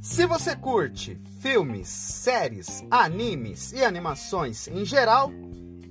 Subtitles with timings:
[0.00, 5.30] Se você curte filmes, séries, animes e animações em geral,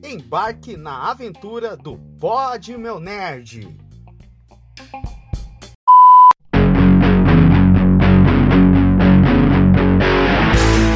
[0.04, 3.74] embarque na aventura do Pod Meu Nerd.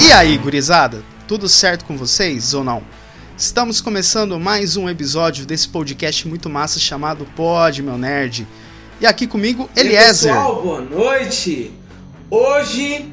[0.03, 1.01] E aí, gurizada?
[1.27, 2.83] Tudo certo com vocês ou não?
[3.37, 8.45] Estamos começando mais um episódio desse podcast muito massa chamado Pod Meu Nerd.
[9.01, 10.31] E aqui comigo, Eliezer.
[10.31, 11.73] E pessoal, boa noite.
[12.29, 13.11] Hoje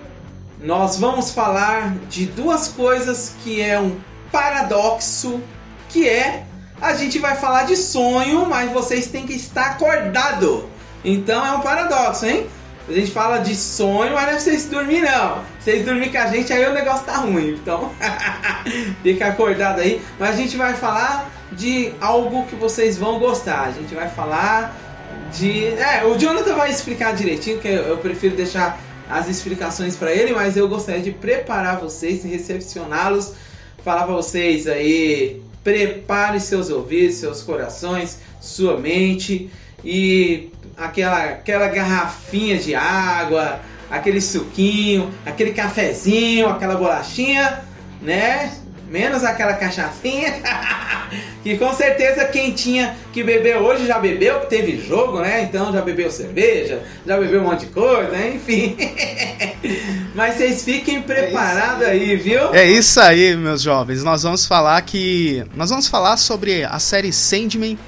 [0.63, 3.97] nós vamos falar de duas coisas que é um
[4.31, 5.41] paradoxo,
[5.89, 6.45] que é
[6.79, 10.69] a gente vai falar de sonho, mas vocês têm que estar acordado.
[11.03, 12.47] Então é um paradoxo, hein?
[12.87, 15.43] A gente fala de sonho, mas não é vocês dormir não.
[15.59, 17.53] Vocês dormir com a gente, aí o negócio tá ruim.
[17.53, 17.91] Então,
[19.03, 20.03] fica acordado aí.
[20.19, 23.63] Mas a gente vai falar de algo que vocês vão gostar.
[23.63, 24.88] A gente vai falar
[25.33, 25.67] de.
[25.67, 30.57] É, o Jonathan vai explicar direitinho, que eu prefiro deixar as explicações para ele, mas
[30.57, 33.35] eu gostaria de preparar vocês, recepcioná-los,
[33.85, 35.43] falar para vocês aí.
[35.65, 39.51] Prepare seus ouvidos, seus corações, sua mente
[39.85, 47.63] e aquela, aquela garrafinha de água, aquele suquinho, aquele cafezinho, aquela bolachinha,
[48.01, 48.53] né?
[48.91, 50.35] Menos aquela cachaçinha.
[51.43, 55.43] que com certeza quem tinha que beber hoje já bebeu, que teve jogo, né?
[55.43, 58.33] Então já bebeu cerveja, já bebeu um monte de coisa, né?
[58.35, 58.77] enfim.
[60.15, 62.55] Mas vocês fiquem preparados é aí, viu?
[62.55, 64.03] É isso aí, meus jovens.
[64.03, 65.45] Nós vamos falar que.
[65.55, 67.79] Nós vamos falar sobre a série Sandman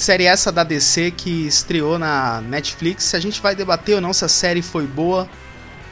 [0.00, 3.04] Série essa da DC que estreou na Netflix.
[3.04, 5.28] Se a gente vai debater ou não se a série foi boa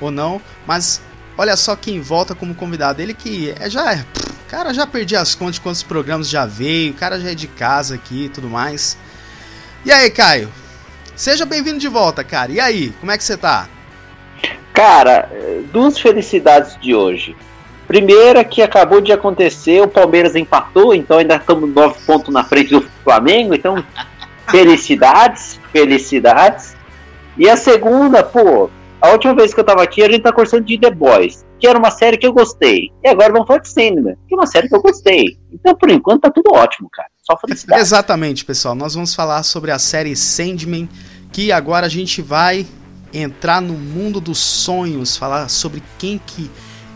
[0.01, 1.03] ou não, mas
[1.37, 3.03] olha só quem volta como convidado.
[3.03, 4.05] Ele que é, já é.
[4.49, 6.93] Cara, já perdi as contas de quantos programas já veio.
[6.93, 8.97] O cara já é de casa aqui e tudo mais.
[9.85, 10.49] E aí, Caio?
[11.15, 12.51] Seja bem-vindo de volta, cara.
[12.51, 13.69] E aí, como é que você tá?
[14.73, 15.29] Cara,
[15.71, 17.37] duas felicidades de hoje.
[17.87, 22.71] Primeira que acabou de acontecer, o Palmeiras empatou, então ainda estamos nove pontos na frente
[22.71, 23.83] do Flamengo, então
[24.49, 26.77] felicidades, felicidades.
[27.37, 30.65] E a segunda, pô, a última vez que eu tava aqui a gente tá conversando
[30.65, 32.91] de The Boys, que era uma série que eu gostei.
[33.03, 35.39] E agora vamos falar de Sandman, que é uma série que eu gostei.
[35.53, 37.09] Então por enquanto tá tudo ótimo, cara.
[37.23, 37.81] Só felicidade.
[37.81, 38.75] Exatamente, pessoal.
[38.75, 40.89] Nós vamos falar sobre a série Sandman,
[41.33, 42.67] que agora a gente vai
[43.13, 46.51] entrar no mundo dos sonhos, falar sobre quem que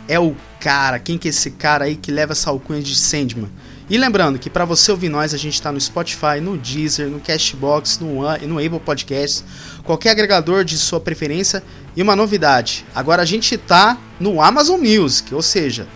[0.08, 3.50] é o cara, quem que é esse cara aí que leva essa alcunha de Sandman.
[3.92, 7.20] E lembrando que para você ouvir nós, a gente está no Spotify, no Deezer, no
[7.20, 9.44] Cashbox, no, no Able Podcasts,
[9.84, 11.62] qualquer agregador de sua preferência.
[11.94, 15.86] E uma novidade, agora a gente está no Amazon Music, ou seja,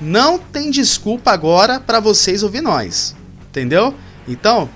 [0.00, 3.14] não tem desculpa agora para vocês ouvir nós,
[3.48, 3.94] entendeu?
[4.26, 4.68] Então,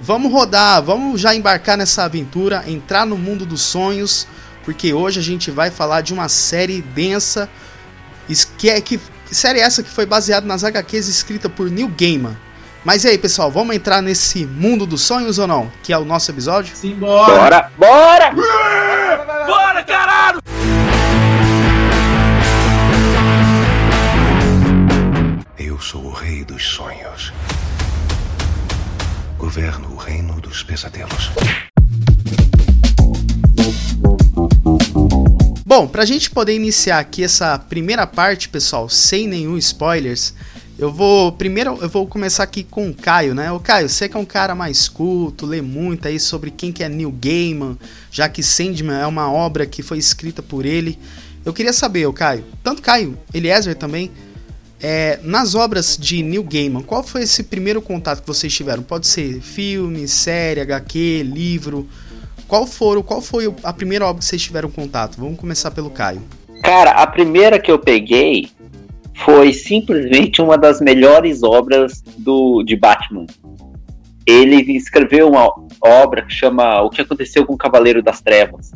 [0.00, 4.26] vamos rodar, vamos já embarcar nessa aventura, entrar no mundo dos sonhos,
[4.64, 7.46] porque hoje a gente vai falar de uma série densa,
[8.56, 8.80] que, é,
[9.34, 12.36] série essa que foi baseada nas HQs escrita por Neil Gaiman.
[12.84, 15.70] Mas e aí, pessoal, vamos entrar nesse mundo dos sonhos ou não?
[15.82, 16.76] Que é o nosso episódio?
[16.76, 17.68] Simbora!
[17.76, 18.30] Bora!
[18.30, 19.44] Bora!
[19.44, 20.40] Bora, caralho!
[25.58, 27.32] Eu sou o rei dos sonhos.
[29.36, 31.32] Governo o reino dos pesadelos.
[35.68, 40.32] Bom, pra gente poder iniciar aqui essa primeira parte, pessoal, sem nenhum spoilers,
[40.78, 43.50] eu vou primeiro eu vou começar aqui com o Caio, né?
[43.50, 46.84] O Caio, você que é um cara mais culto, lê muito aí sobre quem que
[46.84, 47.76] é Neil Gaiman,
[48.12, 50.96] já que Sandman é uma obra que foi escrita por ele.
[51.44, 54.12] Eu queria saber, o Caio, tanto Caio, Eliezer também,
[54.80, 58.84] é, nas obras de Neil Gaiman, qual foi esse primeiro contato que vocês tiveram?
[58.84, 61.88] Pode ser filme, série, HQ, livro,
[62.48, 65.16] qual, foram, qual foi a primeira obra que vocês tiveram contato?
[65.18, 66.22] Vamos começar pelo Caio.
[66.62, 68.48] Cara, a primeira que eu peguei
[69.14, 73.26] foi simplesmente uma das melhores obras do, de Batman.
[74.26, 78.72] Ele escreveu uma obra que chama O que aconteceu com o Cavaleiro das Trevas.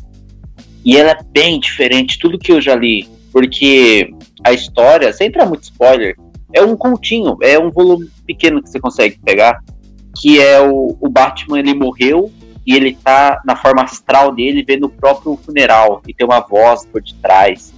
[0.85, 4.11] E ela é bem diferente de tudo que eu já li, porque
[4.45, 6.17] a história, sem entrar muito spoiler,
[6.53, 9.63] é um continho, é um volume pequeno que você consegue pegar,
[10.21, 12.33] que é o, o Batman, ele morreu
[12.71, 16.87] e ele tá na forma astral dele vendo o próprio funeral e tem uma voz
[16.87, 17.75] por detrás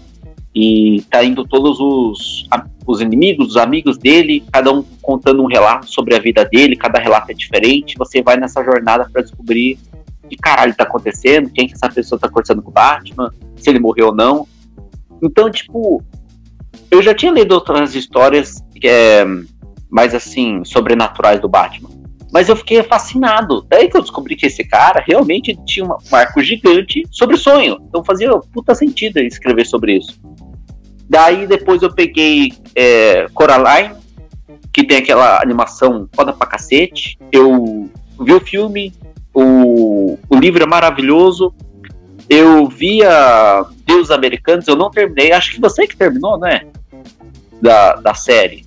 [0.54, 2.46] e tá indo todos os,
[2.86, 6.98] os inimigos, os amigos dele, cada um contando um relato sobre a vida dele, cada
[6.98, 9.78] relato é diferente, você vai nessa jornada para descobrir
[10.28, 13.78] que caralho tá acontecendo, quem que essa pessoa tá conversando com o Batman, se ele
[13.78, 14.46] morreu ou não.
[15.22, 16.02] Então, tipo,
[16.90, 19.24] eu já tinha lido outras histórias que é
[19.88, 21.88] mais assim, sobrenaturais do Batman.
[22.32, 23.66] Mas eu fiquei fascinado.
[23.68, 27.76] Daí que eu descobri que esse cara realmente tinha um arco gigante sobre sonho.
[27.88, 30.18] Então fazia puta sentido escrever sobre isso.
[31.08, 33.94] Daí depois eu peguei é, Coraline,
[34.72, 37.18] que tem aquela animação foda pra cacete.
[37.30, 38.94] Eu vi o filme,
[39.34, 41.54] o, o livro é maravilhoso.
[42.30, 45.32] Eu via Deus Americanos, eu não terminei.
[45.32, 46.66] Acho que você que terminou, né?
[47.60, 48.64] Da, da série.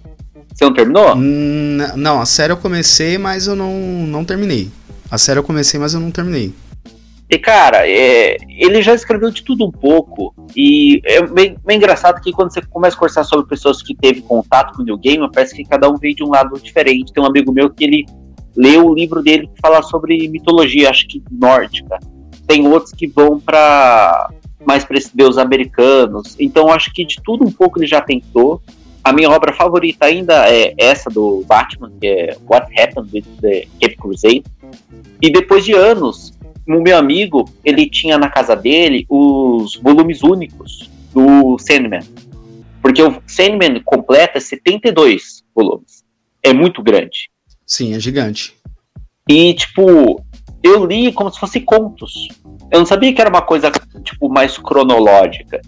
[0.55, 1.15] Você não terminou?
[1.17, 3.73] N- Não, a série eu comecei, mas eu não,
[4.07, 4.69] não terminei.
[5.11, 6.53] A série eu comecei, mas eu não terminei.
[7.29, 10.33] E, cara, é, ele já escreveu de tudo um pouco.
[10.55, 14.21] E é bem, bem engraçado que quando você começa a conversar sobre pessoas que teve
[14.21, 17.11] contato com o New Game, parece que cada um veio de um lado diferente.
[17.11, 18.05] Tem um amigo meu que ele
[18.55, 21.99] leu o livro dele que fala sobre mitologia, acho que nórdica.
[22.47, 24.29] Tem outros que vão para
[24.65, 26.35] mais para esses deuses americanos.
[26.39, 28.61] Então, acho que de tudo um pouco ele já tentou.
[29.05, 33.67] A minha obra favorita ainda é essa do Batman, que é What Happened with the
[33.79, 34.43] Cape Crusade.
[35.21, 36.33] E depois de anos,
[36.67, 42.01] o meu amigo, ele tinha na casa dele os volumes únicos do Sandman.
[42.81, 46.03] Porque o Sandman completa 72 volumes.
[46.41, 47.29] É muito grande.
[47.63, 48.55] Sim, é gigante.
[49.29, 50.25] E, tipo,
[50.63, 52.27] eu li como se fosse contos.
[52.71, 53.71] Eu não sabia que era uma coisa,
[54.03, 55.61] tipo, mais cronológica.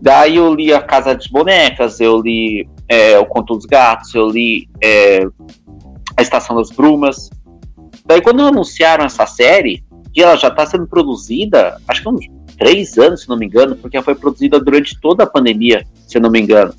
[0.00, 4.28] Daí eu li A Casa das Bonecas, eu li é, O Conto dos Gatos, eu
[4.28, 5.26] li é,
[6.16, 7.30] A Estação das Brumas.
[8.04, 9.82] Daí quando anunciaram essa série,
[10.12, 12.26] que ela já está sendo produzida, acho que há uns
[12.56, 16.18] três anos, se não me engano, porque ela foi produzida durante toda a pandemia, se
[16.18, 16.72] não me engano.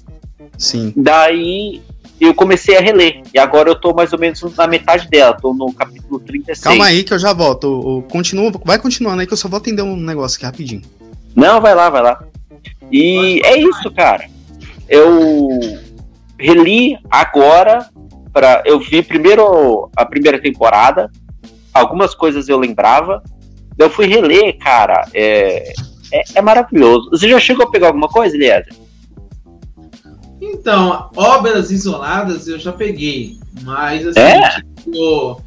[0.57, 0.91] Sim.
[0.95, 1.81] Daí
[2.19, 3.21] eu comecei a reler.
[3.33, 6.59] E agora eu tô mais ou menos na metade dela, tô no capítulo 36.
[6.59, 8.03] Calma aí que eu já volto.
[8.09, 10.81] Continua, vai continuando aí que eu só vou atender um negócio aqui rapidinho.
[11.35, 12.23] Não, vai lá, vai lá.
[12.91, 14.29] E é isso, cara.
[14.87, 15.49] Eu
[16.39, 17.89] reli agora
[18.31, 21.09] para eu vi primeiro a primeira temporada,
[21.73, 23.23] algumas coisas eu lembrava,
[23.77, 25.07] eu fui reler, cara.
[25.13, 25.73] É,
[26.11, 27.09] é, é maravilhoso.
[27.09, 28.73] Você já chegou a pegar alguma coisa, Eliezer?
[30.39, 34.61] Então, obras isoladas eu já peguei, mas assim, É?
[34.83, 35.41] tipo.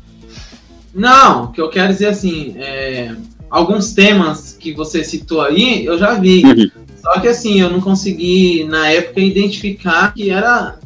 [0.93, 3.15] Não, o que eu quero dizer assim, é,
[3.49, 6.45] alguns temas que você citou aí, eu já vi.
[6.45, 6.71] Uhum.
[7.03, 10.79] Só que assim, eu não consegui na época identificar que era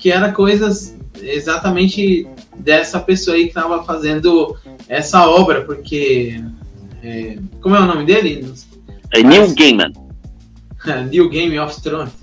[0.00, 2.26] que era coisas exatamente
[2.56, 4.56] dessa pessoa aí que estava fazendo
[4.88, 6.42] essa obra, porque
[7.02, 8.52] é, como é o nome dele?
[9.14, 9.92] É Neil Gaiman.
[11.10, 12.12] New Game of Thrones.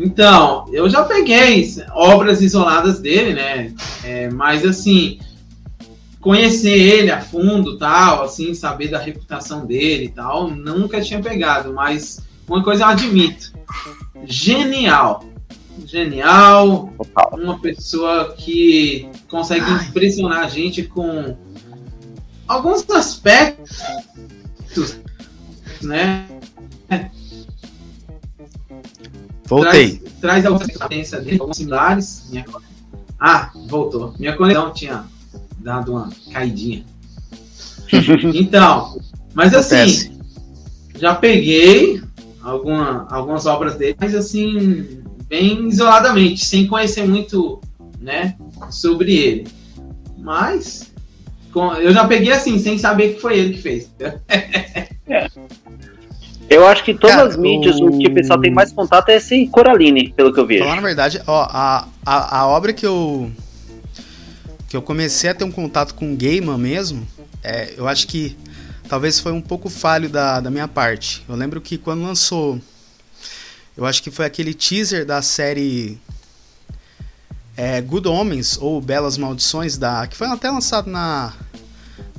[0.00, 3.72] Então, eu já peguei obras isoladas dele, né?
[4.04, 5.18] É, mas assim,
[6.20, 11.72] conhecer ele a fundo, tal, assim, saber da reputação dele e tal, nunca tinha pegado.
[11.72, 13.52] Mas uma coisa eu admito,
[14.24, 15.24] genial,
[15.84, 16.92] genial,
[17.32, 19.86] uma pessoa que consegue Ai.
[19.86, 21.36] impressionar a gente com
[22.46, 23.82] alguns aspectos,
[25.82, 26.26] né?
[29.44, 29.96] Voltei.
[29.98, 32.26] Traz, traz algumas experiências dele, alguns similares.
[32.28, 32.44] Minha...
[33.18, 34.14] Ah, voltou.
[34.18, 35.06] Minha conexão tinha
[35.58, 36.84] dado uma caidinha.
[38.34, 38.98] então,
[39.34, 40.12] mas assim, Acontece.
[40.98, 42.02] já peguei
[42.42, 47.60] alguma, algumas obras dele, mas assim, bem isoladamente, sem conhecer muito,
[48.00, 48.36] né,
[48.70, 49.48] sobre ele.
[50.18, 50.92] Mas
[51.52, 53.90] com- eu já peguei assim, sem saber que foi ele que fez.
[56.50, 59.10] Eu acho que todas Cara, as mídias, o- o que o pessoal tem mais contato
[59.10, 60.64] é esse Coraline, pelo que eu vejo.
[60.64, 63.30] Falar na verdade, ó, a, a, a obra que eu
[64.68, 67.08] que eu comecei a ter um contato com o Gaiman mesmo,
[67.42, 68.36] é, eu acho que
[68.86, 71.24] talvez foi um pouco falho da, da minha parte.
[71.26, 72.60] Eu lembro que quando lançou,
[73.74, 75.98] eu acho que foi aquele teaser da série
[77.56, 81.32] é, Good Homens ou Belas Maldições da que foi até lançado na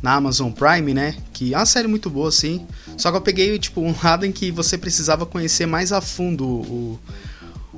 [0.01, 1.17] na Amazon Prime, né?
[1.33, 2.65] Que é uma série muito boa, assim.
[2.97, 6.45] Só que eu peguei, tipo, um lado em que você precisava conhecer mais a fundo
[6.47, 6.99] o,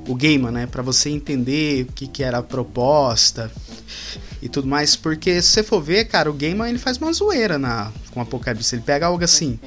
[0.06, 0.66] o Gaiman, né?
[0.66, 3.50] Pra você entender o que, que era a proposta
[4.42, 4.96] e tudo mais.
[4.96, 8.22] Porque se você for ver, cara, o Gaiman ele faz uma zoeira na, com o
[8.22, 8.74] Apocalipse.
[8.74, 9.58] Ele pega algo assim,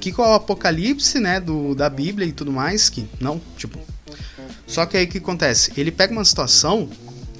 [0.00, 1.40] que com o Apocalipse, né?
[1.40, 3.78] Do, da Bíblia e tudo mais, que não, tipo.
[4.66, 5.72] Só que aí o que acontece?
[5.76, 6.88] Ele pega uma situação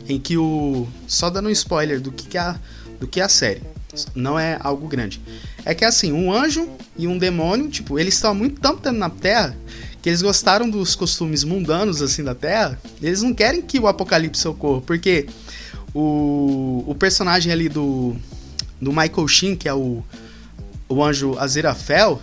[0.09, 0.87] em que o.
[1.06, 2.59] Só dando um spoiler do que, que, é, a,
[2.99, 3.62] do que é a série.
[4.14, 5.20] Não é algo grande.
[5.64, 8.97] É que assim, um anjo e um demônio, tipo, eles estão há muito tempo tempo
[8.97, 9.56] na Terra
[10.02, 12.80] que eles gostaram dos costumes mundanos assim da Terra.
[13.02, 15.26] Eles não querem que o apocalipse ocorra, porque
[15.94, 18.16] o, o personagem ali do
[18.80, 20.02] do Michael Sheen, que é o
[20.88, 22.18] o anjo Aziraphale,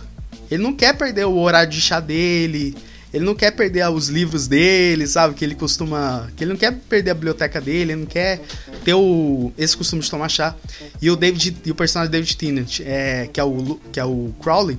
[0.50, 2.76] ele não quer perder o horário de chá dele,
[3.12, 5.34] ele não quer perder os livros dele, sabe?
[5.34, 6.28] Que ele costuma.
[6.36, 8.40] Que ele não quer perder a biblioteca dele, ele não quer
[8.84, 10.54] ter o, esse costume de tomar chá.
[11.00, 14.34] E o David e o personagem David Tennant, é, que, é o, que é o
[14.42, 14.78] Crowley,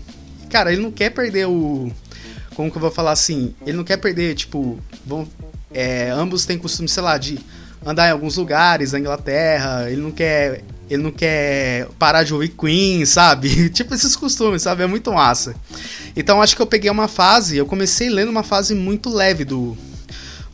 [0.49, 1.91] cara, ele não quer perder o.
[2.55, 3.55] Como que eu vou falar assim?
[3.65, 4.79] Ele não quer perder, tipo.
[5.05, 5.27] Vão,
[5.71, 7.39] é, ambos têm costume, sei lá, de
[7.85, 9.89] andar em alguns lugares da Inglaterra.
[9.89, 10.63] Ele não quer.
[10.89, 13.69] Ele não quer parar de ouvir Queen, sabe?
[13.69, 14.81] tipo esses costumes, sabe?
[14.81, 15.55] É muito massa.
[16.15, 19.77] Então acho que eu peguei uma fase, eu comecei lendo uma fase muito leve do,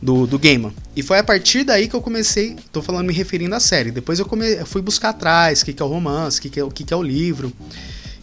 [0.00, 0.72] do, do Gamer.
[0.94, 3.90] E foi a partir daí que eu comecei, tô falando me referindo à série.
[3.90, 6.50] Depois eu, come, eu fui buscar atrás, o que, que é o romance, o que,
[6.50, 7.52] que, é, o que, que é o livro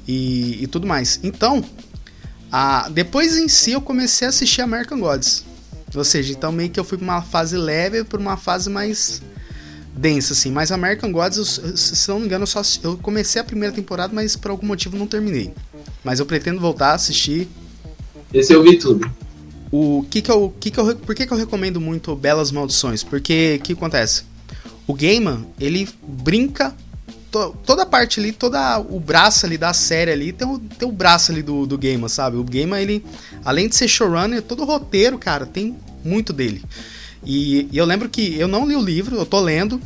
[0.08, 1.20] e, e tudo mais.
[1.24, 1.64] Então,
[2.52, 5.44] a, depois em si eu comecei a assistir American Gods.
[5.96, 9.22] Ou seja, então meio que eu fui pra uma fase leve para uma fase mais
[9.96, 10.52] densa, assim.
[10.52, 11.46] Mas American Gods, eu,
[11.78, 14.98] se não me engano, eu, só, eu comecei a primeira temporada, mas por algum motivo
[14.98, 15.54] não terminei.
[16.04, 17.48] Mas eu pretendo voltar a assistir.
[18.34, 19.10] Esse eu vi tudo.
[19.72, 23.04] O que que eu, que que eu, por que, que eu recomendo muito Belas Maldições?
[23.04, 24.24] Porque o que acontece?
[24.86, 26.76] O Gaiman, ele brinca
[27.34, 30.88] to, toda a parte ali, toda o braço ali da série ali, tem o, tem
[30.88, 32.38] o braço ali do, do Gaiman, sabe?
[32.38, 33.04] O Gaiman, ele,
[33.44, 35.76] além de ser showrunner, todo o roteiro, cara, tem
[36.06, 36.64] muito dele.
[37.26, 39.82] E, e eu lembro que eu não li o livro, eu tô lendo,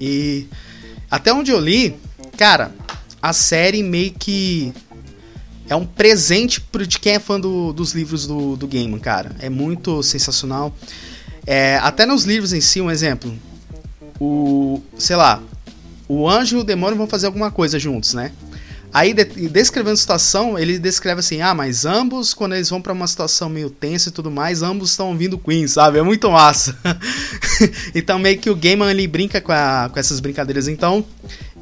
[0.00, 0.48] e
[1.08, 1.94] até onde eu li,
[2.36, 2.74] cara,
[3.20, 4.72] a série meio que
[5.68, 9.30] é um presente pro, de quem é fã do, dos livros do, do Gaiman, cara.
[9.38, 10.74] É muito sensacional.
[11.46, 13.32] É, até nos livros em si, um exemplo.
[14.18, 14.82] O.
[14.98, 15.40] Sei lá.
[16.14, 18.32] O anjo e o demônio vão fazer alguma coisa juntos, né?
[18.92, 22.92] Aí, de, descrevendo a situação, ele descreve assim: ah, mas ambos, quando eles vão para
[22.92, 25.98] uma situação meio tensa e tudo mais, ambos estão ouvindo Queen, sabe?
[25.98, 26.76] É muito massa.
[27.94, 30.68] então, meio que o Gaiman ele brinca com, a, com essas brincadeiras.
[30.68, 31.02] Então,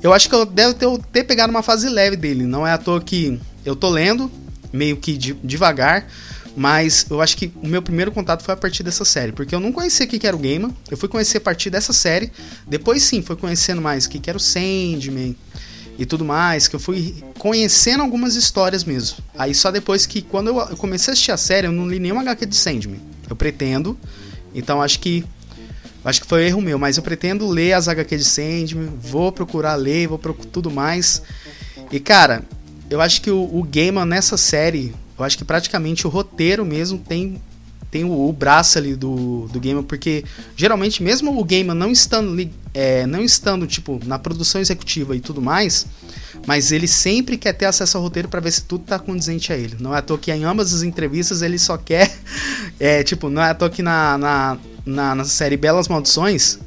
[0.02, 2.42] eu acho que eu devo ter, ter pegado uma fase leve dele.
[2.44, 4.28] Não é à toa que eu tô lendo,
[4.72, 6.08] meio que de, devagar,
[6.56, 9.60] mas eu acho que o meu primeiro contato foi a partir dessa série, porque eu
[9.60, 12.32] não conhecia o que era o Gamer, eu fui conhecer a partir dessa série,
[12.66, 15.36] depois sim, foi conhecendo mais o que era o Sandman
[15.98, 19.18] e tudo mais, que eu fui conhecendo algumas histórias mesmo.
[19.36, 22.22] Aí só depois que, quando eu comecei a assistir a série, eu não li nenhuma
[22.22, 23.00] HQ de Sandman.
[23.28, 23.98] Eu pretendo,
[24.54, 25.24] então acho que
[26.02, 29.74] Acho que foi erro meu, mas eu pretendo ler as HQ de Sandman, vou procurar
[29.74, 31.22] ler, vou procurar tudo mais.
[31.92, 32.42] E cara,
[32.88, 36.98] eu acho que o, o Gaiman nessa série, eu acho que praticamente o roteiro mesmo
[36.98, 37.40] tem
[37.90, 40.24] tem o, o braço ali do, do Gaiman, porque
[40.56, 45.42] geralmente mesmo o Gaiman não estando, é, não estando tipo na produção executiva e tudo
[45.42, 45.86] mais,
[46.46, 49.56] mas ele sempre quer ter acesso ao roteiro para ver se tudo tá condizente a
[49.56, 49.76] ele.
[49.80, 52.16] Não é à toa que em ambas as entrevistas ele só quer,
[52.78, 56.60] é, tipo, não é à toa que na, na, na, na série Belas Maldições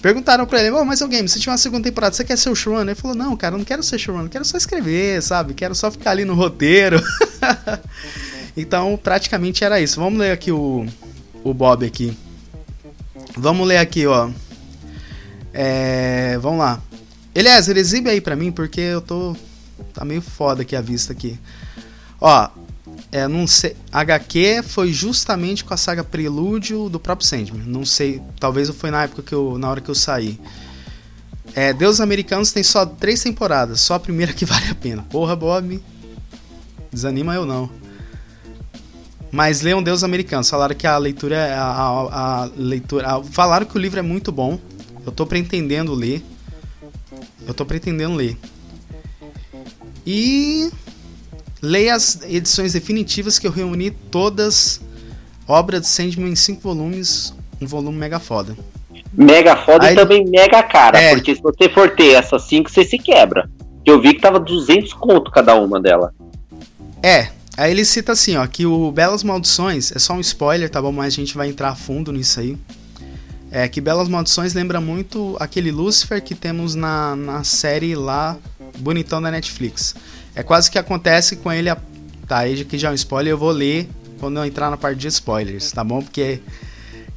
[0.00, 2.54] Perguntaram pra ele, oh, mas game, se tiver uma segunda temporada, você quer ser o
[2.54, 2.88] showrunner?
[2.88, 5.52] Ele falou, não, cara, eu não quero ser showrunner, quero só escrever, sabe?
[5.52, 7.02] Quero só ficar ali no roteiro.
[8.56, 10.00] então, praticamente era isso.
[10.00, 10.86] Vamos ler aqui o,
[11.44, 12.16] o Bob aqui.
[13.36, 14.30] Vamos ler aqui, ó.
[15.52, 16.80] É, vamos lá.
[17.34, 19.36] Eliezer, exibe aí pra mim, porque eu tô...
[19.92, 21.38] Tá meio foda aqui a vista aqui.
[22.20, 22.48] Ó,
[23.12, 23.76] é, não sei.
[23.92, 27.62] HQ foi justamente com a saga Prelúdio do próprio Sandman.
[27.66, 30.38] Não sei, talvez foi na época que eu, na hora que eu saí.
[31.54, 35.02] É, Deus Americanos tem só três temporadas, só a primeira que vale a pena.
[35.10, 35.82] Porra, Bob.
[36.92, 37.70] Desanima eu não.
[39.32, 40.50] Mas leiam Deus Americanos.
[40.50, 41.52] Falaram que a leitura é.
[41.54, 43.08] A, a, a leitura.
[43.08, 44.58] A, falaram que o livro é muito bom.
[45.04, 46.22] Eu tô pretendendo ler.
[47.46, 48.36] Eu tô pretendendo ler.
[50.06, 50.70] E
[51.62, 54.80] Leia as edições definitivas que eu reuni todas.
[55.46, 58.56] Obra de Sandman em cinco volumes, um volume mega foda.
[59.12, 62.70] Mega foda Aí, e também mega cara, é, porque se você for ter essas cinco,
[62.70, 63.50] você se quebra.
[63.84, 66.14] Eu vi que tava 200 conto cada uma dela.
[67.02, 70.80] É, aí ele cita assim, ó, que o Belas Maldições, é só um spoiler, tá
[70.80, 70.92] bom?
[70.92, 72.56] Mas a gente vai entrar a fundo nisso aí.
[73.50, 78.36] É que Belas Maldições lembra muito aquele Lucifer que temos na, na série lá,
[78.78, 79.96] bonitão da Netflix.
[80.34, 81.68] É quase que acontece com ele.
[81.68, 81.76] A...
[82.26, 83.88] Tá, aí que já é um spoiler, eu vou ler
[84.20, 86.02] quando eu entrar na parte de spoilers, tá bom?
[86.02, 86.40] Porque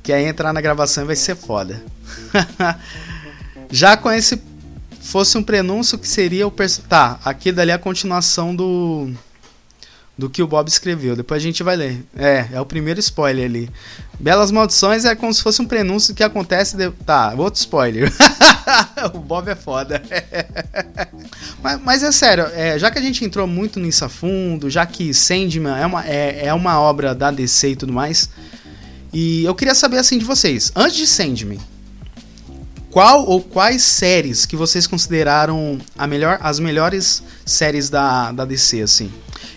[0.02, 1.82] que aí entrar na gravação vai ser foda.
[3.72, 4.42] já com esse
[5.02, 6.54] fosse um prenúncio que seria o
[6.88, 9.12] tá, aqui dali é a continuação do
[10.18, 11.16] do que o Bob escreveu.
[11.16, 12.06] Depois a gente vai ler.
[12.16, 13.70] É, é o primeiro spoiler ali.
[14.20, 16.78] Belas Maldições é como se fosse um prenúncio que acontece.
[16.78, 16.92] De...
[16.92, 18.12] Tá, outro spoiler.
[19.14, 20.02] o Bob é foda.
[21.62, 24.86] mas, mas, é sério, é, já que a gente entrou muito nisso a fundo, já
[24.86, 28.30] que Sandman é uma, é, é uma obra da DC e tudo mais,
[29.12, 31.60] e eu queria saber assim de vocês, antes de Sandman,
[32.90, 38.82] qual ou quais séries que vocês consideraram a melhor, as melhores séries da, da DC,
[38.82, 39.12] assim?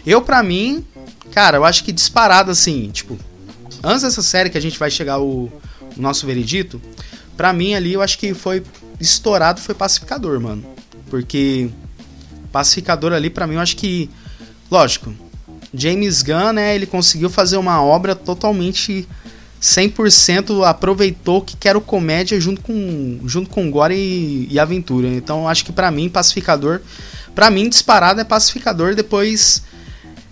[0.06, 0.84] Eu, para mim,
[1.32, 3.18] cara, eu acho que disparado assim, tipo,
[3.82, 5.50] antes dessa série que a gente vai chegar o,
[5.96, 6.80] o nosso veredito,
[7.36, 8.62] para mim ali eu acho que foi
[9.00, 10.64] estourado foi Pacificador, mano.
[11.10, 11.70] Porque
[12.50, 14.10] Pacificador ali, para mim, eu acho que.
[14.70, 15.14] Lógico,
[15.72, 19.06] James Gunn, né, ele conseguiu fazer uma obra totalmente
[19.60, 25.08] 100% aproveitou que quero comédia junto com junto com gore e, e aventura.
[25.08, 26.80] Então acho que para mim Pacificador,
[27.34, 29.62] para mim disparado é Pacificador, depois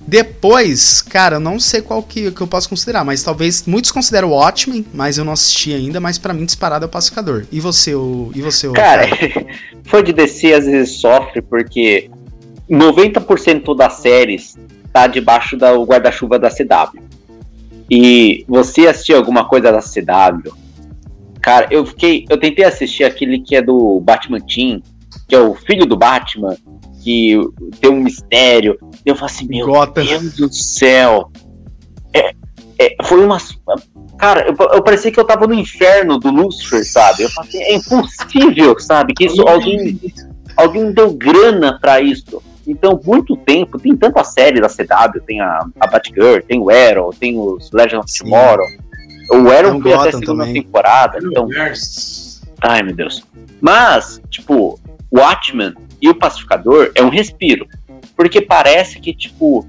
[0.06, 4.28] depois, cara, eu não sei qual que, que eu posso considerar, mas talvez muitos consideram
[4.28, 7.46] o Watchmen, mas eu não assisti ainda, mas para mim disparado é o Pacificador.
[7.50, 9.06] E você, o e você, o Cara,
[9.84, 12.11] foi de DC às vezes sofre porque
[12.70, 14.56] 90% das séries
[14.92, 17.02] tá debaixo do guarda-chuva da CW.
[17.90, 20.52] E você assistiu alguma coisa da CW?
[21.40, 22.25] Cara, eu fiquei.
[22.30, 24.82] Eu tentei assistir aquele que é do Batman Team,
[25.28, 26.56] que é o filho do Batman,
[27.02, 27.38] que
[27.80, 28.78] tem um mistério.
[29.04, 30.04] Eu falei assim, meu Gotham.
[30.04, 31.30] Deus do céu.
[32.12, 32.34] É,
[32.78, 33.38] é, foi uma.
[34.18, 37.25] Cara, eu, eu parecia que eu tava no inferno do Lucifer, sabe?
[37.25, 39.12] Eu falei assim, é impossível, sabe?
[39.14, 40.00] Que isso, alguém,
[40.56, 42.42] alguém deu grana pra isso.
[42.66, 47.12] Então, muito tempo, tem tanta série da CW, tem a, a Batgirl, tem o Arrow,
[47.12, 48.66] tem os Legends of Tomorrow.
[49.30, 50.62] O Arrow foi até a segunda também.
[50.62, 51.46] temporada, então...
[52.62, 53.23] Ai, meu Deus.
[53.61, 54.80] Mas, tipo,
[55.12, 57.66] Watchmen e o Pacificador é um respiro.
[58.16, 59.66] Porque parece que, tipo,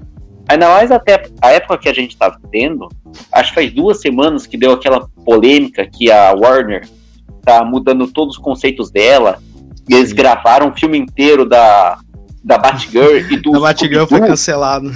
[0.48, 2.88] ainda mais até a época que a gente tava tendo,
[3.32, 6.88] acho que faz duas semanas que deu aquela polêmica que a Warner
[7.42, 9.38] tá mudando todos os conceitos dela.
[9.88, 11.98] E eles gravaram um filme inteiro da,
[12.42, 13.52] da Batgirl e do.
[13.52, 14.92] Da Batgirl foi cancelado.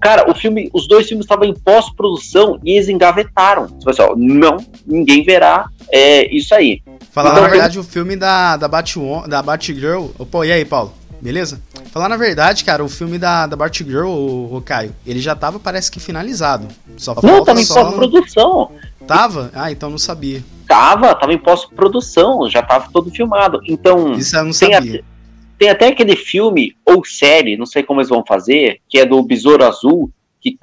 [0.00, 3.66] Cara, o filme, os dois filmes estavam em pós-produção e eles engavetaram.
[3.84, 6.80] Assim, ó, não, ninguém verá é, isso aí.
[7.10, 10.06] Falar então, na verdade, o filme da, da, Batwoman, da Batgirl.
[10.30, 10.92] Pô, e aí, Paulo?
[11.20, 11.60] Beleza?
[11.90, 15.58] Falar na verdade, cara, o filme da, da Batgirl, o, o Caio, ele já tava,
[15.58, 16.68] parece que finalizado.
[16.96, 18.70] Só não, tava em pós-produção.
[19.06, 19.50] Tava?
[19.54, 20.44] Ah, então não sabia.
[20.66, 23.60] Tava, tava em pós-produção, já tava todo filmado.
[23.66, 24.12] Então.
[24.12, 25.00] Isso eu não sabia.
[25.00, 29.04] A, tem até aquele filme ou série, não sei como eles vão fazer, que é
[29.04, 30.10] do Besouro Azul,
[30.40, 30.56] que,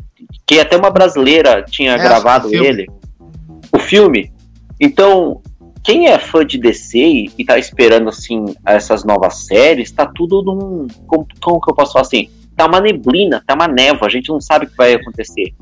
[0.48, 2.88] que até uma brasileira tinha é, gravado o ele.
[3.74, 4.32] O filme.
[4.80, 5.42] Então,
[5.86, 10.88] quem é fã de DC e tá esperando assim essas novas séries, tá tudo num.
[11.06, 12.28] Como, como que eu posso falar assim?
[12.58, 15.54] Tá uma neblina, tá uma névoa, a gente não sabe o que vai acontecer.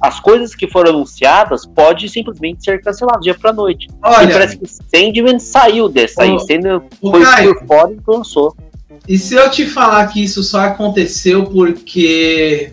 [0.00, 3.88] As coisas que foram anunciadas pode simplesmente ser canceladas dia pra noite.
[4.00, 8.54] Olha, e parece que Sandman saiu dessa aí, sendo foi por fora e lançou.
[9.08, 12.72] E se eu te falar que isso só aconteceu porque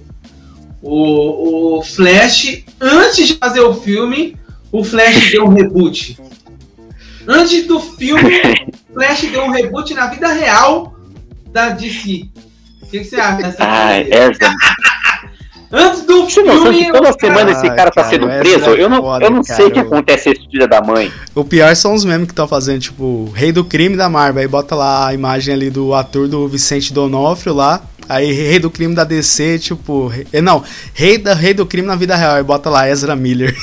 [0.83, 4.37] o, o Flash, antes de fazer o filme,
[4.71, 6.17] o Flash deu um reboot.
[7.31, 8.41] Antes do filme,
[8.89, 10.93] o Flash deu um reboot na vida real
[11.51, 12.27] da DC.
[12.81, 14.53] O que, que você acha dessa ah, essa...
[15.73, 16.85] Antes do Você filme.
[16.85, 18.71] Que toda semana esse cara tá sendo preso.
[18.71, 21.09] É eu não, foda, eu não sei o que acontece esse filho da mãe.
[21.33, 24.41] O pior são os memes que estão fazendo, tipo, Rei do Crime da Marvel.
[24.41, 27.81] Aí bota lá a imagem ali do ator do Vicente Donofrio lá.
[28.11, 30.07] Aí, Rei do Crime da DC, tipo.
[30.07, 30.61] Rei, eh, não,
[30.93, 32.35] Rei, da, Rei do Crime na vida real.
[32.35, 33.55] Aí bota lá Ezra Miller.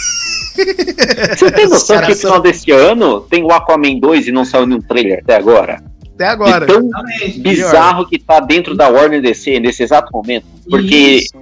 [1.37, 4.67] Você tem noção que no final desse ano tem o Aquaman 2 e não saiu
[4.67, 5.83] nenhum trailer até agora?
[6.15, 6.67] Até agora.
[6.67, 6.91] De tão
[7.39, 10.47] bizarro que tá dentro da Warner DC nesse exato momento.
[10.69, 10.95] Porque.
[10.95, 11.39] Isso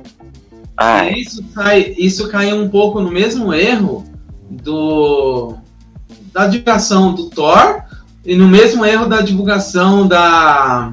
[1.17, 4.05] isso, cai, isso cai um pouco no mesmo erro
[4.51, 5.55] do
[6.33, 7.83] da divulgação do Thor
[8.25, 10.93] e no mesmo erro da divulgação da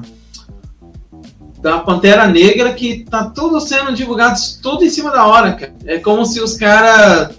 [1.64, 5.74] da Pantera Negra que tá tudo sendo divulgado tudo em cima da hora, cara.
[5.86, 7.30] É como se os caras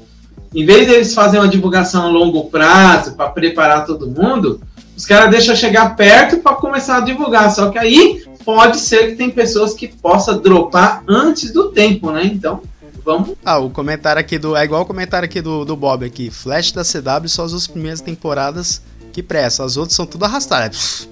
[0.54, 4.62] em vez deles fazerem uma divulgação a longo prazo para preparar todo mundo,
[4.98, 7.52] os caras deixam chegar perto para começar a divulgar.
[7.52, 12.26] Só que aí pode ser que tem pessoas que possa dropar antes do tempo, né?
[12.26, 12.64] Então,
[13.04, 13.36] vamos.
[13.46, 14.56] Ah, o comentário aqui do.
[14.56, 16.32] É igual o comentário aqui do, do Bob aqui.
[16.32, 18.82] Flash da CW só as primeiras temporadas
[19.14, 19.66] que prestam.
[19.66, 21.08] As outras são tudo arrastadas.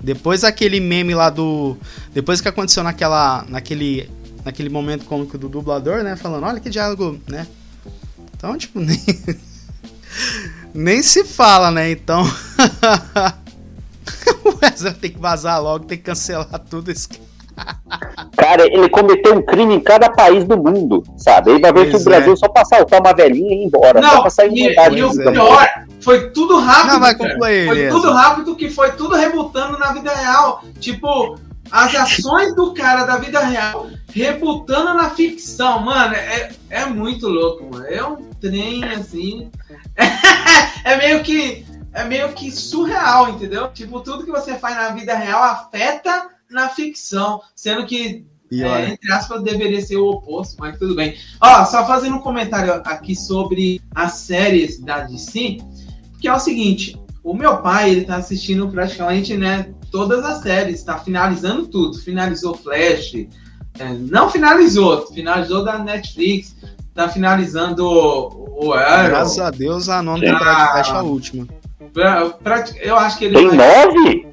[0.00, 1.76] Depois aquele meme lá do.
[2.12, 3.44] Depois que aconteceu naquela.
[3.48, 4.10] naquele.
[4.44, 6.16] naquele momento cômico do dublador, né?
[6.16, 7.46] Falando, olha que diálogo, né?
[8.36, 9.00] Então, tipo, nem.
[10.74, 11.90] nem se fala, né?
[11.90, 12.24] Então.
[14.44, 17.08] o Wesley tem que vazar logo, tem que cancelar tudo isso.
[18.36, 21.52] Cara, ele cometeu um crime em cada país do mundo, sabe?
[21.52, 22.36] Ele vai ver que o Brasil é.
[22.36, 24.00] só pra assaltar uma velhinha e ir embora.
[24.00, 26.92] Não, pra sair e, e o pior, foi tudo rápido.
[26.92, 30.62] Não, vai concluir, foi tudo rápido que foi tudo rebutando na vida real.
[30.78, 31.38] Tipo,
[31.70, 35.80] as ações do cara da vida real rebutando na ficção.
[35.80, 37.86] Mano, é, é muito louco, mano.
[37.86, 39.50] É um trem assim.
[40.84, 43.68] é meio que é meio que surreal, entendeu?
[43.72, 49.10] Tipo, tudo que você faz na vida real afeta na ficção, sendo que, é, entre
[49.10, 51.16] aspas, deveria ser o oposto, mas tudo bem.
[51.40, 55.56] Ó, só fazendo um comentário aqui sobre as séries da DC,
[56.20, 60.82] que é o seguinte, o meu pai, ele tá assistindo praticamente, né, todas as séries,
[60.82, 61.98] tá finalizando tudo.
[61.98, 63.14] Finalizou Flash,
[63.78, 66.54] é, não finalizou, finalizou da Netflix,
[66.94, 69.08] tá finalizando o Arrow.
[69.08, 71.48] Graças a Deus a nona temporada de Flash é a última.
[71.92, 74.26] Pra- pra- eu acho que ele Tem vai, nove?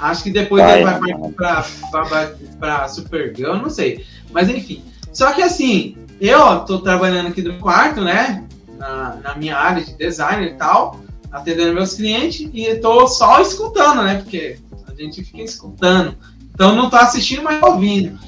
[0.00, 4.04] acho que depois Vai, ele vai partir pra, pra, pra, pra Supergirl, não sei.
[4.32, 4.82] Mas enfim.
[5.12, 8.44] Só que assim, eu tô trabalhando aqui do quarto, né?
[8.80, 10.98] Na, na minha área de design e tal,
[11.30, 14.14] atendendo meus clientes, e eu tô só escutando, né?
[14.16, 16.16] Porque a gente fica escutando.
[16.54, 18.18] Então não tô assistindo, mas ouvindo.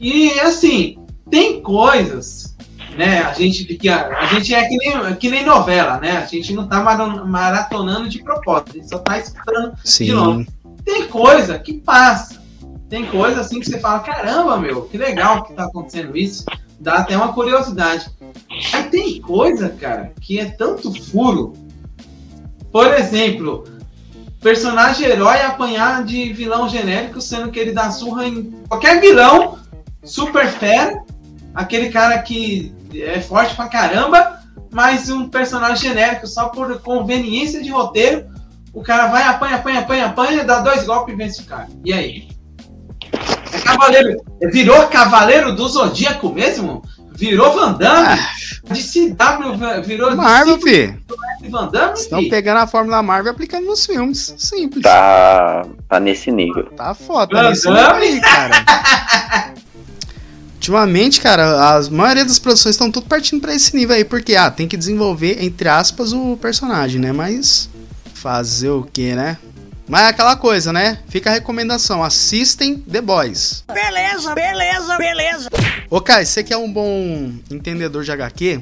[0.00, 0.98] E assim,
[1.30, 2.56] tem coisas,
[2.96, 3.22] né?
[3.22, 6.16] A gente, que a, gente é que nem, que nem novela, né?
[6.16, 10.10] A gente não tá mara- maratonando de propósito, a gente só tá escutando Sim.
[10.10, 10.46] novo.
[10.84, 12.44] tem coisa que passa.
[12.88, 16.44] Tem coisa assim que você fala, caramba, meu, que legal que tá acontecendo isso.
[16.78, 18.10] Dá até uma curiosidade.
[18.72, 21.54] Aí tem coisa, cara, que é tanto furo.
[22.72, 23.64] Por exemplo,
[24.40, 29.58] personagem herói apanhar de vilão genérico, sendo que ele dá surra em qualquer vilão
[30.04, 31.02] super fera,
[31.54, 37.70] aquele cara que é forte pra caramba, mas um personagem genérico só por conveniência de
[37.70, 38.26] roteiro,
[38.72, 41.68] o cara vai, apanha, apanha, apanha, apanha, dá dois golpes e vence o cara.
[41.84, 42.28] E aí?
[43.52, 44.22] É cavaleiro.
[44.52, 46.82] Virou cavaleiro do Zodíaco mesmo?
[47.16, 48.20] Virou Van Damme?
[48.70, 50.94] De CW virou Marvel, de fi.
[51.48, 51.94] Van Damme?
[51.94, 52.28] Estão fi?
[52.28, 54.34] pegando a Fórmula Marvel e aplicando nos filmes.
[54.38, 54.82] Simples.
[54.82, 56.64] Tá, tá nesse nível.
[56.76, 58.02] Tá foda, tá Van nesse nível Damme?
[58.06, 58.54] aí, cara.
[60.56, 64.50] Ultimamente, cara, a maioria das produções estão tudo partindo pra esse nível aí, porque, ah,
[64.50, 67.12] tem que desenvolver, entre aspas, o personagem, né?
[67.12, 67.70] Mas
[68.14, 69.38] fazer o quê, né?
[69.88, 70.98] Mas é aquela coisa, né?
[71.08, 73.64] Fica a recomendação, assistem The Boys.
[73.72, 75.48] Beleza, beleza, beleza.
[75.88, 78.60] Ô, Kai, você que é um bom entendedor de HQ,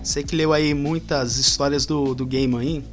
[0.00, 2.84] você que leu aí muitas histórias do, do game aí,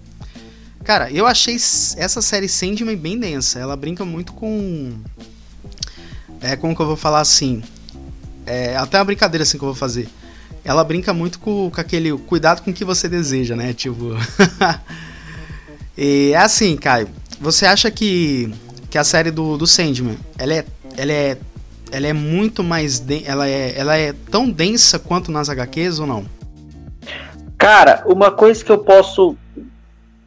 [0.84, 3.60] cara, eu achei essa série Sandman bem densa.
[3.60, 4.94] Ela brinca muito com.
[6.42, 7.62] É, como que eu vou falar assim?
[8.48, 10.10] É, até uma brincadeira assim que eu vou fazer.
[10.64, 13.72] Ela brinca muito com, com aquele cuidado com o que você deseja, né?
[13.72, 14.18] Tipo.
[15.96, 17.21] e é assim, Caio.
[17.42, 18.54] Você acha que,
[18.90, 21.38] que a série do, do Sandman, ela é, ela é
[21.92, 26.08] ela é muito mais den- ela é ela é tão densa quanto nas HQs ou
[26.08, 26.26] não?
[27.58, 29.36] Cara, uma coisa que eu posso.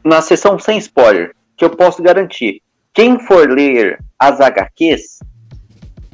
[0.04, 2.60] Na sessão sem spoiler, que eu posso garantir.
[2.92, 5.20] Quem for ler as HQs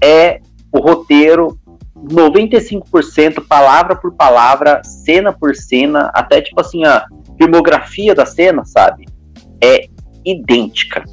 [0.01, 0.41] é
[0.73, 1.59] o roteiro
[1.97, 7.05] 95% palavra por palavra, cena por cena, até tipo assim, a
[7.37, 9.07] filmografia da cena, sabe?
[9.63, 9.89] É
[10.25, 11.05] idêntica.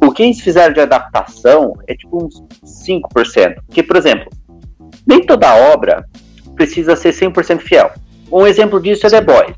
[0.00, 3.56] O que eles fizeram de adaptação é tipo uns 5%.
[3.66, 4.30] Porque, por exemplo,
[5.06, 6.04] nem toda obra
[6.54, 7.90] precisa ser 100% fiel.
[8.30, 9.56] Um exemplo disso é The Boys.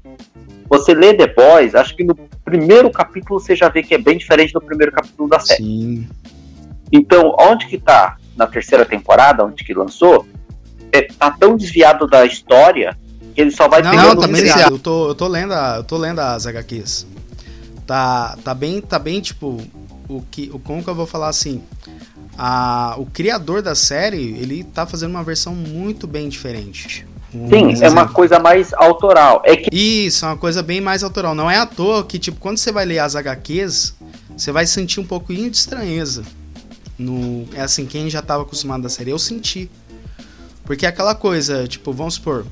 [0.68, 4.16] Você lê The Boys, acho que no primeiro capítulo você já vê que é bem
[4.16, 5.62] diferente do primeiro capítulo da série.
[5.62, 6.08] Sim.
[6.92, 10.26] Então, onde que tá na terceira temporada, onde que lançou,
[10.92, 12.96] é, tá tão desviado da história
[13.34, 14.74] que ele só vai Não, pegando não, um tá bem desviado.
[14.74, 17.06] Eu tô, eu tô lendo, a- eu tô lendo as HQs.
[17.90, 19.60] Tá, tá bem, tá bem tipo
[20.08, 21.60] o que, o como que eu vou falar assim?
[22.38, 27.04] A, o criador da série, ele tá fazendo uma versão muito bem diferente.
[27.34, 28.14] Um Sim, é uma exemplo.
[28.14, 29.42] coisa mais autoral.
[29.44, 31.34] É que Isso, é uma coisa bem mais autoral.
[31.34, 33.96] Não é à toa que, tipo, quando você vai ler as HQs,
[34.36, 36.22] você vai sentir um pouquinho de estranheza.
[36.96, 39.68] No, é assim, quem já tava acostumado da série, eu senti.
[40.64, 42.46] Porque é aquela coisa, tipo, vamos supor.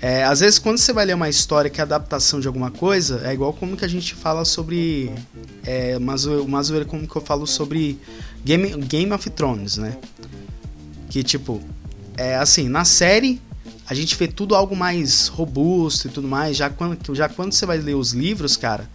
[0.00, 3.20] É, às vezes, quando você vai ler uma história que é adaptação de alguma coisa,
[3.24, 5.12] é igual como que a gente fala sobre.
[5.64, 7.98] É, uma, zoe- uma zoeira como que eu falo sobre
[8.44, 9.98] Game, Game of Thrones, né?
[11.10, 11.60] Que, tipo,
[12.16, 13.40] é assim, na série
[13.86, 16.56] a gente vê tudo algo mais robusto e tudo mais.
[16.56, 18.88] Já quando, já quando você vai ler os livros, cara,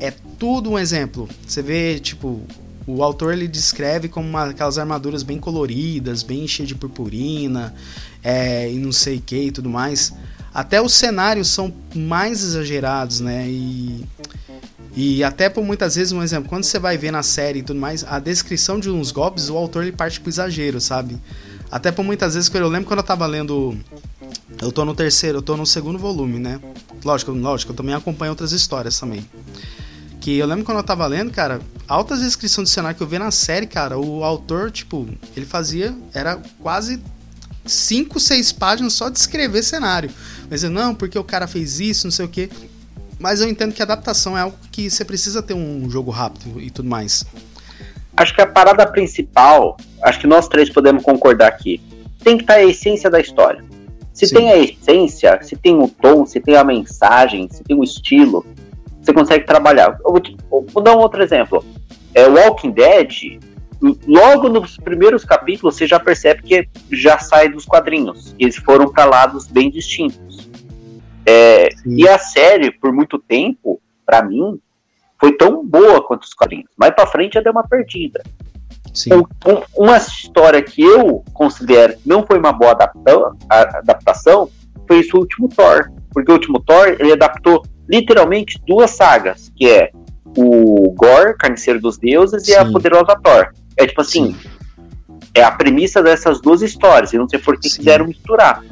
[0.00, 1.28] é tudo um exemplo.
[1.46, 2.42] Você vê, tipo,
[2.86, 7.74] o autor ele descreve como uma, aquelas armaduras bem coloridas, bem cheias de purpurina,
[8.22, 10.12] é, e não sei o que e tudo mais.
[10.54, 13.46] Até os cenários são mais exagerados, né?
[13.48, 14.06] E,
[14.94, 17.78] e até por muitas vezes, um exemplo, quando você vai ver na série e tudo
[17.78, 21.18] mais, a descrição de uns golpes, o autor ele parte pro exagero, sabe?
[21.70, 23.76] Até por muitas vezes, eu lembro quando eu tava lendo
[24.62, 26.60] eu tô no terceiro, eu tô no segundo volume, né?
[27.04, 29.24] Lógico, lógico, eu também acompanho outras histórias também.
[30.26, 33.16] Que eu lembro quando eu tava lendo, cara, altas descrições de cenário que eu vi
[33.16, 37.00] na série, cara, o autor, tipo, ele fazia, era quase
[37.64, 40.10] 5, 6 páginas só de escrever cenário.
[40.50, 42.50] Mas eu, não, porque o cara fez isso, não sei o quê.
[43.20, 46.72] Mas eu entendo que adaptação é algo que você precisa ter um jogo rápido e
[46.72, 47.24] tudo mais.
[48.16, 51.80] acho que a parada principal, acho que nós três podemos concordar aqui,
[52.24, 53.64] tem que estar a essência da história.
[54.12, 54.34] Se Sim.
[54.34, 58.44] tem a essência, se tem o tom, se tem a mensagem, se tem o estilo,
[59.06, 59.96] você consegue trabalhar.
[60.04, 61.64] Eu vou, te- eu vou dar um outro exemplo.
[62.12, 63.38] É, Walking Dead,
[64.06, 68.34] logo nos primeiros capítulos, você já percebe que já sai dos quadrinhos.
[68.38, 70.48] Eles foram para lados bem distintos.
[71.24, 74.58] É, e a série, por muito tempo, pra mim,
[75.20, 76.66] foi tão boa quanto os quadrinhos.
[76.76, 78.22] Mais pra frente já deu uma perdida.
[78.92, 79.12] Sim.
[79.14, 84.48] Um- um- uma história que eu considero que não foi uma boa adapta- a- adaptação
[84.86, 85.90] foi esse último Thor.
[86.12, 89.90] Porque o último Thor, ele adaptou literalmente duas sagas, que é
[90.36, 92.72] o Gore, Carniceiro dos Deuses, e a Sim.
[92.72, 93.48] Poderosa Thor.
[93.76, 94.36] É tipo assim,
[95.34, 97.78] é a premissa dessas duas histórias, e não sei por que Sim.
[97.78, 98.62] quiseram misturar.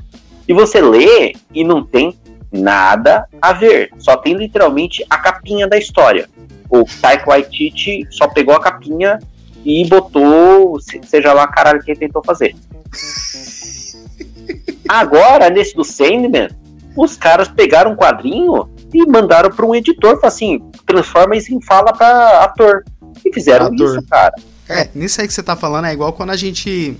[0.46, 2.18] E você lê e não tem
[2.53, 6.29] nada a ver, só tem literalmente a capinha da história.
[6.68, 9.18] O Taika Waititi só pegou a capinha
[9.64, 12.55] e botou, se- seja lá caralho que ele tentou fazer.
[14.88, 16.48] Agora, nesse do Sandman,
[16.96, 21.92] os caras pegaram um quadrinho e mandaram para um editor, assim, transforma isso em fala
[21.92, 22.85] para ator.
[23.24, 23.98] E fizeram Ator.
[23.98, 24.35] isso, cara.
[24.68, 26.96] É, nisso aí que você tá falando é igual quando a gente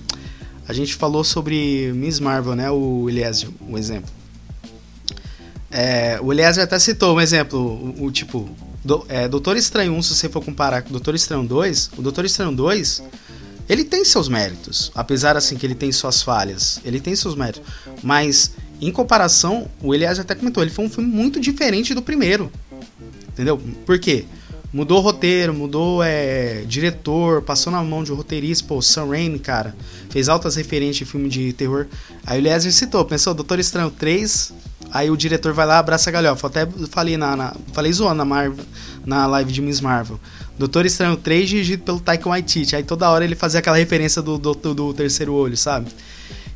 [0.66, 2.70] a gente falou sobre Miss Marvel, né?
[2.70, 4.11] O Eliésio, um exemplo.
[5.70, 8.48] É, o Eliésio até citou um exemplo, o, o tipo,
[8.85, 12.24] do, é, Doutor Estranho 1, se você for comparar com Doutor Estranho 2, o Doutor
[12.24, 13.02] Estranho 2,
[13.68, 17.62] ele tem seus méritos, apesar assim que ele tem suas falhas, ele tem seus méritos,
[18.02, 22.51] mas em comparação, o Eliésio até comentou, ele foi um filme muito diferente do primeiro,
[23.29, 23.61] entendeu?
[23.87, 24.25] Por quê?
[24.73, 29.75] Mudou roteiro, mudou é, diretor, passou na mão de um roteirista, pô, Sam Raimi, cara,
[30.11, 31.87] fez altas referências de filme de terror.
[32.27, 34.53] Aí o Eliezer citou, pensou, Doutor Estranho 3,
[34.91, 36.49] aí o diretor vai lá, abraça a galhofa.
[36.49, 38.65] Até falei na, na- falei zoando na, Marvel,
[39.07, 40.19] na live de Miss Marvel.
[40.59, 42.75] Doutor Estranho 3, dirigido pelo Taika Waititi.
[42.75, 45.87] Aí toda hora ele fazia aquela referência do, do, do terceiro olho, sabe?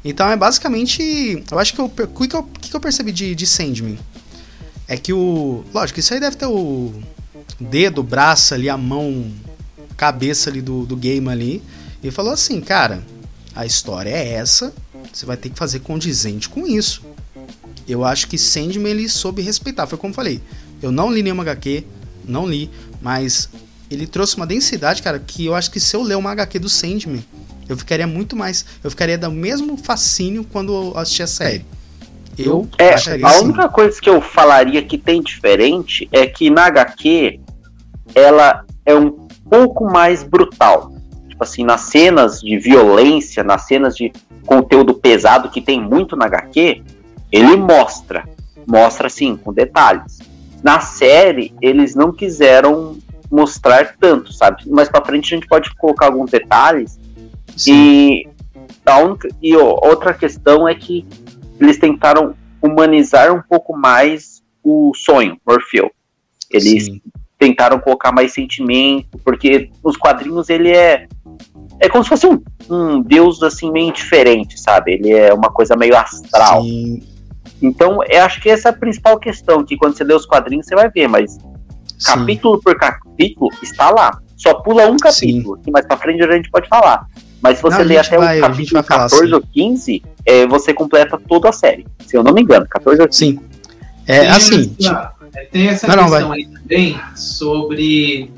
[0.04, 1.44] Então é basicamente.
[1.50, 3.98] Eu acho que o que, eu, que eu percebi de, de Sandman?
[4.86, 5.64] É que o.
[5.72, 6.92] Lógico, isso aí deve ter o
[7.60, 9.30] dedo, o braço ali, a mão,
[9.96, 11.62] cabeça ali do, do game ali.
[12.02, 13.04] E falou assim, cara,
[13.54, 14.72] a história é essa,
[15.12, 17.02] você vai ter que fazer condizente com isso.
[17.88, 20.40] Eu acho que Sandman ele soube respeitar, foi como eu falei.
[20.80, 21.84] Eu não li nenhuma HQ,
[22.24, 23.48] não li, mas
[23.90, 26.68] ele trouxe uma densidade, cara, que eu acho que se eu ler uma HQ do
[26.68, 27.24] Sandman,
[27.68, 28.64] eu ficaria muito mais.
[28.82, 31.64] Eu ficaria do mesmo fascínio quando eu assisti a série.
[32.38, 33.44] Eu É, a assim.
[33.44, 37.40] única coisa que eu falaria que tem diferente é que na HQ
[38.14, 40.92] ela é um pouco mais brutal.
[41.28, 44.12] Tipo assim, nas cenas de violência, nas cenas de
[44.46, 46.82] conteúdo pesado que tem muito na HQ,
[47.30, 48.24] ele mostra.
[48.66, 50.18] Mostra assim, com detalhes.
[50.62, 52.98] Na série, eles não quiseram
[53.30, 54.62] mostrar tanto, sabe?
[54.70, 56.98] Mais pra frente a gente pode colocar alguns detalhes
[57.58, 58.28] Sim, e,
[58.86, 61.04] a única, e outra questão é que
[61.60, 65.90] eles tentaram humanizar um pouco mais o sonho, Morfeu.
[66.50, 67.02] Eles sim,
[67.38, 71.06] tentaram colocar mais sentimento, porque nos quadrinhos ele é.
[71.80, 74.94] É como se fosse um, um deus assim meio diferente, sabe?
[74.94, 76.62] Ele é uma coisa meio astral.
[76.62, 77.02] sim,
[77.62, 80.66] Então, eu acho que essa é a principal questão, que quando você lê os quadrinhos
[80.66, 81.40] você vai ver, mas sim.
[82.04, 84.18] capítulo por capítulo está lá.
[84.36, 87.06] Só pula um capítulo, que mais pra frente a gente pode falar.
[87.40, 89.32] Mas se você Não, até vai- o capítulo falar, 14 sim.
[89.34, 91.86] ou 15, é, você completa toda a série.
[92.06, 93.18] Se eu não me engano, 14 ou 15.
[93.18, 93.40] Sim.
[94.06, 94.76] É Tem assim.
[94.80, 95.12] essa-
[95.52, 98.30] tem essa Não, não, questão aí também sobre.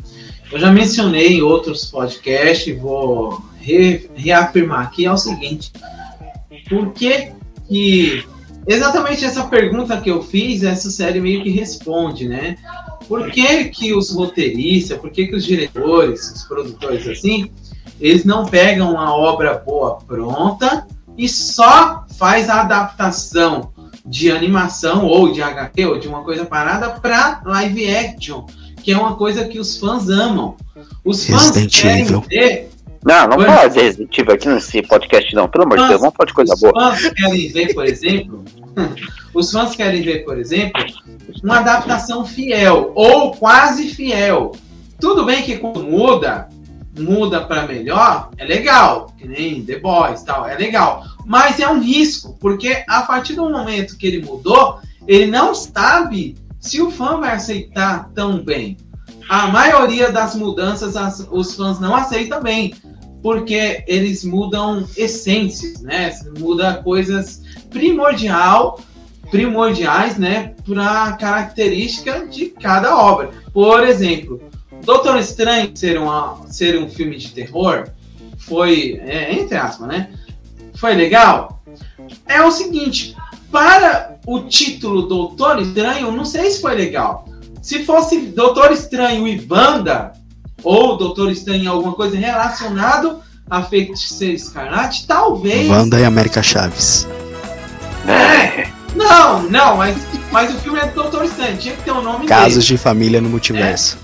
[0.53, 5.73] Eu já mencionei em outros podcasts, e vou re- reafirmar aqui: é o seguinte.
[6.69, 7.33] Por que
[7.69, 8.25] que.
[8.67, 12.57] Exatamente essa pergunta que eu fiz, essa série meio que responde, né?
[13.09, 17.51] Por que, que os roteiristas, por que, que os diretores, os produtores assim,
[18.01, 20.87] eles não pegam uma obra boa pronta
[21.17, 23.73] e só faz a adaptação
[24.05, 28.47] de animação ou de HQ ou de uma coisa parada para live action,
[28.83, 30.57] que é uma coisa que os fãs amam.
[31.05, 32.25] Os fãs querem Evil.
[32.29, 32.71] ver,
[33.05, 35.49] Não, não fala de Resident Evil aqui nesse podcast, não.
[35.49, 36.73] Pelo amor de Deus, vamos falar de coisa os boa.
[36.73, 38.45] fãs querem ver, por exemplo,
[39.35, 40.83] os fãs querem ver, por exemplo,
[41.45, 44.53] uma adaptação fiel ou quase fiel.
[44.99, 46.49] Tudo bem que quando muda,
[47.01, 51.05] muda para melhor, é legal, que nem The Boys, tal, é legal.
[51.27, 56.37] Mas é um risco, porque a partir do momento que ele mudou, ele não sabe
[56.59, 58.77] se o fã vai aceitar tão bem.
[59.29, 62.75] A maioria das mudanças as- os fãs não aceitam bem,
[63.23, 66.13] porque eles mudam essências, né?
[66.39, 68.81] Muda coisas primordial,
[69.31, 73.31] primordiais, né, para característica de cada obra.
[73.53, 74.41] Por exemplo,
[74.85, 77.89] Doutor Estranho ser, uma, ser um filme de terror
[78.39, 80.11] foi, é, entre aspas, né?
[80.75, 81.63] Foi legal?
[82.27, 83.17] É o seguinte,
[83.51, 87.29] para o título Doutor Estranho, não sei se foi legal.
[87.61, 90.13] Se fosse Doutor Estranho e Wanda,
[90.63, 95.69] ou Doutor Estranho alguma coisa relacionado a Feiticeiro Escarlate, talvez.
[95.69, 97.07] Wanda e América Chaves.
[98.07, 98.69] É.
[98.95, 99.97] Não, não, mas,
[100.33, 103.21] mas o filme é do Doutor Estranho, tinha que ter um nome Casos de família
[103.21, 103.99] no multiverso.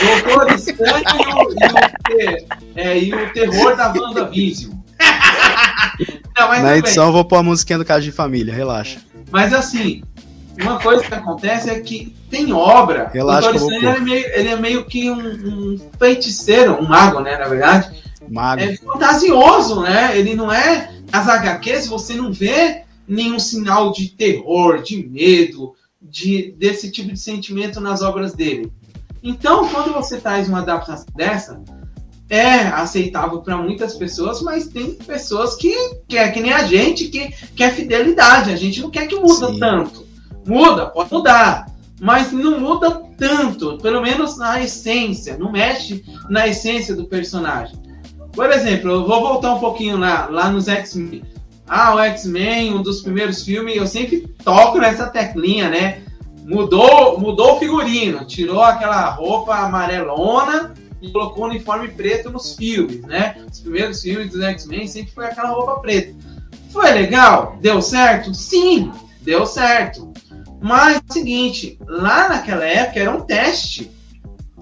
[0.00, 4.72] Doutor Estranho e o, e o é, e o terror da WandaVision.
[6.36, 8.98] Não, mas Na edição eu vou pôr a musiquinha do Caso de Família, relaxa.
[9.30, 10.02] Mas assim,
[10.60, 13.10] uma coisa que acontece é que tem obra.
[13.12, 17.20] Relaxa o Doutor Estranho é, meio, ele é meio que um, um feiticeiro, um mago,
[17.20, 17.36] né?
[17.36, 18.02] Na verdade.
[18.28, 18.62] Mago.
[18.62, 20.18] É fantasioso, né?
[20.18, 20.90] Ele não é.
[21.12, 27.18] As HQs você não vê nenhum sinal de terror, de medo, de, desse tipo de
[27.18, 28.72] sentimento nas obras dele.
[29.24, 31.58] Então, quando você traz uma adaptação dessa,
[32.28, 35.74] é aceitável para muitas pessoas, mas tem pessoas que
[36.06, 38.52] quer que nem a gente, que quer fidelidade.
[38.52, 39.58] A gente não quer que muda Sim.
[39.58, 40.06] tanto.
[40.46, 41.66] Muda, pode mudar,
[41.98, 47.78] mas não muda tanto, pelo menos na essência, não mexe na essência do personagem.
[48.30, 51.22] Por exemplo, eu vou voltar um pouquinho lá, lá nos X-Men.
[51.66, 56.02] Ah, o X-Men, um dos primeiros filmes, eu sempre toco nessa teclinha, né?
[56.44, 63.00] Mudou, mudou o figurino, tirou aquela roupa amarelona e colocou o uniforme preto nos filmes,
[63.02, 63.36] né?
[63.50, 66.14] Os primeiros filmes dos X-Men sempre foi aquela roupa preta.
[66.70, 67.56] Foi legal?
[67.60, 68.34] Deu certo?
[68.34, 70.12] Sim, deu certo.
[70.60, 73.90] Mas é o seguinte, lá naquela época era um teste.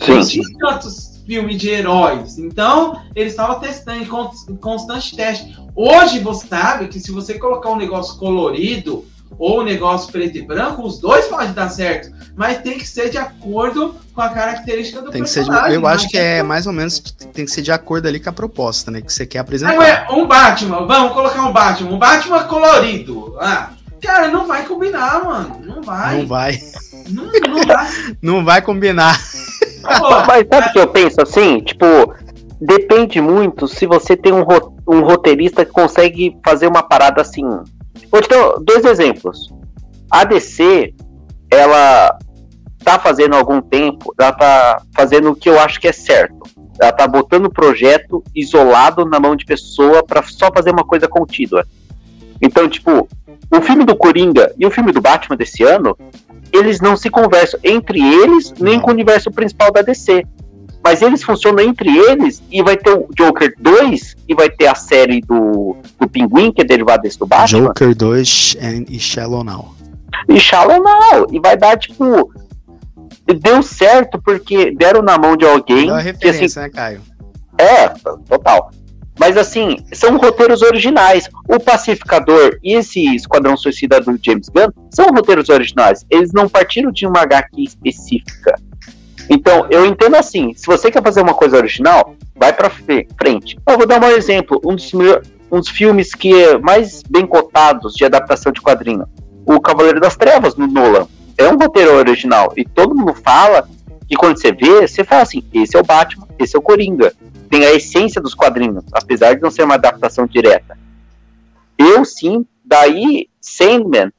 [0.08, 0.42] Não Sim.
[0.42, 2.38] tinha tantos filmes de heróis.
[2.38, 5.56] Então, eles estavam testando em constante teste.
[5.74, 9.04] Hoje você sabe que se você colocar um negócio colorido
[9.38, 12.10] ou um negócio preto e branco, os dois podem dar certo.
[12.36, 15.76] Mas tem que ser de acordo com a característica do Tem que ser de, personagem.
[15.78, 16.10] eu acho né?
[16.10, 19.00] que é mais ou menos tem que ser de acordo ali com a proposta, né?
[19.00, 19.84] Que você quer Não apresentar.
[19.84, 23.36] é um Batman, vamos colocar um Batman, um Batman colorido.
[23.40, 25.60] Ah, cara, não vai combinar, mano.
[25.64, 26.18] Não vai.
[26.18, 26.58] Não vai,
[27.10, 27.88] Não, não vai.
[28.22, 29.18] não vai combinar.
[29.98, 31.60] Pô, Mas sabe o que eu penso assim?
[31.60, 32.14] Tipo,
[32.60, 37.44] depende muito se você tem um, ro- um roteirista que consegue fazer uma parada assim.
[38.10, 39.52] Vou te dar dois exemplos.
[40.10, 40.94] A DC,
[41.50, 42.18] ela
[42.84, 46.42] tá fazendo há algum tempo, ela tá fazendo o que eu acho que é certo.
[46.80, 51.06] Ela tá botando o projeto isolado na mão de pessoa pra só fazer uma coisa
[51.06, 51.64] contínua.
[52.40, 53.08] Então, tipo,
[53.50, 55.96] o filme do Coringa e o filme do Batman desse ano,
[56.52, 60.24] eles não se conversam entre eles, nem com o universo principal da DC.
[60.84, 64.74] Mas eles funcionam entre eles e vai ter o Joker 2 e vai ter a
[64.74, 67.66] série do, do Pinguim, que é derivado desse do Batman.
[67.68, 69.74] Joker 2 and- e Shallow Now.
[70.28, 71.26] E Shallow Now.
[71.30, 72.32] E vai dar, tipo.
[73.40, 77.00] Deu certo porque deram na mão de alguém Dá assim, referência, né, Caio?
[77.56, 77.88] é,
[78.28, 78.70] total.
[79.20, 81.28] Mas assim, são roteiros originais.
[81.48, 86.04] O Pacificador e esse Esquadrão Suicida do James Gunn são roteiros originais.
[86.10, 88.54] Eles não partiram de uma HQ específica.
[89.34, 93.58] Então, eu entendo assim, se você quer fazer uma coisa original, vai pra frente.
[93.66, 97.26] Eu vou dar um exemplo, um dos, melhor- um dos filmes que é mais bem
[97.26, 99.06] cotados de adaptação de quadrinho.
[99.46, 101.08] O Cavaleiro das Trevas, no Nolan.
[101.38, 102.52] É um roteiro original.
[102.58, 103.66] E todo mundo fala
[104.06, 107.14] que quando você vê, você fala assim, esse é o Batman, esse é o Coringa
[107.48, 110.76] tem a essência dos quadrinhos, apesar de não ser uma adaptação direta.
[111.76, 114.10] Eu sim, daí Sandman,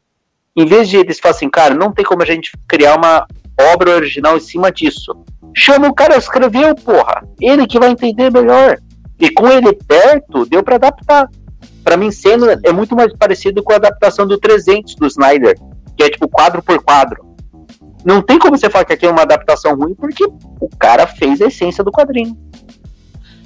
[0.56, 3.28] em vez de eles falarem assim, cara, não tem como a gente criar uma
[3.60, 5.16] obra original em cima disso.
[5.56, 7.24] Chama o cara, escreveu, porra.
[7.40, 8.78] Ele que vai entender melhor.
[9.20, 11.30] E com ele perto, deu pra adaptar.
[11.84, 15.56] Pra mim, Sandman é muito mais parecido com a adaptação do 300 do Snyder,
[15.96, 17.24] que é tipo quadro por quadro.
[18.04, 21.42] Não tem como você falar que aqui é uma adaptação ruim, porque o cara fez
[21.42, 22.38] a essência do quadrinho.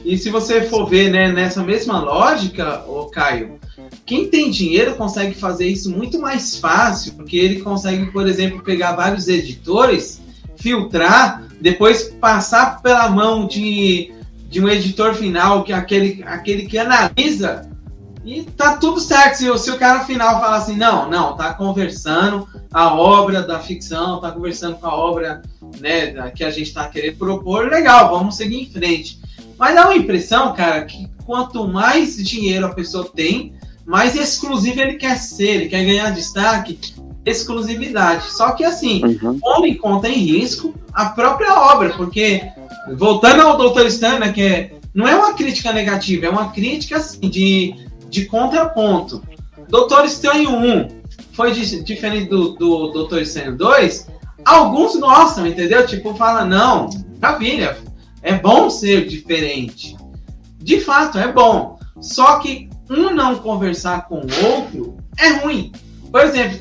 [0.06, 3.60] E se você for ver né, nessa mesma lógica, ô Caio,
[4.06, 8.94] quem tem dinheiro consegue fazer isso muito mais fácil, porque ele consegue, por exemplo, pegar
[8.94, 10.22] vários editores,
[10.56, 14.12] filtrar, depois passar pela mão de,
[14.50, 17.70] de um editor final, que é aquele, aquele que analisa,
[18.24, 19.36] e tá tudo certo.
[19.36, 23.60] Se, o- se o cara final falar assim, não, não, tá conversando a obra da
[23.60, 25.42] ficção, tá conversando com a obra
[25.80, 29.20] né, que a gente tá querendo propor, legal, vamos seguir em frente.
[29.58, 33.54] Mas dá uma impressão, cara, que quanto mais dinheiro a pessoa tem,
[33.86, 36.80] mais exclusivo ele quer ser, ele quer ganhar destaque,
[37.26, 38.32] exclusividade.
[38.32, 39.40] Só que assim, Uhum.
[39.40, 42.44] pondo em conta em risco a própria obra, porque
[42.98, 46.98] voltando ao Doutor Estranho, né, que é, não é uma crítica negativa, é uma crítica
[46.98, 47.76] assim, de,
[48.10, 49.22] de contraponto.
[49.70, 50.88] Doutor Estranho 1
[51.34, 54.08] foi di- diferente do, do Doutor Estranho 2,
[54.46, 55.86] alguns gostam, entendeu?
[55.86, 56.90] Tipo, fala, não,
[57.22, 57.78] maravilha,
[58.22, 59.96] é bom ser diferente.
[60.58, 61.80] De fato, é bom.
[62.02, 65.72] Só que um não conversar com o outro é ruim.
[66.12, 66.60] Por exemplo,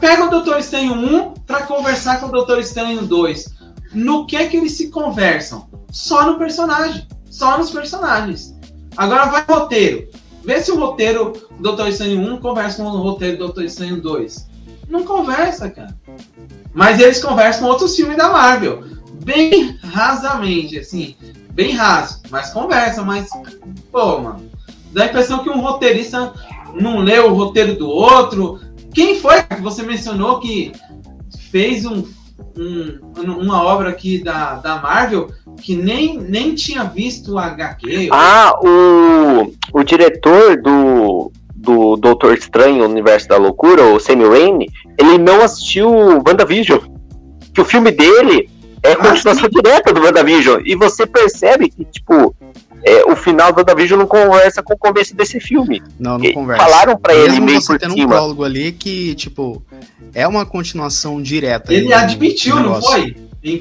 [0.00, 3.54] pega o Doutor Estranho 1 pra conversar com o Doutor Estranho 2.
[3.92, 5.68] No que que eles se conversam?
[5.90, 7.06] Só no personagem.
[7.30, 8.54] Só nos personagens.
[8.96, 10.08] Agora vai roteiro.
[10.44, 14.00] Vê se o roteiro do Doutor Estranho 1 conversa com o roteiro do Doutor Estranho
[14.00, 14.48] 2.
[14.88, 15.96] Não conversa, cara.
[16.72, 18.84] Mas eles conversam com outros filmes da Marvel.
[19.24, 21.16] Bem rasamente, assim.
[21.52, 22.20] Bem raso.
[22.30, 23.28] Mas conversa, mas.
[23.90, 24.50] Pô, mano.
[24.92, 26.32] Dá a impressão que um roteirista
[26.74, 28.60] não leu o roteiro do outro.
[28.92, 30.70] Quem foi que você mencionou que
[31.50, 32.04] fez um,
[32.56, 33.00] um-
[33.40, 38.08] uma obra aqui da, da Marvel que nem, nem tinha visto o HQ?
[38.12, 44.68] Ah, o, o diretor do, do Doutor Estranho, Universo da Loucura, o Sam Raimi,
[44.98, 45.88] ele não assistiu
[46.26, 46.78] WandaVision.
[47.52, 48.48] Que o filme dele
[48.84, 50.60] é continuação direta do WandaVision.
[50.64, 52.34] E você percebe que, tipo,
[52.84, 55.82] é, o final do WandaVision não conversa com o começo desse filme.
[55.98, 56.62] Não, não E conversa.
[56.64, 58.08] Falaram pra ele Mesmo meio você por tendo um cima.
[58.08, 59.64] prólogo ali que, tipo,
[60.14, 61.72] é uma continuação direta.
[61.72, 63.16] Ele admitiu, não foi?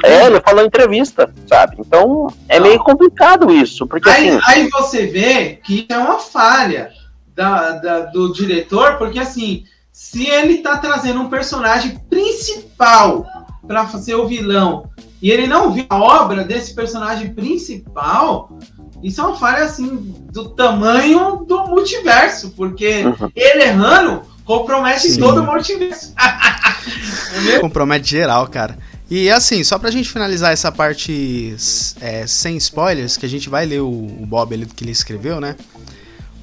[0.05, 1.75] É, ele falou em entrevista, sabe?
[1.79, 2.67] Então é Não.
[2.67, 4.39] meio complicado isso, porque Aí, assim.
[4.47, 6.89] aí você vê que é uma falha
[7.35, 13.25] da, da- do diretor, porque assim, se ele tá trazendo um personagem principal
[13.67, 14.89] para ser o vilão
[15.23, 18.59] e ele não viu a obra desse personagem principal,
[19.01, 23.31] isso é uma falha assim do tamanho do multiverso, porque Uhum.
[23.33, 25.21] ele errando compromete Sim.
[25.21, 26.13] todo o multiverso.
[27.31, 27.61] Entendeu?
[27.61, 28.77] Compromete geral, cara.
[29.09, 31.55] E assim, só pra gente finalizar essa parte
[32.01, 34.91] é, sem spoilers, que a gente vai ler o, o Bob ali do que ele
[34.91, 35.55] escreveu, né?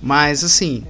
[0.03, 0.87] Mas assim,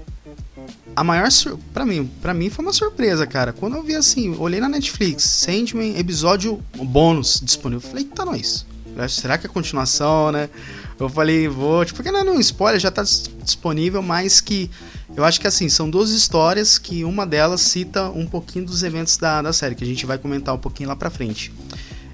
[0.97, 1.59] a maior sur...
[1.73, 3.53] para mim, para mim foi uma surpresa, cara.
[3.53, 8.67] Quando eu vi assim, olhei na Netflix, Sandman episódio bônus disponível, falei, tá nós.
[9.09, 10.51] Será que é continuação, né?
[10.99, 14.71] Eu falei, vou, tipo, porque não é um spoiler, já tá dis- disponível, mas que
[15.17, 19.17] eu acho que assim, são duas histórias que uma delas cita um pouquinho dos eventos
[19.17, 21.51] da, da série, que a gente vai comentar um pouquinho lá pra frente.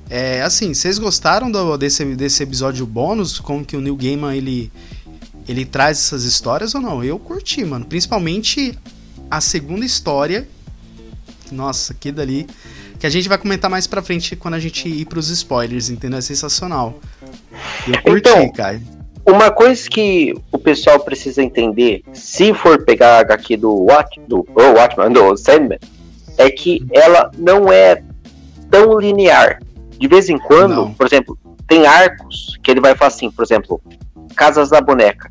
[0.08, 3.40] É, assim, vocês gostaram do- desse, desse episódio bônus?
[3.40, 4.70] Como que o Neil Gaiman, ele,
[5.48, 7.02] ele traz essas histórias ou não?
[7.04, 7.84] Eu curti, mano.
[7.84, 8.76] Principalmente
[9.30, 10.46] a segunda história.
[11.50, 12.46] Nossa, que dali.
[12.98, 16.18] Que a gente vai comentar mais pra frente quando a gente ir pros spoilers, entendeu?
[16.18, 16.98] É sensacional.
[17.86, 18.80] Eu curti, Então, cara.
[19.24, 24.46] Uma coisa que o pessoal precisa entender, se for pegar a HQ do Watch, do
[24.54, 25.80] oh, Watchman, do Sandman,
[26.38, 28.02] é que ela não é
[28.70, 29.60] tão linear.
[29.98, 30.94] De vez em quando, Não.
[30.94, 31.36] por exemplo,
[31.66, 33.80] tem arcos que ele vai falar assim, por exemplo,
[34.36, 35.30] Casas da Boneca.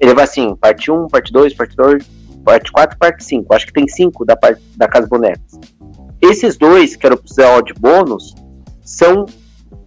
[0.00, 2.04] Ele vai assim, parte 1, parte 2, parte 2,
[2.44, 3.54] parte 4, parte 5.
[3.54, 4.36] Acho que tem 5 da
[4.76, 5.60] da Casa Bonecas.
[6.20, 8.34] Esses dois, que era o episódio bônus,
[8.84, 9.26] são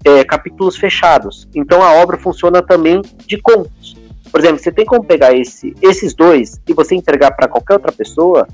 [0.04, 1.48] é, capítulos fechados.
[1.56, 3.96] Então a obra funciona também de contos.
[4.32, 7.92] Por exemplo, você tem como pegar esse, esses dois e você entregar para qualquer outra
[7.92, 8.48] pessoa,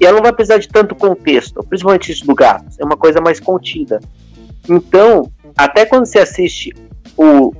[0.00, 2.64] e ela não vai precisar de tanto contexto, principalmente isso do gato.
[2.78, 4.00] É uma coisa mais contida.
[4.68, 6.72] Então, até quando você assiste
[7.16, 7.52] o,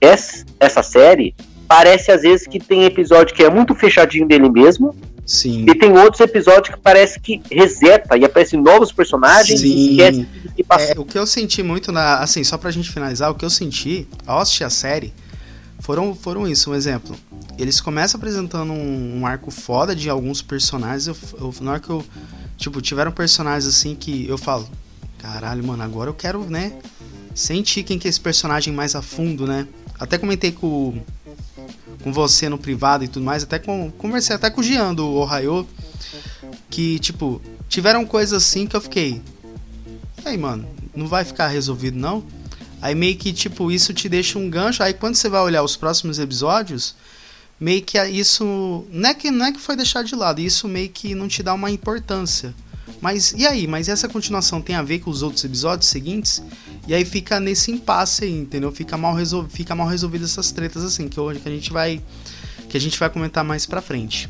[0.00, 1.34] essa, essa série,
[1.68, 4.94] parece às vezes que tem episódio que é muito fechadinho dele mesmo,
[5.26, 5.64] Sim.
[5.68, 9.66] e tem outros episódios que parece que reseta e aparecem novos personagens Sim.
[9.66, 10.88] e esquece que passou.
[10.88, 12.18] É, o que eu senti muito na.
[12.18, 15.12] Assim, só pra gente finalizar, o que eu senti ao assistir a série
[15.80, 16.70] foram, foram isso.
[16.70, 17.16] Um exemplo.
[17.58, 21.06] Eles começam apresentando um, um arco foda de alguns personagens.
[21.06, 22.04] Eu, eu, na hora que eu.
[22.56, 24.68] Tipo, tiveram personagens assim que eu falo.
[25.18, 26.72] Caralho, mano, agora eu quero, né?
[27.34, 29.66] Sentir quem que é esse personagem mais a fundo, né?
[29.98, 31.00] Até comentei com,
[32.02, 33.42] com você no privado e tudo mais.
[33.42, 35.66] Até com, conversei até com o Jean do Ohio.
[36.68, 39.22] Que, tipo, tiveram coisas assim que eu fiquei.
[40.24, 42.24] E aí, mano, não vai ficar resolvido não?
[42.80, 44.82] Aí meio que, tipo, isso te deixa um gancho.
[44.82, 46.94] Aí quando você vai olhar os próximos episódios,
[47.58, 48.84] meio que isso.
[48.90, 51.42] Não é que, não é que foi deixado de lado, isso meio que não te
[51.42, 52.54] dá uma importância.
[53.00, 53.66] Mas e aí?
[53.66, 56.42] Mas essa continuação tem a ver com os outros episódios seguintes?
[56.86, 58.70] E aí fica nesse impasse aí, entendeu?
[58.70, 59.46] Fica mal, resol...
[59.48, 62.00] fica mal resolvido essas tretas assim, que hoje que a gente vai.
[62.68, 64.28] Que a gente vai comentar mais pra frente.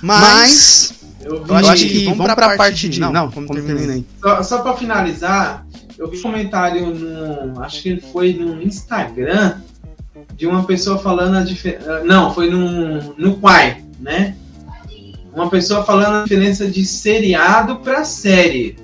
[0.00, 0.94] Mas.
[1.20, 3.00] Eu vi, eu acho que vamos pra, parte de.
[3.00, 4.04] Não, como termina aí.
[4.20, 5.64] Só, só para finalizar,
[5.98, 7.62] eu vi um comentário no.
[7.62, 9.60] Acho que foi no Instagram
[10.34, 12.02] de uma pessoa falando a diferença.
[12.04, 14.36] Não, foi no, no Quai, né?
[15.32, 18.76] Uma pessoa falando a diferença de seriado para série.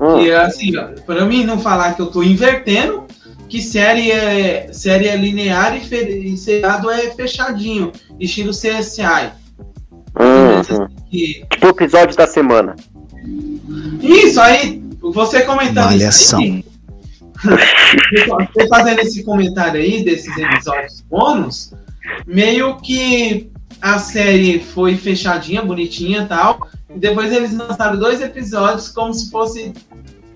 [0.00, 0.20] Hum.
[0.20, 3.04] E assim, ó, pra mim não falar que eu tô invertendo,
[3.48, 9.30] que série é, série é linear e, fe- e seriado é fechadinho, estilo CSI.
[10.18, 10.88] Uhum.
[11.10, 12.74] Que- Tipo o episódio da semana.
[14.02, 16.40] Isso aí, você comentando Malhação.
[16.42, 16.64] isso aí,
[18.54, 21.72] você fazendo esse comentário aí desses episódios bônus,
[22.26, 28.88] meio que a série foi fechadinha, bonitinha e tal, e depois eles lançaram dois episódios
[28.88, 29.72] como se fosse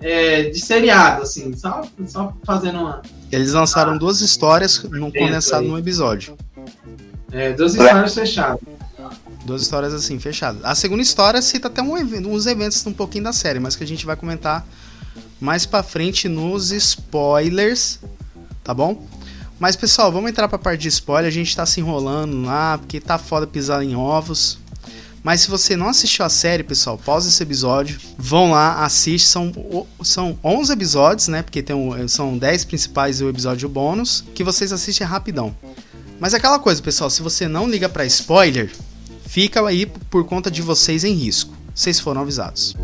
[0.01, 3.01] é, de seriado, assim, só, só fazendo uma.
[3.31, 5.67] Eles lançaram duas histórias num condensado aí.
[5.69, 6.37] num episódio.
[7.31, 8.59] É, duas histórias fechadas.
[9.45, 10.63] Duas histórias assim, fechadas.
[10.63, 13.83] A segunda história cita até um evento, uns eventos um pouquinho da série, mas que
[13.83, 14.65] a gente vai comentar
[15.39, 17.99] mais pra frente nos spoilers,
[18.63, 19.05] tá bom?
[19.59, 21.27] Mas pessoal, vamos entrar pra parte de spoiler.
[21.27, 24.59] A gente tá se enrolando lá, porque tá foda pisar em ovos.
[25.25, 27.99] Mas se você não assistiu a série, pessoal, pausa esse episódio.
[28.15, 29.27] Vão lá, assiste.
[29.27, 29.51] São,
[30.03, 31.41] são 11 episódios, né?
[31.41, 34.23] Porque tem um- são 10 principais e o episódio bônus.
[34.35, 35.55] Que vocês assistem rapidão.
[36.19, 37.09] Mas é aquela coisa, pessoal.
[37.09, 38.71] Se você não liga pra spoiler,
[39.25, 41.55] fica aí por conta de vocês em risco.
[41.73, 42.75] Vocês foram avisados.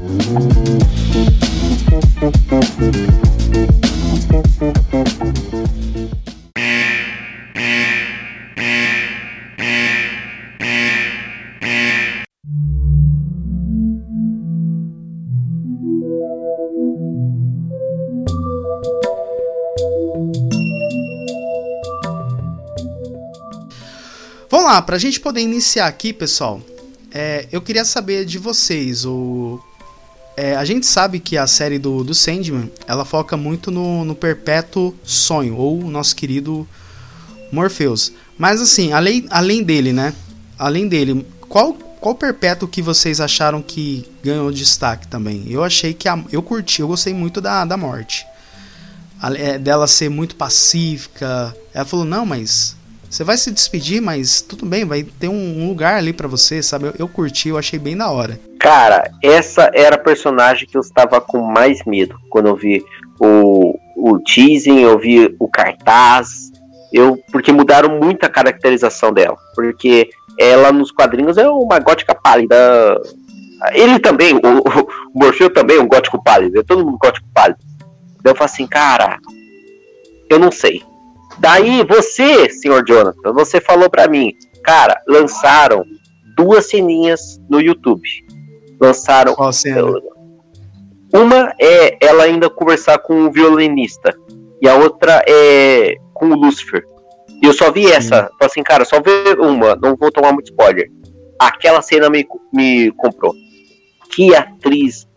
[24.71, 26.61] Lá, pra gente poder iniciar aqui, pessoal,
[27.13, 29.03] é, eu queria saber de vocês.
[29.05, 29.59] O,
[30.37, 34.15] é, a gente sabe que a série do, do Sandman ela foca muito no, no
[34.15, 36.65] perpétuo sonho, ou o nosso querido
[37.51, 38.13] Morpheus.
[38.37, 40.13] Mas assim, além, além dele, né?
[40.57, 45.43] Além dele, qual, qual perpétuo que vocês acharam que ganhou destaque também?
[45.49, 48.25] Eu achei que a, eu curti, eu gostei muito da, da morte.
[49.21, 51.53] A- é, dela ser muito pacífica.
[51.73, 52.79] Ela falou: Não, mas
[53.11, 56.85] você vai se despedir, mas tudo bem, vai ter um, lugar ali pra você, sabe?
[56.85, 58.39] Eu, eu curti, eu achei bem da hora.
[58.57, 62.81] Cara, essa era a personagem que eu estava com mais medo quando eu vi
[63.19, 66.51] o, o teasing, eu vi o cartaz,
[66.93, 70.09] eu porque mudaram muito a caracterização dela, porque
[70.39, 72.55] ela nos quadrinhos é uma gótica pálida.
[73.73, 77.59] Ele também, o, o Morfeu também é um gótico pálido, é todo mundo gótico pálido.
[78.23, 79.19] Daí eu falo assim, cara,
[80.29, 80.81] eu não sei.
[81.39, 85.83] Daí você, senhor Jonathan, você falou pra mim, cara, lançaram
[86.35, 88.07] duas ceninhas no YouTube.
[88.79, 89.81] Lançaram Qual cena?
[91.13, 94.13] uma é ela ainda conversar com o violinista.
[94.61, 96.83] E a outra é com o Lucifer.
[97.41, 98.29] E eu só vi essa.
[98.33, 100.89] Falei assim, cara, só ver uma, não vou tomar muito spoiler.
[101.39, 103.33] Aquela cena me, me comprou.
[104.11, 105.07] Que atriz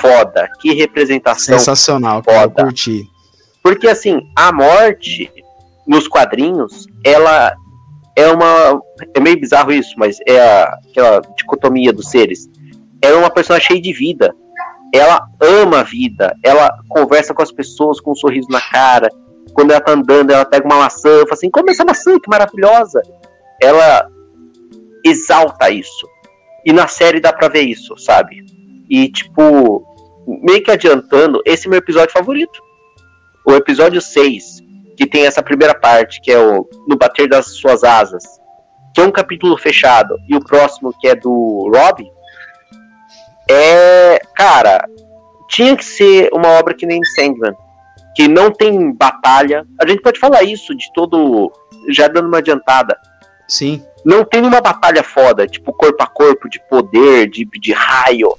[0.00, 1.58] foda, que representação.
[1.58, 2.64] Sensacional, cara, eu foda.
[2.64, 3.06] curti.
[3.62, 5.30] Porque assim, a morte
[5.86, 7.54] nos quadrinhos, ela
[8.16, 8.80] é uma.
[9.14, 12.48] É meio bizarro isso, mas é a, aquela dicotomia dos seres.
[13.02, 14.34] Ela é uma personagem cheia de vida.
[14.94, 16.34] Ela ama a vida.
[16.42, 19.08] Ela conversa com as pessoas com um sorriso na cara.
[19.52, 22.30] Quando ela tá andando, ela pega uma maçã e fala assim: come essa maçã, que
[22.30, 23.02] maravilhosa.
[23.60, 24.08] Ela
[25.04, 26.08] exalta isso.
[26.64, 28.44] E na série dá pra ver isso, sabe?
[28.88, 29.84] E, tipo,
[30.26, 32.64] meio que adiantando, esse é meu episódio favorito
[33.44, 34.62] o episódio 6,
[34.96, 38.22] que tem essa primeira parte, que é o No Bater das Suas Asas,
[38.94, 42.04] que é um capítulo fechado, e o próximo, que é do Rob,
[43.48, 44.20] é.
[44.34, 44.88] Cara,
[45.48, 47.54] tinha que ser uma obra que nem Sandman,
[48.14, 49.66] que não tem batalha.
[49.80, 51.52] A gente pode falar isso de todo.
[51.90, 52.96] Já dando uma adiantada.
[53.46, 53.84] Sim.
[54.04, 58.36] Não tem uma batalha foda, tipo corpo a corpo, de poder, de, de raio.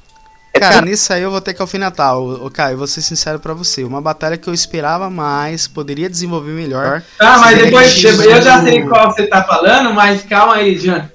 [0.55, 2.17] É Cara, nisso aí eu vou ter que alfinetar.
[2.17, 3.83] Ô, ô, Caio, eu vou ser sincero pra você.
[3.83, 7.03] Uma batalha que eu esperava mais, poderia desenvolver melhor.
[7.17, 8.25] Tá, mas depois, Jesus.
[8.25, 11.09] eu já sei qual você tá falando, mas calma aí, Jean.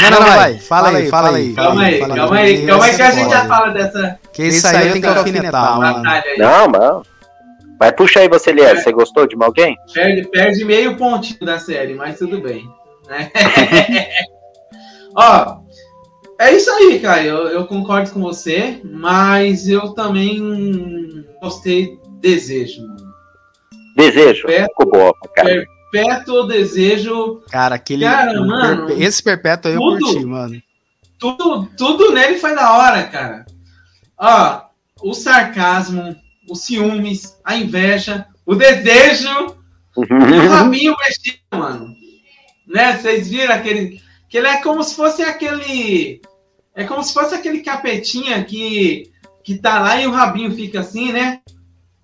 [0.00, 0.58] Não, não, vai.
[0.58, 1.52] Fala aí, fala aí.
[1.54, 4.64] Calma aí, fala calma aí, calma aí que a gente já fala dessa Que isso
[4.68, 6.02] aí eu tenho que alfinetar, mano.
[6.38, 7.02] Não, mano.
[7.80, 8.80] Mas puxa aí você, Lier.
[8.80, 9.76] Você gostou de alguém?
[9.92, 12.64] Perde, perde meio pontinho da série, mas tudo bem.
[13.08, 13.28] né?
[15.16, 15.63] Ó,
[16.40, 17.22] é isso aí, cara.
[17.22, 23.14] Eu, eu concordo com você, mas eu também gostei desejo, mano.
[23.96, 24.48] Desejo.
[24.48, 25.64] Ficou boa, cara.
[25.92, 28.04] Perto o desejo, Cara, aquele.
[28.04, 29.98] Cara, mano, esse perpétuo aí eu tudo.
[30.06, 30.62] curti, mano.
[31.20, 33.46] tudo, tudo nele foi da hora, cara.
[34.18, 34.62] Ó,
[35.02, 36.16] o sarcasmo,
[36.50, 39.56] os ciúmes, a inveja, o desejo
[39.96, 41.94] e o rabinho mexido, mano.
[42.66, 42.96] Né?
[42.96, 44.02] Vocês viram aquele.
[44.34, 46.20] Que ele é como se fosse aquele.
[46.74, 49.08] É como se fosse aquele capetinha que,
[49.44, 51.38] que tá lá e o rabinho fica assim, né?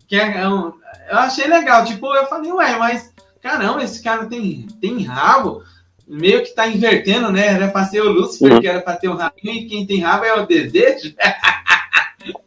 [0.07, 0.73] Que é um-
[1.11, 1.85] eu achei legal.
[1.85, 3.13] Tipo, eu falei, ué, mas
[3.43, 5.65] caramba, esse cara tem, tem rabo.
[6.07, 7.49] Meio que tá invertendo, né?
[7.49, 8.61] Era pra ser o Lúcifer, Uhum.
[8.61, 11.13] que era pra ter o rabinho, e quem tem rabo é o desejo.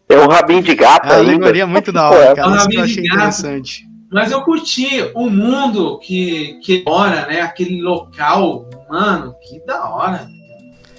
[0.07, 1.29] É um rabinho de gato É uma ainda.
[1.29, 2.47] alegoria muito da hora, é cara.
[2.47, 3.15] um que eu rabinho de achei gato.
[3.17, 3.86] interessante.
[4.14, 7.41] Mas eu curti o mundo que, que mora, né?
[7.41, 10.28] Aquele local, mano, que da hora.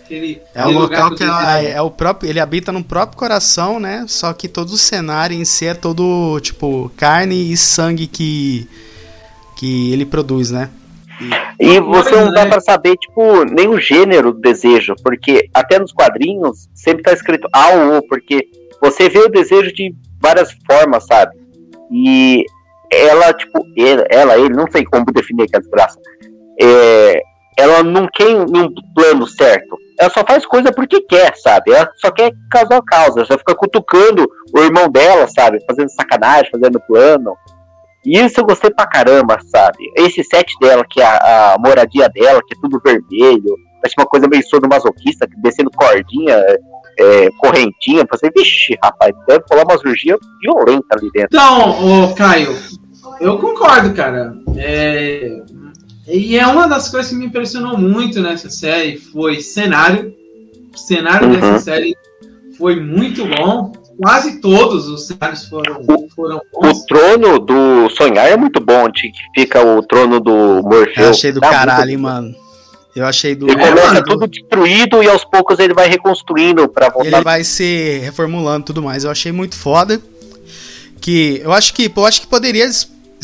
[0.02, 4.04] aquele, É o local que é, é o próprio, ele habita no próprio coração, né?
[4.08, 8.68] Só que todo o cenário em si é todo tipo carne e sangue que
[9.56, 10.68] que ele produz, né?
[11.60, 12.50] E você não dá né?
[12.50, 17.48] pra saber, tipo, nem o gênero do desejo, porque até nos quadrinhos sempre tá escrito
[17.52, 18.48] A ou O, porque
[18.80, 21.36] você vê o desejo de várias formas, sabe?
[21.92, 22.44] E
[23.02, 23.64] ela, tipo,
[24.10, 25.98] ela, ele, não sei como definir que é desgraça.
[26.60, 27.22] É,
[27.58, 29.76] ela não quer um plano certo.
[29.98, 31.72] Ela só faz coisa porque quer, sabe?
[31.72, 33.20] Ela só quer causar causa.
[33.20, 35.58] Ela só fica cutucando o irmão dela, sabe?
[35.66, 37.36] Fazendo sacanagem, fazendo plano.
[38.04, 39.78] E isso eu gostei pra caramba, sabe?
[39.96, 44.06] Esse set dela, que é a, a moradia dela, que é tudo vermelho, parece uma
[44.06, 46.36] coisa meio masoquista, descendo cordinha,
[46.98, 51.28] é, correntinha, você, vixe, rapaz, deve rolar uma cirurgia violenta ali dentro.
[51.32, 52.54] Então, ô Caio,
[53.20, 54.34] eu concordo, cara.
[54.56, 55.40] É,
[56.06, 60.14] E é uma das coisas que me impressionou muito nessa série foi cenário.
[60.74, 61.34] O cenário Uhum.
[61.34, 61.96] dessa série
[62.58, 63.72] foi muito bom.
[64.02, 65.80] Quase todos os cenários foram,
[66.14, 66.78] foram bons.
[66.80, 71.04] O trono do Sonhar é muito bom, onde que fica o trono do Morfeu.
[71.04, 72.34] Eu achei do Tá caralho, mano.
[72.94, 73.48] Eu achei do.
[73.48, 74.04] Ele É, começa mano.
[74.04, 77.08] tudo destruído e aos poucos ele vai reconstruindo pra voltar.
[77.08, 79.04] Ele vai se reformulando e tudo mais.
[79.04, 80.00] Eu achei muito foda.
[81.00, 82.66] Que eu acho que, eu acho que poderia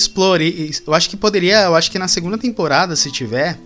[0.01, 0.45] explorar.
[0.45, 1.63] Eu acho que poderia.
[1.63, 3.59] Eu acho que na segunda temporada, se tiver.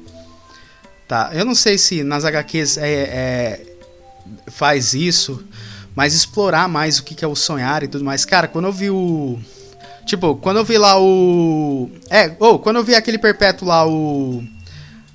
[1.06, 1.30] Tá.
[1.32, 3.66] Eu não sei se nas HQs é, é-
[4.50, 5.44] faz isso.
[5.94, 8.24] Mas explorar mais o que, é o sonhar e tudo mais.
[8.24, 9.38] Cara, quando eu vi o.
[10.04, 11.90] Tipo, quando eu vi lá o.
[12.10, 14.42] É, ou quando eu vi aquele perpétuo lá, o.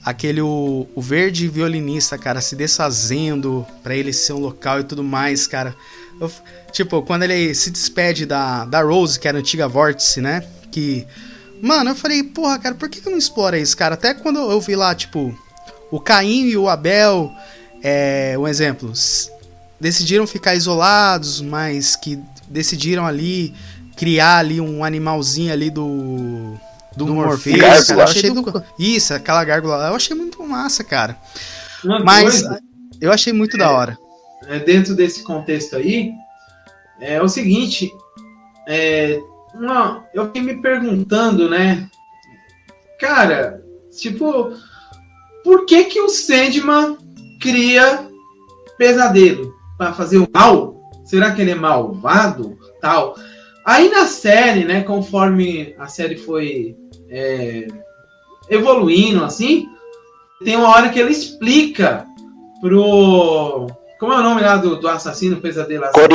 [0.06, 5.04] Aquele o, o verde violinista, cara, se desfazendo pra ele ser um local e tudo
[5.04, 5.76] mais, cara.
[6.20, 6.32] Eu
[6.72, 10.44] tipo, quando ele se despede da, da Rose, que era a antiga Vórtice, né?
[10.72, 11.06] Que.
[11.62, 13.96] Mano, eu falei, porra, cara, por que, que não explora isso, cara?
[13.96, 15.38] Até quando eu vi lá, tipo,
[15.92, 17.32] o Caim e o Abel,
[17.84, 18.94] é, um exemplo,
[19.80, 22.18] decidiram ficar isolados, mas que
[22.48, 23.54] decidiram ali
[23.98, 26.58] criar ali um animalzinho ali do
[26.96, 27.86] do, Morpheus, Gárgula.
[27.86, 31.18] cara, eu achei do, isso, aquela gárgula lá, eu achei muito massa, cara.
[31.84, 32.62] Uma Mas coisa,
[33.00, 33.98] eu achei muito da hora.
[34.48, 36.12] é, dentro desse contexto aí,
[37.00, 37.90] é o seguinte,
[38.68, 39.20] é,
[40.14, 41.90] eu fiquei me perguntando, né,
[43.00, 44.54] cara, tipo,
[45.44, 46.98] por que que o Sandman
[47.42, 48.08] cria
[48.78, 50.76] pesadelo para fazer o mal?
[51.06, 53.16] Será que ele é malvado, tal?
[53.66, 56.76] Aí na série, né, conforme a série foi
[57.10, 57.68] é,
[58.50, 59.68] evoluindo, assim,
[60.44, 62.06] tem uma hora que ele explica
[62.62, 63.68] pro.
[64.00, 66.08] Como é o nome lá do, do assassino, pesadelo assassino?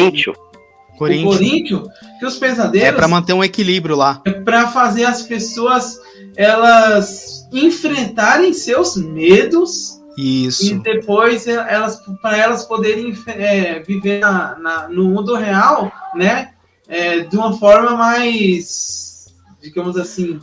[0.97, 1.29] Coríntio.
[1.29, 1.89] O Corinthians.
[2.19, 4.21] Que os pesadelos É pra manter um equilíbrio lá.
[4.25, 5.99] é para fazer as pessoas
[6.37, 10.79] elas enfrentarem seus medos e Isso.
[10.81, 16.51] depois elas para elas poderem é, viver na- na- no mundo real, né?
[16.87, 19.27] é, de uma forma mais,
[19.63, 20.39] digamos assim,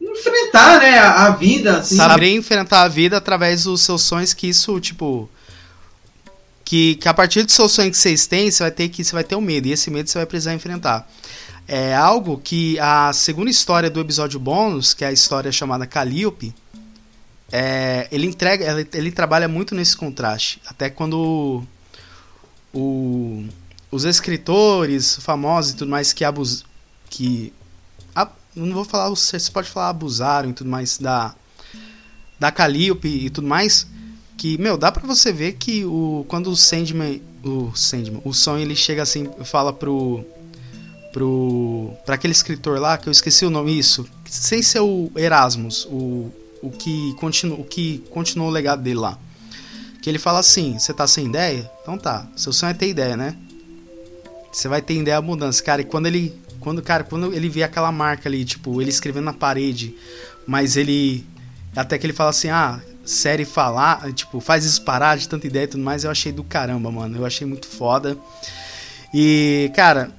[0.00, 4.48] enfrentar, né, a, a vida, assim, Saber enfrentar a vida através dos seus sonhos, que
[4.48, 5.28] isso, tipo.
[6.66, 9.12] Que, que a partir do seu sonho que vocês têm, você vai ter que você
[9.12, 9.68] vai ter um medo.
[9.68, 11.08] E esse medo você vai precisar enfrentar.
[11.68, 16.52] É algo que a segunda história do episódio bônus, que é a história chamada Calliope,
[17.52, 18.64] é, ele entrega.
[18.64, 20.60] Ele, ele trabalha muito nesse contraste.
[20.66, 21.62] Até quando
[22.74, 23.44] o,
[23.90, 26.64] os escritores famosos e tudo mais que abus,
[27.08, 27.52] que
[28.14, 31.32] a- não vou falar, você pode falar abusaram e tudo mais da
[32.38, 33.86] da Calliope e tudo mais,
[34.36, 38.62] que meu, dá pra você ver que o quando o Sandman, o Sandman, o sonho
[38.62, 40.24] ele chega assim, fala pro
[41.12, 45.86] pro para aquele escritor lá que eu esqueci o nome isso, sem ser o Erasmus,
[45.90, 46.30] o
[46.62, 49.18] o que continua o que continuou o legado dele lá.
[50.02, 51.70] Que ele fala assim: "Você tá sem ideia?
[51.82, 52.28] Então tá.
[52.36, 53.36] Seu sonho é ter ideia, né?
[54.52, 55.82] Você vai ter ideia mudança, cara.
[55.82, 59.32] E quando ele quando cara, quando ele vê aquela marca ali, tipo, ele escrevendo na
[59.32, 59.94] parede,
[60.46, 61.24] mas ele
[61.74, 65.64] até que ele fala assim: "Ah, série falar, tipo, faz isso parar de tanta ideia
[65.64, 67.16] e tudo mais", eu achei do caramba, mano.
[67.16, 68.16] Eu achei muito foda.
[69.14, 70.10] E, cara,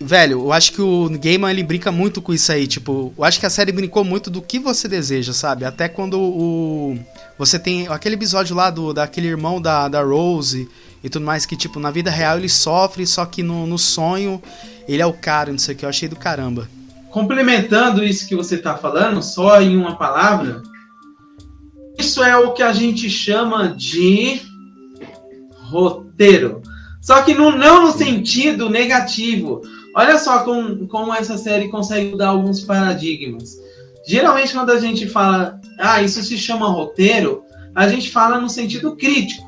[0.00, 3.40] velho, eu acho que o Gaiman ele brinca muito com isso aí, tipo, eu acho
[3.40, 5.64] que a série brincou muito do que você deseja, sabe?
[5.64, 6.98] Até quando o
[7.38, 10.68] você tem aquele episódio lá do daquele irmão da, da Rose
[11.02, 14.42] e tudo mais que tipo, na vida real ele sofre, só que no, no sonho
[14.88, 16.68] ele é o cara, não sei o que, eu achei do caramba.
[17.10, 20.62] complementando isso que você está falando, só em uma palavra,
[21.98, 24.40] isso é o que a gente chama de
[25.70, 26.62] roteiro.
[27.00, 29.62] Só que no- não no sentido negativo.
[29.94, 33.56] Olha só como, como essa série consegue mudar alguns paradigmas.
[34.06, 37.42] Geralmente, quando a gente fala, ah, isso se chama roteiro,
[37.74, 39.44] a gente fala no sentido crítico.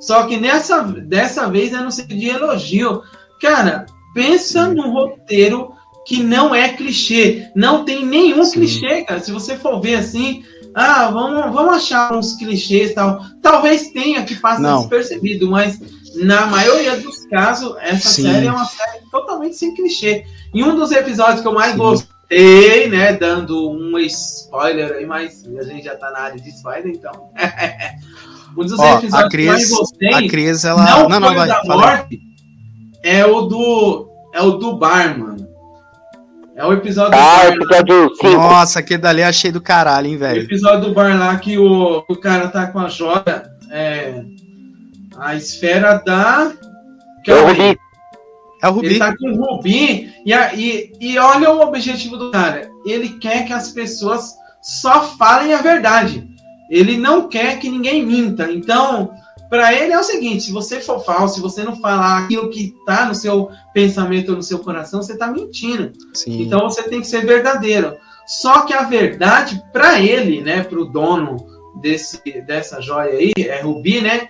[0.00, 3.02] Só que nessa dessa vez é no sentido de elogio.
[3.40, 5.72] Cara, pensa num roteiro
[6.06, 7.48] que não é clichê.
[7.56, 8.60] Não tem nenhum Sim.
[8.60, 9.20] clichê, cara.
[9.20, 13.24] Se você for ver assim, ah, vamos, vamos achar uns clichês e tal.
[13.40, 14.80] Talvez tenha que passa Não.
[14.80, 15.78] despercebido, mas
[16.16, 18.22] na maioria dos casos, essa Sim.
[18.22, 20.24] série é uma série totalmente sem clichê.
[20.52, 21.78] E um dos episódios que eu mais Sim.
[21.78, 26.86] gostei, né, dando um spoiler aí, mas a gente já tá na área de spoiler,
[26.94, 27.30] então.
[28.56, 30.84] um dos Ó, episódios a que eu mais Cris, gostei a Cris, ela.
[30.84, 31.48] não, Não, não, foi o vai.
[31.48, 32.20] da morte,
[33.02, 35.46] é o do é o do bar, mano.
[36.56, 37.44] É o episódio do Ah, bar.
[37.44, 37.54] lá.
[37.54, 38.28] episódio 5.
[38.32, 40.42] Nossa, aquele dali eu achei do caralho, hein, O velho.
[40.42, 44.22] episódio do bar lá que o, o cara tá com a joia, é
[45.18, 46.52] a esfera da
[47.24, 47.78] que é o vi.
[48.62, 48.86] É o Rubi.
[48.86, 52.68] Ele tá com o Rubi e, a- e, e olha o objetivo do cara.
[52.86, 56.26] Ele quer que as pessoas só falem a verdade.
[56.70, 58.50] Ele não quer que ninguém minta.
[58.50, 59.10] Então,
[59.54, 62.74] para ele é o seguinte: se você for falso, se você não falar aquilo que
[62.84, 65.92] tá no seu pensamento, no seu coração, você tá mentindo.
[66.12, 66.42] Sim.
[66.42, 67.94] Então você tem que ser verdadeiro.
[68.26, 71.36] Só que a verdade, para ele, né, para o dono
[71.80, 74.28] desse, dessa joia aí, é Rubi, né?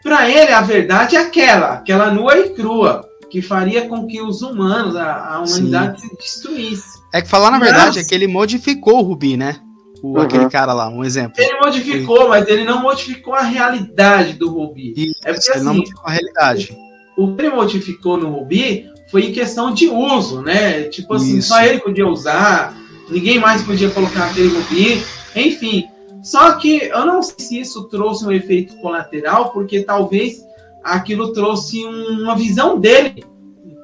[0.00, 4.42] Para ele, a verdade é aquela, aquela nua e crua, que faria com que os
[4.42, 7.00] humanos, a, a humanidade se destruísse.
[7.12, 9.56] É que falar na Mas- verdade é que ele modificou o Rubi, né?
[10.02, 10.20] O, Uhum.
[10.20, 11.34] Aquele cara lá, um exemplo.
[11.40, 14.92] Ele modificou, mas ele não modificou a realidade do Rubi.
[14.96, 16.76] Isso, É porque ele não assim, modificou a realidade.
[17.16, 20.84] o que ele modificou no Rubi foi em questão de uso, né?
[20.84, 21.48] Tipo assim, Isso.
[21.48, 22.74] só ele podia usar,
[23.08, 25.04] ninguém mais podia colocar aquele Rubi,
[25.36, 25.84] enfim.
[26.22, 30.42] Só que eu não sei se isso trouxe um efeito colateral, porque talvez
[30.82, 33.24] aquilo trouxe um- uma visão dele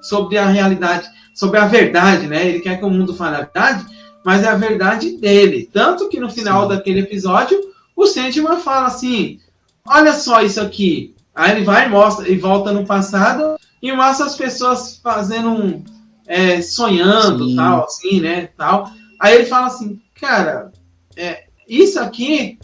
[0.03, 2.49] sobre a realidade, sobre a verdade, né?
[2.49, 3.85] Ele quer que o mundo fale a verdade,
[4.25, 5.69] mas é a verdade dele.
[5.73, 6.69] Tanto que no final Sim.
[6.69, 7.59] daquele episódio,
[7.97, 9.41] o Sandman fala assim:
[9.87, 11.15] olha só isso aqui.
[11.35, 15.85] Aí ele vai e mostra e volta no passado e mostra as pessoas fazendo um.
[16.27, 17.57] é, sonhando, Sim.
[17.57, 18.49] tal, assim, né?
[18.57, 18.91] Tal.
[19.21, 20.73] Aí ele fala assim, cara,
[21.17, 22.59] é, isso aqui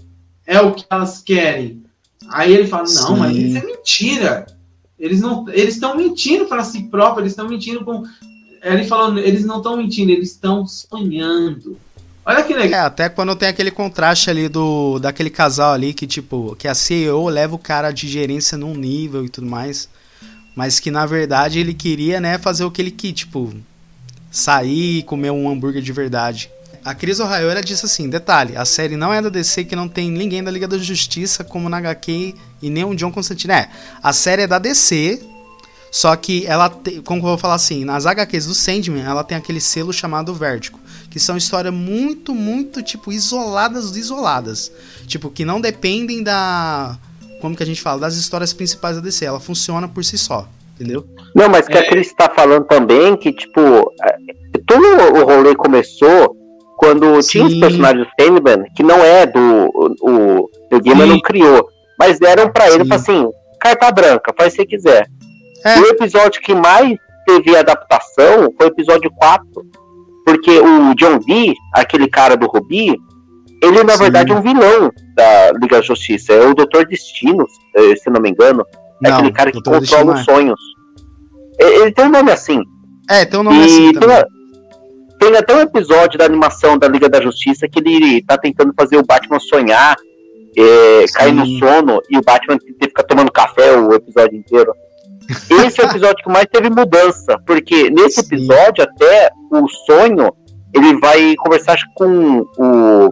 [0.47, 1.83] é o que elas querem.
[2.31, 3.17] Aí ele fala, não, Sim.
[3.17, 4.47] mas isso é mentira.
[4.99, 8.03] Eles não, eles estão mentindo para si próprios, eles estão mentindo com.
[8.65, 8.89] Ele
[9.21, 11.77] eles não estão mentindo, eles estão sonhando.
[12.25, 12.87] Olha que É, legal.
[12.87, 17.29] até quando tem aquele contraste ali do daquele casal ali que, tipo, que a CEO
[17.29, 19.89] leva o cara de gerência num nível e tudo mais.
[20.57, 23.53] Mas que na verdade ele queria, né, fazer o que ele quis, tipo,
[24.31, 26.51] sair e comer um hambúrguer de verdade.
[26.85, 30.11] A Cris ela disse assim, detalhe, a série não é da DC que não tem
[30.11, 33.55] ninguém da Liga da Justiça como na HQ e nem o John Constantine.
[33.55, 33.69] É,
[34.03, 35.23] a série é da DC,
[35.95, 39.38] só que ela, te, como eu vou falar assim, nas HQs do Sandman, ela tem
[39.38, 40.76] aquele selo chamado Vértigo,
[41.09, 44.72] que são histórias muito, muito, tipo, isoladas, isoladas.
[45.07, 46.99] Tipo, que não dependem da...
[47.40, 48.01] Como que a gente fala?
[48.01, 49.24] Das histórias principais da DC.
[49.24, 51.07] Ela funciona por si só, entendeu?
[51.32, 51.82] Não, mas que É.
[51.82, 54.16] a Cris tá falando também que, tipo, é,
[54.66, 54.82] todo
[55.16, 56.36] o rolê começou
[56.76, 57.61] quando tinha os Sim.
[57.61, 59.70] personagens do Sandman, que não é do.
[60.03, 61.12] O, o Gaiman Sim.
[61.12, 62.88] não criou, mas deram pra ele Sim.
[62.88, 63.28] pra assim:
[63.61, 65.09] carta branca, faz o que você quiser.
[65.65, 65.81] É.
[65.81, 66.97] O episódio que mais
[67.27, 69.45] teve adaptação foi o episódio 4.
[70.27, 72.97] Porque o John Dee, aquele cara do Rubi,
[73.62, 74.03] ele na Sim.
[74.05, 76.33] verdade é um vilão da Liga da Justiça.
[76.33, 77.45] É o Doutor Destino,
[77.77, 78.65] eh, se não me engano.
[79.05, 80.61] É aquele cara que Destino controla não os sonhos.
[81.59, 82.62] Ele tem um nome assim.
[83.11, 84.27] É, é tem um nome e assim tem, a-
[85.19, 88.97] tem até um episódio da animação da Liga da Justiça que ele tá tentando fazer
[88.97, 89.95] o Batman sonhar,
[90.57, 94.73] é, cair no sono, e o Batman tem que ficar tomando café o episódio inteiro.
[95.29, 98.27] Esse é o episódio que mais teve mudança, porque nesse Sim.
[98.27, 100.33] episódio até o sonho
[100.75, 103.09] ele vai conversar com o,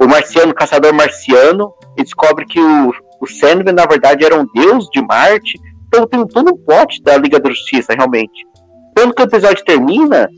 [0.00, 4.46] o marciano, o caçador marciano, e descobre que o, o Sandman na verdade era um
[4.54, 5.60] deus de Marte.
[5.86, 8.44] Então tem todo um plot da Liga da Justiça, realmente.
[8.96, 10.28] Quando que o episódio termina,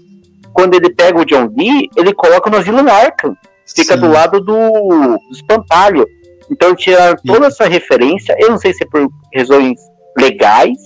[0.52, 3.36] quando ele pega o John Dee, ele coloca no Asilo Arkham.
[3.66, 4.00] Fica Sim.
[4.00, 6.06] do lado do, do espantalho.
[6.50, 8.36] Então tira toda essa referência.
[8.38, 9.80] Eu não sei se é por razões
[10.18, 10.76] legais,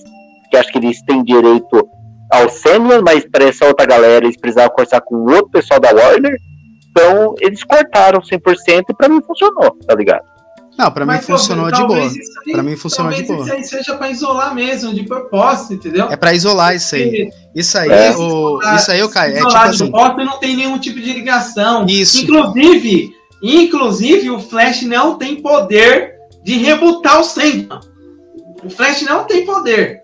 [0.50, 1.88] que acho que eles têm direito
[2.32, 5.90] ao Sandman, mas para essa outra galera eles precisavam conversar com o outro pessoal da
[5.92, 6.36] Warner.
[6.90, 10.22] Então eles cortaram 100% e pra mim funcionou, tá ligado?
[10.78, 12.08] Não, pra mim funcionou de boa.
[12.52, 13.40] Pra mim funcionou de boa.
[13.42, 16.06] isso aí seja pra isolar mesmo, de propósito, entendeu?
[16.08, 17.28] É pra isolar isso aí.
[17.52, 18.16] Isso aí, É.
[18.16, 19.90] o, isso aí, o Caio, é tipo de assim.
[19.90, 21.84] propósito e não tem nenhum tipo de ligação.
[21.88, 22.22] Isso.
[22.22, 23.10] Inclusive,
[23.42, 26.12] inclusive, o Flash não tem poder
[26.44, 27.80] de rebutar o Sandman.
[28.64, 30.02] O Flash não tem poder.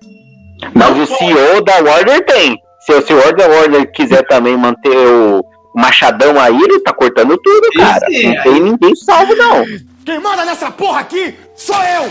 [0.74, 1.18] Mas Não o pode.
[1.18, 2.56] CEO da Warner tem.
[2.86, 5.44] Se o CEO da Warner quiser também manter o
[5.74, 8.06] machadão aí, ele tá cortando tudo, Esse cara.
[8.06, 8.34] aí.
[8.36, 9.64] Não tem ninguém salvo, não.
[10.04, 12.10] Quem manda nessa porra aqui sou eu!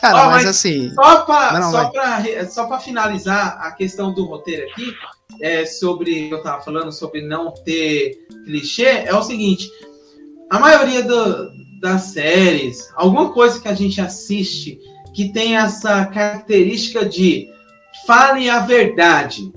[0.00, 0.90] Cara, mas, mas assim.
[0.94, 4.92] Só para Não, só pra, só pra finalizar a questão do roteiro aqui,
[5.40, 6.30] é, sobre.
[6.30, 8.12] Eu tava falando sobre não ter
[8.44, 9.66] clichê, é o seguinte:
[10.50, 14.78] a maioria do- das séries, alguma coisa que a gente assiste
[15.14, 17.50] que tem essa característica de
[18.06, 19.52] fale a verdade.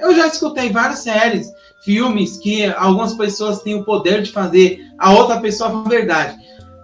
[0.00, 1.48] Eu já escutei várias séries,
[1.84, 6.36] filmes que algumas pessoas têm o poder de fazer a outra pessoa falar a verdade.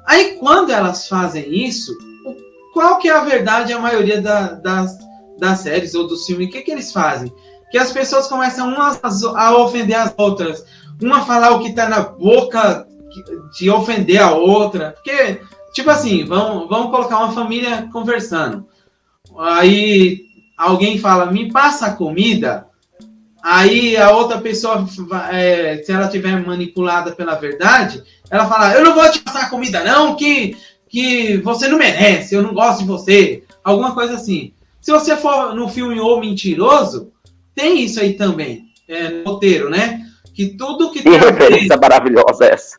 [0.06, 1.92] Aí quando elas fazem isso,
[2.72, 4.98] qual que é a verdade a maioria da- das,
[5.38, 6.48] das séries ou dos filmes?
[6.48, 7.32] O que, que eles fazem?
[7.70, 10.64] Que as pessoas começam umas a ofender as outras,
[11.00, 12.86] uma falar o que tá na boca
[13.58, 14.92] de ofender a outra.
[14.92, 15.40] Porque,
[15.72, 18.66] tipo assim, vamos, vamos colocar uma família conversando.
[19.38, 20.20] Aí
[20.56, 22.66] alguém fala, me passa a comida.
[23.42, 24.86] Aí a outra pessoa,
[25.32, 29.50] é, se ela tiver manipulada pela verdade, ela fala, eu não vou te passar a
[29.50, 30.56] comida não, que
[30.92, 34.52] que você não merece, eu não gosto de você, alguma coisa assim.
[34.78, 37.10] Se você for no filme O Mentiroso,
[37.54, 40.02] tem isso aí também, é, no roteiro, né?
[40.34, 42.76] Que tudo que Que referência maravilhosa essa.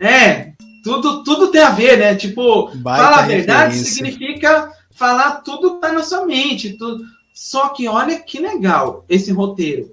[0.00, 0.51] é,
[0.82, 2.14] tudo, tudo tem a ver, né?
[2.14, 3.92] Tipo, Baita fala a verdade referência.
[3.92, 6.76] significa falar tudo que tá na sua mente.
[6.76, 7.04] Tudo.
[7.32, 9.90] Só que olha que legal esse roteiro.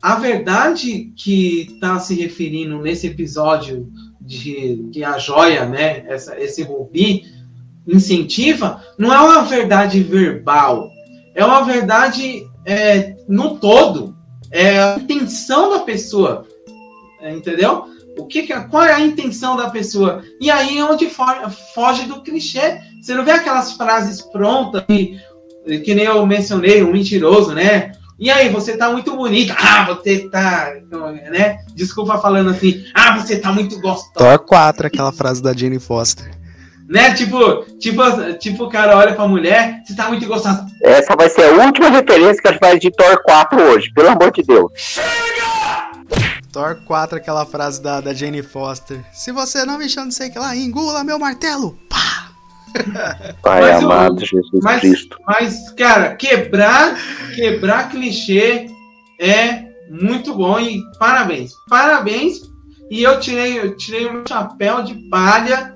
[0.00, 6.62] A verdade que tá se referindo nesse episódio de que a joia, né, essa, esse
[6.62, 7.24] rubi
[7.86, 10.90] incentiva, não é uma verdade verbal,
[11.34, 14.16] é uma verdade é, no todo,
[14.50, 16.46] é a intenção da pessoa,
[17.20, 17.86] é, entendeu?
[18.20, 20.22] O que, é- qual é a intenção da pessoa?
[20.40, 21.24] E aí é onde fo-
[21.74, 22.78] foge do clichê.
[23.00, 25.18] Você não vê aquelas frases prontas que,
[25.84, 27.92] que nem eu mencionei, um mentiroso, né?
[28.18, 29.56] E aí, você tá muito bonita.
[29.58, 30.70] Ah, você tá.
[31.30, 31.56] né?
[31.74, 32.84] Desculpa falando assim.
[32.94, 34.10] Ah, você tá muito gostosa.
[34.14, 36.30] Thor 4, aquela frase da Jane Foster.
[36.86, 37.14] Né?
[37.14, 38.02] Tipo, tipo,
[38.38, 40.66] tipo, o cara olha pra mulher, você tá muito gostosa.
[40.82, 44.08] Essa vai ser a última referência que a gente faz de Thor 4 hoje, pelo
[44.08, 44.70] amor de Deus.
[46.52, 49.04] Thor 4, aquela frase da, da Jane Foster.
[49.12, 51.78] Se você não me chama de sei que lá, engula meu martelo.
[51.88, 52.30] Pá!
[53.42, 55.18] Pai Mas amado Jesus mas- Cristo.
[55.26, 56.96] Mas, cara, quebrar,
[57.34, 58.68] quebrar clichê
[59.18, 61.52] é muito bom e parabéns.
[61.68, 62.40] Parabéns.
[62.90, 65.74] E eu tirei, eu tirei o meu chapéu de palha.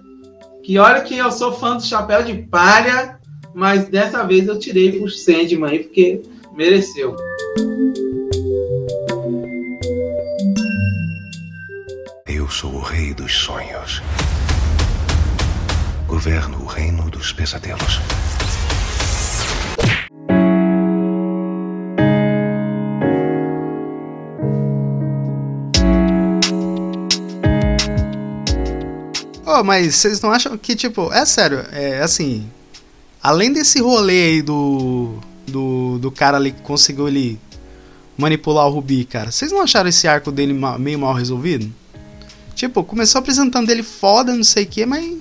[0.65, 3.19] Que olha que eu sou fã do chapéu de palha,
[3.55, 6.23] mas dessa vez eu tirei pro Sandman aí, porque
[6.57, 7.15] mereceu.
[12.55, 14.01] Sou o rei dos sonhos.
[16.07, 17.99] Governo o reino dos pesadelos.
[29.45, 32.49] Ô, mas vocês não acham que, tipo, é sério, é assim.
[33.21, 35.19] Além desse rolê aí do.
[35.47, 37.39] Do, do cara ali que conseguiu ele
[38.17, 39.31] manipular o Rubi, cara.
[39.31, 41.71] Vocês não acharam esse arco dele meio mal resolvido?
[42.55, 45.19] Tipo, começou apresentando ele foda, não sei o que, mas.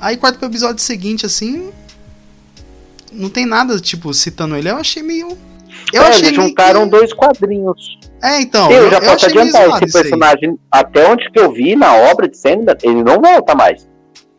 [0.00, 1.70] Aí corta pro episódio seguinte, assim.
[3.12, 4.70] Não tem nada, tipo, citando ele.
[4.70, 5.36] Eu achei meio.
[5.92, 6.90] Eu é, achei meio juntaram que...
[6.90, 7.98] dois quadrinhos.
[8.22, 8.70] É, então.
[8.70, 10.02] eu, já posso achei meio adiantar, esse isso aí.
[10.02, 13.88] personagem, até onde que eu vi na obra de Sandman, ele não volta mais.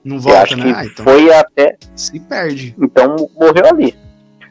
[0.03, 0.63] Não eu volta, acho né?
[0.63, 1.05] que Ah, então.
[1.05, 1.77] foi até.
[1.95, 2.75] Se perde.
[2.79, 3.95] Então morreu ali.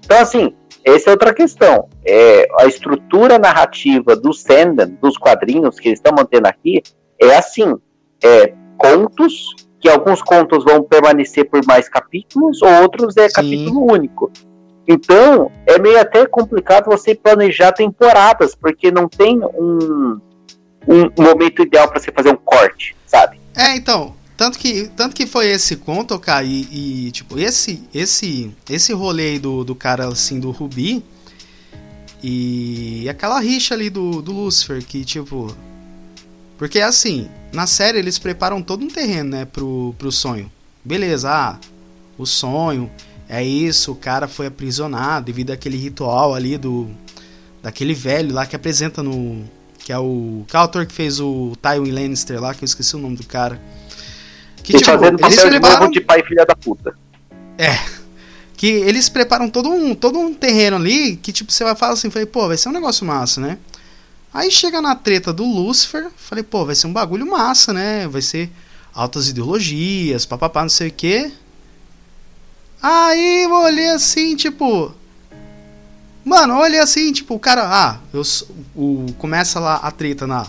[0.04, 0.54] Então, assim,
[0.84, 1.88] essa é outra questão.
[2.04, 6.82] É, a estrutura narrativa do Sandman, dos quadrinhos que eles estão mantendo aqui,
[7.20, 7.74] é assim:
[8.22, 13.34] é contos, que alguns contos vão permanecer por mais capítulos, ou outros é Sim.
[13.34, 14.30] capítulo único.
[14.86, 20.18] Então, é meio até complicado você planejar temporadas, porque não tem um,
[20.86, 23.38] um momento ideal para você fazer um corte, sabe?
[23.54, 28.50] É, então, tanto que, tanto que foi esse conto, cara, e, e, tipo, esse esse
[28.70, 31.04] esse rolê aí do, do cara, assim, do Rubi,
[32.22, 35.54] e aquela rixa ali do, do Lucifer, que, tipo...
[36.58, 40.50] Porque, assim, na série eles preparam todo um terreno, né, pro, pro sonho.
[40.84, 41.58] Beleza, ah,
[42.18, 42.90] o sonho
[43.28, 46.88] é isso, o cara foi aprisionado devido àquele ritual ali do...
[47.62, 49.44] Daquele velho lá que apresenta no...
[49.78, 50.44] Que é o...
[50.48, 53.16] Que é o ator que fez o Tywin Lannister lá, que eu esqueci o nome
[53.16, 53.60] do cara.
[54.62, 56.94] Que, e tipo, fazendo eles preparam, de pai filha da puta.
[58.56, 62.10] que eles preparam todo um, todo um terreno ali que, tipo, você vai falar assim,
[62.10, 63.58] falei, pô, vai ser um negócio massa, né?
[64.38, 68.06] Aí chega na treta do Lucifer, falei, pô, vai ser um bagulho massa, né?
[68.06, 68.48] Vai ser
[68.94, 71.32] altas ideologias, papapá, não sei o quê.
[72.80, 74.94] Aí eu olhei assim, tipo.
[76.24, 77.64] Mano, eu olhei assim, tipo, o cara.
[77.64, 78.22] Ah, eu,
[78.76, 80.46] o, começa lá a treta na.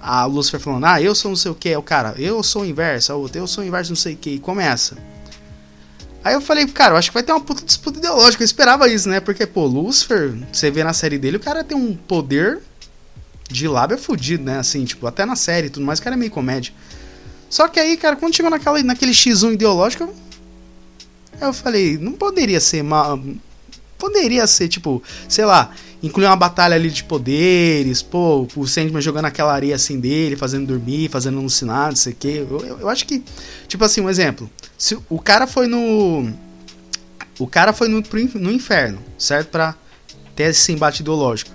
[0.00, 2.64] a Lucifer falando, ah, eu sou não sei o que, o cara, eu sou o
[2.64, 4.96] inverso, a outra, eu sou o inverso não sei o que, e começa.
[6.24, 8.88] Aí eu falei, cara, eu acho que vai ter uma puta disputa ideológica, eu esperava
[8.88, 9.20] isso, né?
[9.20, 12.62] Porque, pô, Lucifer, você vê na série dele, o cara tem um poder
[13.52, 14.58] de lábio fudido, né?
[14.58, 16.72] Assim, tipo, até na série e tudo mais, cara é meio comédia.
[17.48, 20.08] Só que aí, cara, quando chegou naquela, naquele X1 ideológico,
[21.40, 23.20] eu falei, não poderia ser mal.
[23.98, 25.70] Poderia ser, tipo, sei lá,
[26.02, 30.66] incluir uma batalha ali de poderes, pô, o Sandman jogando aquela areia assim dele, fazendo
[30.66, 32.46] dormir, fazendo alucinar, não sei o quê.
[32.50, 33.22] Eu, eu, eu, acho que,
[33.68, 34.50] tipo assim, um exemplo.
[34.76, 36.32] Se o cara foi no.
[37.38, 38.02] O cara foi no,
[38.34, 39.50] no inferno, certo?
[39.50, 39.74] Pra
[40.34, 41.50] ter esse embate ideológico.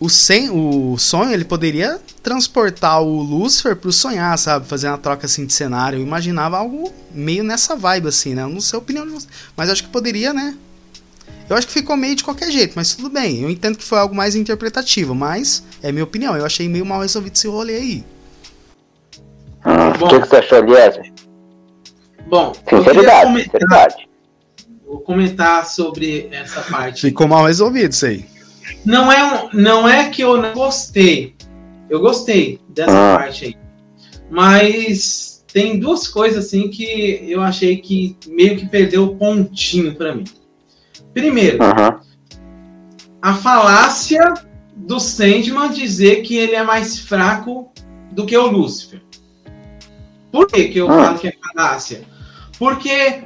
[0.00, 4.66] O, sem, o sonho, ele poderia transportar o Lucifer pro sonhar, sabe?
[4.66, 5.98] Fazer uma troca assim de cenário.
[5.98, 8.42] Eu imaginava algo meio nessa vibe, assim, né?
[8.42, 9.26] Eu não sei a opinião de você.
[9.56, 10.56] Mas acho que poderia, né?
[11.48, 13.42] Eu acho que ficou meio de qualquer jeito, mas tudo bem.
[13.42, 16.36] Eu entendo que foi algo mais interpretativo, mas é minha opinião.
[16.36, 18.04] Eu achei meio mal resolvido esse rolê aí.
[19.66, 21.12] Hum, o que, que você achou, Eliezer?
[22.26, 24.08] Bom, sinceridade, comentar, sinceridade.
[24.86, 27.02] Vou comentar sobre essa parte.
[27.02, 28.33] Ficou mal resolvido isso aí.
[28.84, 31.34] Não é, um, não é que eu não gostei.
[31.88, 33.18] Eu gostei dessa ah.
[33.18, 33.56] parte aí.
[34.30, 40.14] Mas tem duas coisas assim que eu achei que meio que perdeu o pontinho para
[40.14, 40.24] mim.
[41.12, 42.00] Primeiro, uhum.
[43.22, 44.34] a falácia
[44.74, 47.70] do Sandman dizer que ele é mais fraco
[48.10, 49.00] do que o Lúcifer.
[50.32, 51.04] Por que, que eu uhum.
[51.04, 52.02] falo que é falácia?
[52.58, 53.22] Porque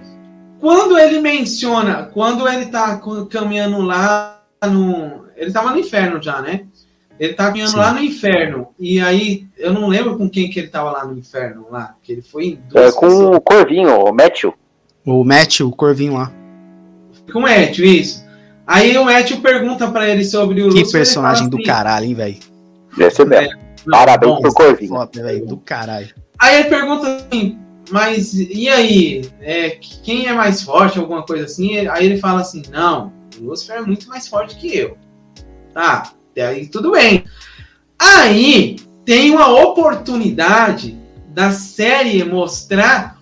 [0.60, 5.27] quando ele menciona, quando ele tá caminhando lá no.
[5.38, 6.66] Ele tava no inferno já, né?
[7.18, 7.76] Ele tá caminhando Sim.
[7.78, 8.68] lá no inferno.
[8.78, 11.94] E aí, eu não lembro com quem que ele tava lá no inferno, lá.
[12.02, 13.36] Que ele foi em é, com pessoas.
[13.36, 14.54] o Corvinho, o Matthew.
[15.04, 16.32] O Matthew, o Corvinho lá
[17.32, 18.26] com o Matthew, isso.
[18.66, 22.14] Aí o Matthew pergunta para ele sobre o Que Lúcifer, personagem assim, do caralho, hein,
[22.14, 22.36] velho?
[22.96, 23.52] Desse mesmo.
[23.52, 24.90] É, Parabéns pro Corvinho.
[24.90, 26.08] Foda, véio, do caralho.
[26.38, 27.58] Aí ele pergunta assim,
[27.90, 29.28] mas e aí?
[29.40, 31.86] É, quem é mais forte, alguma coisa assim?
[31.88, 34.96] Aí ele fala assim, não, o Lúcifer é muito mais forte que eu.
[35.78, 37.24] Tá, aí tudo bem.
[37.96, 40.98] Aí tem uma oportunidade
[41.28, 43.16] da série mostrar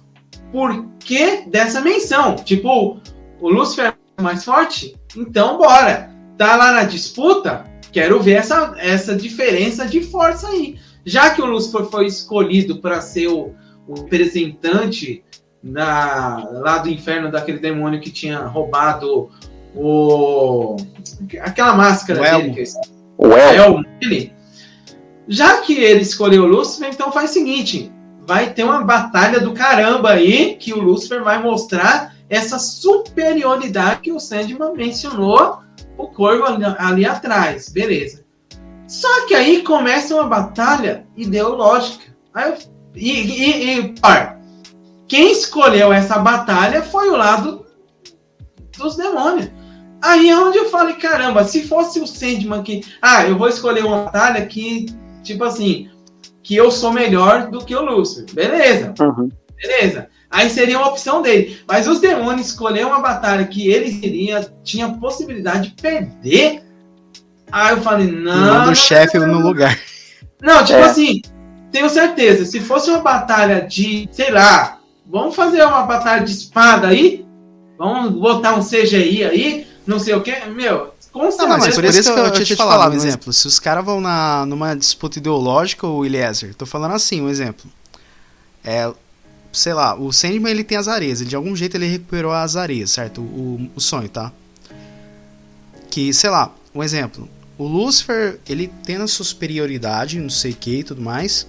[0.50, 2.34] por que dessa menção.
[2.36, 2.98] Tipo,
[3.42, 4.96] o Lúcifer é mais forte?
[5.14, 6.10] Então bora.
[6.38, 7.66] Tá lá na disputa?
[7.92, 10.78] Quero ver essa, essa diferença de força aí.
[11.04, 13.54] Já que o Lúcifer foi escolhido para ser o,
[13.86, 15.22] o representante
[15.62, 19.28] na, lá do inferno daquele demônio que tinha roubado
[19.76, 20.76] o
[21.40, 22.64] aquela máscara o dele,
[23.18, 24.34] o elmo dele.
[25.28, 27.92] Já que ele escolheu o Lúcifer, então faz o seguinte:
[28.26, 34.12] vai ter uma batalha do caramba aí que o Lúcifer vai mostrar essa superioridade que
[34.12, 35.60] o Sandman mencionou
[35.96, 38.24] o Corvo ali, ali atrás, beleza.
[38.86, 42.04] Só que aí começa uma batalha ideológica.
[42.32, 42.54] Aí,
[42.94, 43.94] e, e, e
[45.08, 47.66] quem escolheu essa batalha foi o lado
[48.76, 49.50] dos demônios.
[50.02, 53.84] Aí é onde eu falei, caramba, se fosse o Sandman que, ah, eu vou escolher
[53.84, 54.86] uma batalha que,
[55.22, 55.88] tipo assim,
[56.42, 58.24] que eu sou melhor do que o Lúcio.
[58.32, 58.94] Beleza.
[59.00, 59.30] Uhum.
[59.60, 60.08] Beleza.
[60.30, 61.58] Aí seria uma opção dele.
[61.66, 66.62] Mas os demônios escolheram uma batalha que ele iria, tinha possibilidade de perder.
[67.50, 68.66] Aí eu falei, não.
[68.66, 69.78] Do chefe no lugar.
[70.42, 70.84] Não, tipo é.
[70.84, 71.22] assim,
[71.72, 72.44] tenho certeza.
[72.44, 77.24] Se fosse uma batalha de, sei lá, vamos fazer uma batalha de espada aí?
[77.78, 79.66] Vamos botar um CGI aí?
[79.86, 80.34] Não sei o que.
[80.46, 81.48] Meu, com certeza.
[81.48, 83.32] Não, mas por isso que eu, eu tinha te falado, um exemplo.
[83.32, 87.70] Se os caras vão na, numa disputa ideológica, o Eliezer, tô falando assim, um exemplo.
[88.64, 88.92] É,
[89.52, 92.56] sei lá, o Sandman ele tem as areias, ele, de algum jeito ele recuperou as
[92.56, 93.22] areias, certo?
[93.22, 94.32] O, o sonho, tá?
[95.90, 97.28] Que, sei lá, um exemplo.
[97.56, 101.46] O Lucifer, ele tem a sua superioridade, não sei o que e tudo mais,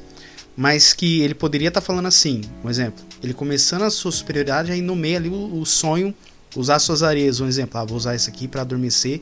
[0.56, 3.04] mas que ele poderia estar tá falando assim, um exemplo.
[3.22, 6.16] Ele começando a sua superioridade, aí no meio ali o, o sonho,
[6.56, 7.80] usar suas areias, um exemplo.
[7.80, 9.22] Ah, vou usar isso aqui para adormecer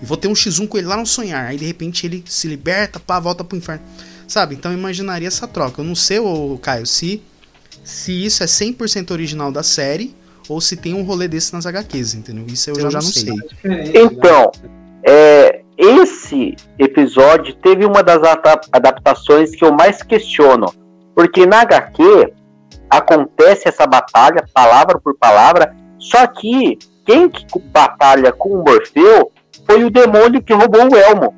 [0.00, 1.46] e vou ter um X1 com ele lá no sonhar.
[1.46, 3.84] Aí de repente ele se liberta, pá, volta pro inferno.
[4.28, 4.54] Sabe?
[4.54, 5.80] Então eu imaginaria essa troca.
[5.80, 7.22] Eu não sei, ô, Caio, se
[7.84, 10.14] se isso é 100% original da série
[10.48, 12.44] ou se tem um rolê desse nas HQs, entendeu?
[12.48, 13.32] Isso eu, eu já, não sei.
[13.62, 13.92] sei.
[13.94, 14.50] Então,
[15.04, 18.20] é, esse episódio teve uma das
[18.72, 20.66] adaptações que eu mais questiono,
[21.14, 22.32] porque na HQ
[22.90, 29.32] acontece essa batalha palavra por palavra, só que quem que batalha com o Morfeu
[29.64, 31.34] foi o demônio que roubou o elmo.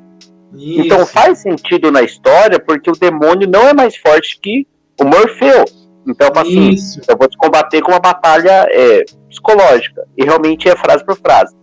[0.53, 0.81] Isso.
[0.81, 4.67] Então faz sentido na história, porque o demônio não é mais forte que
[4.99, 5.65] o Morfeu.
[6.07, 6.99] Então, assim, Isso.
[7.07, 10.07] eu vou te combater com uma batalha é, psicológica.
[10.17, 11.55] E realmente é frase por frase.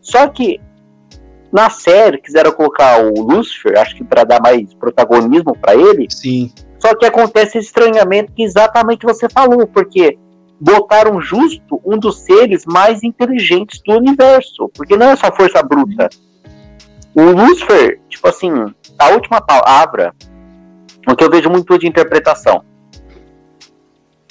[0.00, 0.60] Só que
[1.54, 6.08] Na série quiseram colocar o Lucifer, acho que para dar mais protagonismo para ele.
[6.10, 6.52] Sim.
[6.80, 10.18] Só que acontece esse estranhamento que exatamente você falou, porque
[10.60, 16.08] botaram justo um dos seres mais inteligentes do universo, porque não é só força bruta.
[17.14, 18.50] O Lucifer, tipo assim,
[18.98, 20.14] a última palavra,
[21.06, 22.64] o que eu vejo muito de interpretação.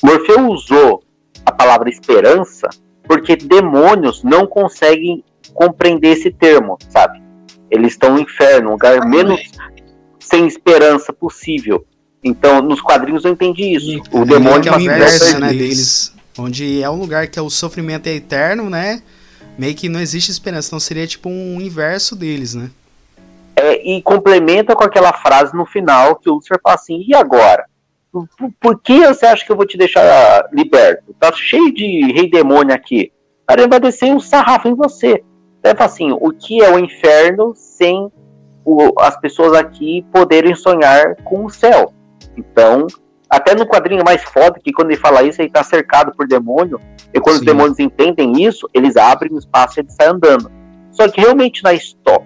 [0.02, 1.04] Morfeu usou
[1.46, 2.68] a palavra esperança
[3.04, 7.22] porque demônios não conseguem compreender esse termo, sabe?
[7.70, 9.42] Eles estão no inferno, um lugar menos
[10.20, 11.86] sem esperança possível.
[12.24, 14.02] Então, nos quadrinhos eu entendi isso.
[14.12, 16.13] O demônio é o inverso, né, deles.
[16.38, 19.02] Onde é um lugar que é o sofrimento é eterno, né?
[19.58, 20.70] Meio que não existe esperança.
[20.70, 22.72] Então seria tipo um inverso deles, né?
[23.56, 27.66] É, e complementa com aquela frase no final que o Lucifer fala assim: e agora?
[28.12, 28.28] Por,
[28.60, 31.14] por que você acha que eu vou te deixar liberto?
[31.20, 33.12] Tá cheio de rei demônio aqui.
[33.48, 35.24] Cara, ele vai descer um sarrafo em você.
[35.64, 38.12] Ele fala assim: o que é o inferno sem
[38.66, 41.94] o- as pessoas aqui poderem sonhar com o céu?
[42.36, 42.88] Então,
[43.34, 46.80] até no quadrinho mais foda, que quando ele fala isso, ele tá cercado por demônio,
[47.12, 47.40] e quando Sim.
[47.40, 50.52] os demônios entendem isso, eles abrem o espaço e ele sai andando.
[50.92, 51.72] Só que realmente na,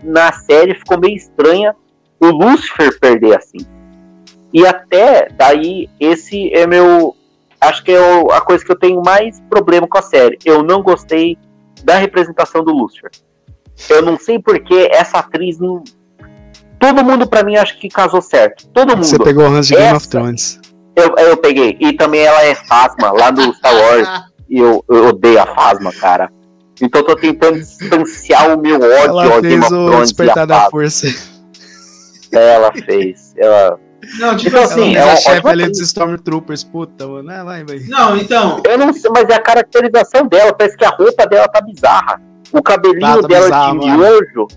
[0.03, 1.73] na série ficou meio estranha
[2.19, 3.59] o Lucifer perder assim.
[4.51, 7.15] E até daí, esse é meu.
[7.61, 7.99] Acho que é
[8.33, 10.37] a coisa que eu tenho mais problema com a série.
[10.43, 11.37] Eu não gostei
[11.85, 13.11] da representação do Lucifer.
[13.89, 15.85] Eu não sei porque essa atriz não.
[16.77, 18.67] Todo mundo pra mim acha que casou certo.
[18.73, 19.05] Todo mundo.
[19.05, 20.59] Você pegou o Hans de Game of Thrones.
[20.97, 21.77] Eu, eu peguei.
[21.79, 24.09] E também ela é Fasma, lá do Star Wars.
[24.49, 26.31] E eu, eu odeio a Fasma, cara.
[26.81, 30.69] Então eu tô tentando distanciar o meu ódio Ela ao fez o Thrones Despertar da.
[30.69, 31.07] Força.
[32.31, 33.33] Ela fez.
[33.37, 33.77] Ela...
[34.19, 34.81] Não, tipo Então, assim.
[34.81, 36.63] assim, Ela é a chefe ali dos Stormtroopers.
[36.63, 37.29] Puta, mano.
[37.29, 37.89] É lá, velho.
[37.89, 38.61] Não, então.
[38.65, 40.53] Eu não sei, mas é a caracterização dela.
[40.53, 42.21] Parece que a roupa dela tá bizarra.
[42.53, 44.47] O cabelinho Tá, tá dela bizarro, de miojo.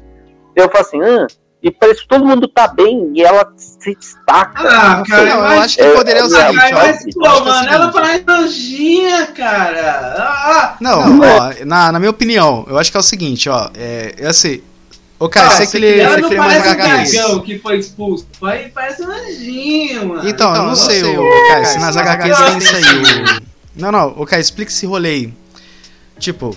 [0.54, 1.26] Eu falo assim, ah,
[1.62, 4.62] e parece que todo mundo tá bem e ela se destaca.
[4.68, 5.30] Ah, Não cara, sei.
[5.30, 6.76] Não, eu mas- acho que É, poderia ser o é, seguinte, Ai, ó.
[6.76, 10.14] mas, pô, que é o mano, ela parece anjinha, cara.
[10.18, 13.70] Ah, Não, ó, na, na minha opinião, eu acho que é o seguinte, ó.
[13.74, 14.64] É, eu sei.
[15.18, 16.76] Ô, cara, ah, você que lê, ela não mais parece um
[17.18, 18.26] dragão que foi expulso.
[18.40, 20.26] Vai- Parece um anjinho, mano.
[20.26, 22.82] Então, eu não sei, o ô, cara, se nas HQs tem isso aí.
[23.36, 23.42] o-
[23.76, 25.34] Não, não, ô, cara, explica esse rolê aí.
[26.18, 26.56] Tipo,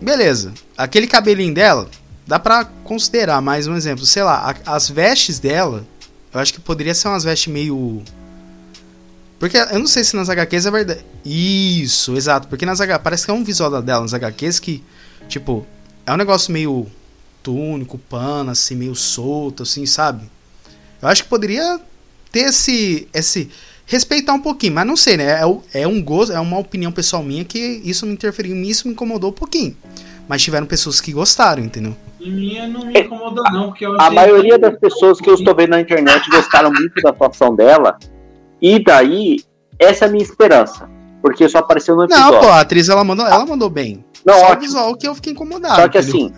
[0.00, 1.88] beleza, aquele cabelinho dela,
[2.28, 5.84] dá pra considerar, mais um exemplo, sei lá, a- as vestes dela,
[6.32, 8.02] eu acho que poderia ser umas vestes meio.
[9.38, 11.04] Porque eu não sei se nas HQs é verdade.
[11.24, 14.84] Isso, exato, porque nas HQs, parece que é um visual dela nas HQs que,
[15.26, 15.66] tipo,
[16.04, 16.86] é um negócio meio
[17.42, 20.28] túnico, pano, assim, meio solto, assim, sabe?
[21.00, 21.80] Eu acho que poderia
[22.30, 23.48] ter esse, esse
[23.86, 25.40] respeitar um pouquinho, mas não sei, né?
[25.72, 28.92] É, é um gosto, é uma opinião pessoal minha que isso me interferiu, isso me
[28.92, 29.74] incomodou um pouquinho.
[30.28, 31.96] Mas tiveram pessoas que gostaram, entendeu?
[32.20, 35.28] Em minha não me incomodou, não, porque eu A achei maioria que- das pessoas que
[35.30, 37.96] eu estou vendo na internet gostaram muito da atuação dela.
[38.60, 39.40] E daí,
[39.78, 40.88] essa é a minha esperança.
[41.22, 42.32] Porque só apareceu no episódio.
[42.32, 44.04] Não, pô, a atriz ela mandou, ela mandou bem.
[44.24, 44.60] Não, Só o ótimo.
[44.60, 45.76] visual que eu fiquei incomodado.
[45.76, 46.26] Só que entendeu?
[46.26, 46.34] assim,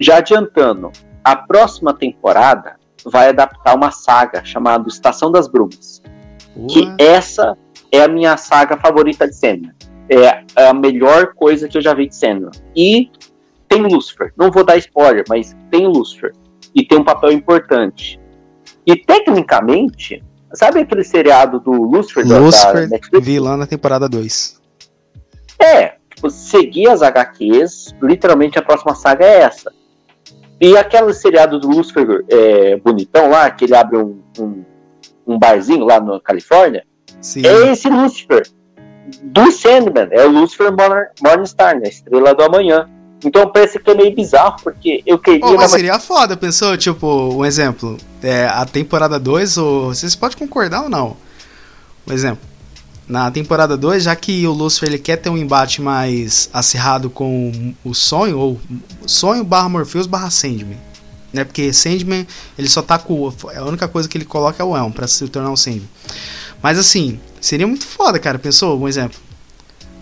[0.00, 0.90] já adiantando,
[1.24, 6.02] a próxima temporada vai adaptar uma saga chamada Estação das Brumas.
[6.68, 7.56] Que essa
[7.92, 9.72] é a minha saga favorita de Sandman.
[10.10, 12.50] É a melhor coisa que eu já vi de Sandman.
[12.74, 13.10] E
[13.68, 14.32] tem Lucifer.
[14.36, 16.32] Não vou dar spoiler, mas tem Lucifer.
[16.74, 18.18] E tem um papel importante.
[18.86, 20.22] E tecnicamente,
[20.54, 23.26] sabe aquele seriado do Lucifer, da- da Lucifer, Netflix?
[23.26, 24.58] vi lá na temporada 2.
[25.58, 29.72] É, tipo, seguir as HQs, literalmente a próxima saga é essa.
[30.60, 34.64] E aquele seriado do Lucifer é, bonitão lá, que ele abre um, um,
[35.26, 36.84] um barzinho lá na Califórnia,
[37.20, 37.42] Sim.
[37.46, 38.42] é esse Lucifer.
[39.22, 41.88] Do Sandman, é o Lucifer Morn- Morningstar, né?
[41.88, 42.88] Estrela do Amanhã.
[43.24, 45.40] Então parece que é meio bizarro, porque eu queria.
[45.40, 46.76] Pô, mas seria foda, pensou?
[46.76, 47.96] Tipo, um exemplo.
[48.22, 51.16] É, a temporada 2, ou, vocês podem concordar ou não?
[52.06, 52.46] Um exemplo.
[53.08, 57.74] Na temporada 2, já que o Lucifer ele quer ter um embate mais acirrado com
[57.82, 58.60] o sonho, ou
[59.06, 60.76] sonho barra Morpheus barra Sandman.
[61.32, 61.42] Né?
[61.44, 62.26] Porque Sandman,
[62.58, 63.14] ele só tá com.
[63.14, 65.88] o- A única coisa que ele coloca é o Elm pra se tornar um Sandman.
[66.62, 68.38] Mas assim, seria muito foda, cara.
[68.38, 68.80] Pensou?
[68.80, 69.18] Um exemplo.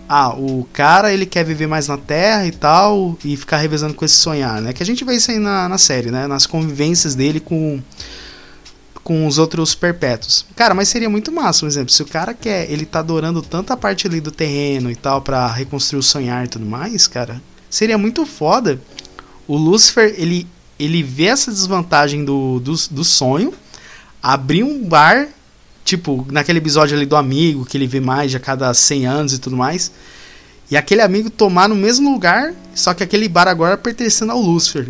[0.09, 4.05] Ah, o cara ele quer viver mais na Terra e tal, e ficar revezando com
[4.05, 4.71] esse sonhar, né?
[4.71, 6.27] Que a gente vê isso aí na, na série, né?
[6.27, 7.81] Nas convivências dele com
[9.07, 10.45] com os outros perpétuos.
[10.53, 11.93] Cara, mas seria muito massa, um exemplo.
[11.93, 15.21] Se o cara quer, ele tá adorando tanto a parte ali do terreno e tal,
[15.21, 18.77] pra reconstruir o sonhar e tudo mais, cara, seria muito foda.
[19.47, 20.45] O Lucifer, ele,
[20.77, 23.53] ele vê essa desvantagem do, do, do sonho,
[24.21, 25.29] abrir um bar,
[25.87, 29.39] tipo, naquele episódio ali do amigo, que ele vê mais a cada 100 anos e
[29.39, 29.89] tudo mais,
[30.69, 34.89] e aquele amigo tomar no mesmo lugar, só que aquele bar agora pertencendo ao Lucifer.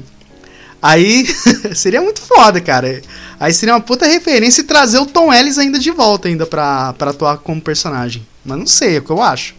[0.82, 1.26] Aí
[1.76, 2.99] seria muito foda, cara.
[3.40, 6.94] Aí seria uma puta referência e trazer o Tom Ellis ainda de volta ainda pra,
[6.94, 8.26] pra atuar como personagem.
[8.44, 9.56] Mas não sei, é o que eu acho.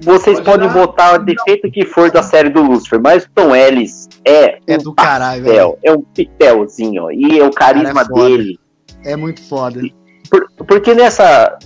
[0.00, 3.28] Vocês Pode podem dar- botar o defeito que for da série do Lucifer, mas o
[3.34, 8.04] Tom Ellis é, É um do caralho, pastel, é um pitelzinho, e é o carisma
[8.04, 8.60] Cara, é dele.
[9.04, 9.80] É muito foda.
[10.30, 11.58] Por- porque nessa.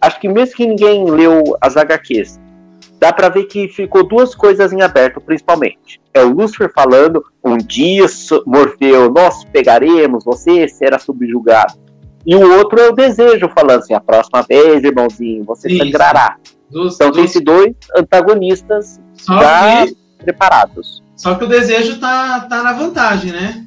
[0.00, 2.38] Acho que mesmo que ninguém leu as HQs,
[3.00, 6.00] dá pra ver que ficou duas coisas em aberto, principalmente.
[6.14, 8.06] É o Lucifer falando: um dia,
[8.46, 11.74] Morfeu, nós pegaremos, você será subjugado.
[12.24, 15.78] E o outro é o desejo, falando assim: a próxima vez, irmãozinho, você Isso.
[15.84, 16.36] sangrará.
[16.70, 21.02] Dos, Então tem dos- esses dois antagonistas só, já que, preparados.
[21.14, 23.64] só que o desejo tá, tá na vantagem, né?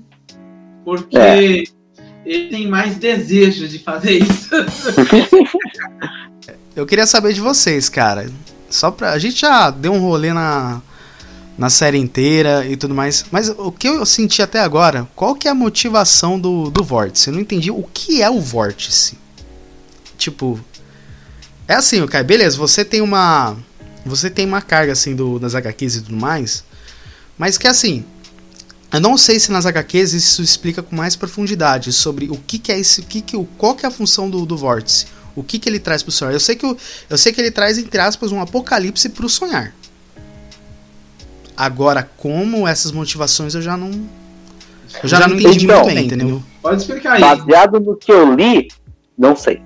[0.84, 1.64] Porque É.
[2.30, 4.50] ele tem mais desejo de fazer isso.
[6.76, 8.30] Eu queria saber de vocês, cara.
[8.70, 9.14] Só pra.
[9.14, 10.80] A gente já deu um rolê na,
[11.58, 13.26] na série inteira e tudo mais.
[13.32, 17.30] Mas o que eu senti até agora, qual que é a motivação do, do vórtice?
[17.30, 19.18] Eu não entendi o que é o vórtice.
[20.18, 20.60] Tipo.
[21.68, 23.58] É assim, Kai, beleza, você tem uma.
[24.06, 26.64] Você tem uma carga assim do, das HQs e tudo mais.
[27.38, 28.06] Mas que assim.
[28.92, 32.72] Eu não sei se nas HQs isso explica com mais profundidade sobre o que, que
[32.72, 33.02] é esse.
[33.02, 35.06] O que que, o- qual que é a função do, do vórtice.
[35.36, 36.34] O que, que ele traz pro sonhar.
[36.34, 36.76] Eu sei que, o,
[37.10, 39.74] eu sei que ele traz, entre aspas, um apocalipse pro sonhar.
[41.56, 43.92] Agora, como essas motivações eu já não.
[45.04, 46.44] Eu já não entendi Então, muito bem, entendeu?
[46.62, 47.22] Pode explicar aí.
[47.22, 48.70] Baseado no que eu li,
[49.18, 49.62] não sei.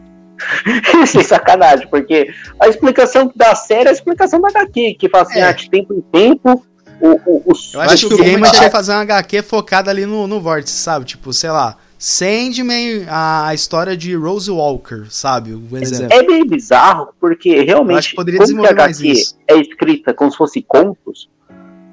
[1.07, 2.27] Sem sacanagem, porque
[2.59, 5.43] a explicação da série é a explicação da HQ, que fala assim, É.
[5.43, 6.65] ah, de tempo em tempo,
[7.03, 10.05] o, o, o Eu acho que o Gamer tinha que fazer uma HQ focada ali
[10.05, 11.03] no, no vórtice, sabe?
[11.03, 15.53] Tipo, sei lá, Sandman, a, a história de Rose Walker, sabe?
[15.53, 16.13] O exemplo.
[16.17, 19.37] É meio bizarro, porque Eu acho realmente, que poderia como que a HQ isso.
[19.45, 21.29] é escrita como se fosse contos,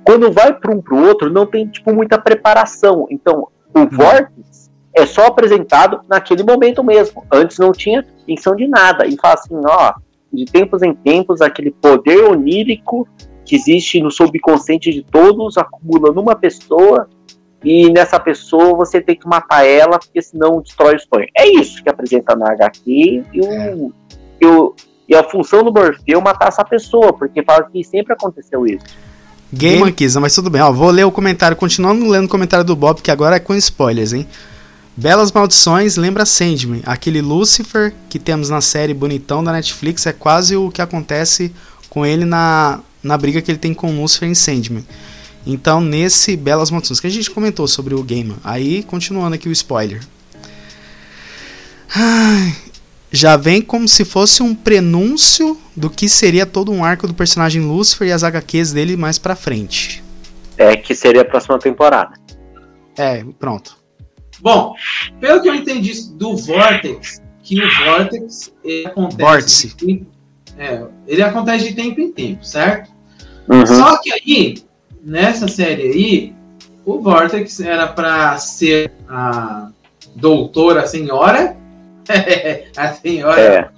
[0.04, 3.06] quando vai para um para o outro, não tem tipo muita preparação.
[3.10, 7.24] Então, o vórtice é só apresentado naquele momento mesmo.
[7.32, 9.06] Antes não tinha menção de nada.
[9.06, 9.94] E fala assim, ó,
[10.32, 13.08] de tempos em tempos, aquele poder onírico
[13.50, 17.08] que existe no subconsciente de todos acumula numa pessoa
[17.64, 21.26] e nessa pessoa você tem que matar ela porque senão destrói o sonho.
[21.36, 23.92] É isso que apresenta na HQ e, o,
[24.40, 24.74] e, o-
[25.08, 28.84] e a função do Morfeu é matar essa pessoa, porque fala que sempre aconteceu isso.
[29.52, 30.70] Game Anquisa, mas tudo bem, ó.
[30.70, 34.12] Vou ler o comentário, continuando lendo o comentário do Bob, que agora é com spoilers,
[34.12, 34.28] hein?
[34.96, 36.82] Belas Maldições lembra Sandman.
[36.86, 41.52] Aquele Lucifer que temos na série bonitão da Netflix é quase o que acontece
[41.88, 44.84] com ele na, na briga que ele tem com o Lucifer em Sandman.
[45.46, 48.36] Então, nesse Belas Maldições, que a gente comentou sobre o game.
[48.44, 50.02] Aí, continuando aqui o spoiler.
[51.94, 52.54] Ai,
[53.10, 57.62] já vem como se fosse um prenúncio do que seria todo um arco do personagem
[57.62, 60.02] Lucifer e as HQs dele mais pra frente.
[60.56, 62.14] É que seria a próxima temporada.
[62.96, 63.76] É, pronto.
[64.40, 64.74] Bom,
[65.18, 68.52] pelo que eu entendi do Vortex, que o Vortex
[68.86, 69.20] acontece.
[69.20, 69.76] Vórtice.
[70.60, 72.90] É, ele acontece de tempo em tempo, certo?
[73.48, 73.66] Uhum.
[73.66, 74.62] Só que aí,
[75.02, 76.34] nessa série aí,
[76.84, 79.68] o Vortex era pra ser a
[80.14, 81.56] doutora, a senhora.
[82.76, 83.40] a senhora.
[83.40, 83.68] É.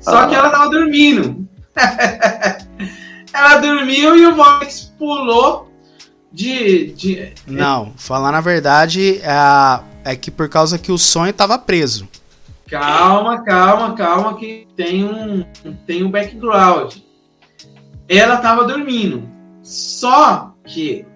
[0.00, 0.26] Só Ah.
[0.28, 1.48] que ela tava dormindo.
[3.32, 5.70] ela dormiu e o Vortex pulou
[6.32, 6.92] de.
[6.92, 12.06] de Não, falar na verdade é, é que por causa que o sonho tava preso.
[12.68, 15.44] Calma, calma, calma, que tem um,
[15.86, 16.96] tem um background.
[18.08, 19.28] Ela tava dormindo.
[19.62, 21.06] Só que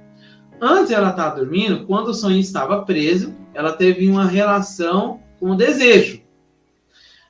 [0.61, 5.57] antes ela tava dormindo, quando o sonho estava preso, ela teve uma relação com o
[5.57, 6.23] desejo.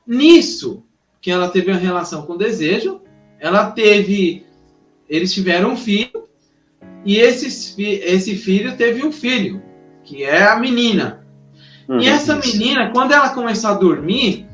[0.06, 0.84] Nisso,
[1.20, 3.01] que ela teve uma relação com o desejo,
[3.38, 4.47] ela teve.
[5.09, 6.28] Eles tiveram um filho,
[7.05, 9.62] e esses fi- esse filho teve um filho,
[10.05, 11.19] que é a menina.
[11.90, 11.98] Uhum.
[11.98, 12.56] E essa isso.
[12.56, 14.46] menina, quando ela começou a dormir,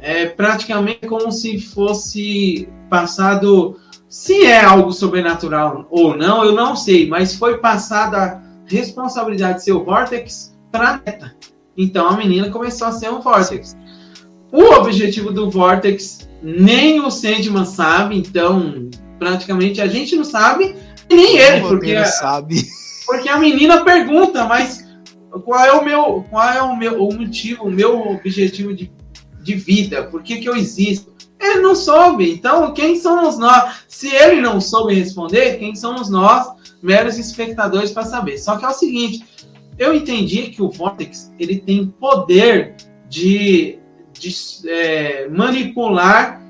[0.00, 3.78] é praticamente como se fosse passado.
[4.08, 9.64] Se é algo sobrenatural ou não, eu não sei, mas foi passada a responsabilidade de
[9.64, 11.36] ser o Vortex para neta.
[11.76, 13.76] Então a menina começou a ser um Vortex.
[14.52, 18.88] O objetivo do Vortex nem o Sandman sabe, então
[19.18, 20.76] praticamente a gente não sabe,
[21.08, 21.94] e nem ele, porque
[23.06, 24.83] porque a menina pergunta, mas
[25.40, 28.90] qual é o meu, qual é o meu o motivo, o meu objetivo de,
[29.42, 30.04] de vida?
[30.04, 31.12] Por que, que eu existo?
[31.40, 32.30] Ele não soube.
[32.30, 33.82] Então, quem somos nós?
[33.88, 36.46] Se ele não soube responder, quem somos nós,
[36.82, 38.38] meros espectadores, para saber?
[38.38, 39.24] Só que é o seguinte:
[39.78, 42.76] eu entendi que o Vortex ele tem poder
[43.08, 43.78] de,
[44.12, 44.34] de
[44.68, 46.40] é, manipular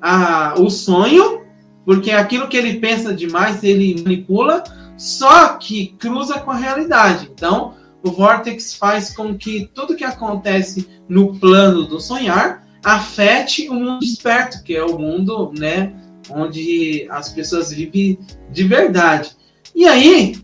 [0.00, 1.42] a, o sonho,
[1.84, 4.64] porque aquilo que ele pensa demais ele manipula,
[4.96, 7.30] só que cruza com a realidade.
[7.32, 7.74] Então,
[8.04, 14.00] o Vortex faz com que tudo que acontece no plano do sonhar afete o mundo
[14.00, 15.94] desperto, que é o mundo, né,
[16.28, 18.18] onde as pessoas vivem
[18.50, 19.30] de verdade.
[19.74, 20.36] E aí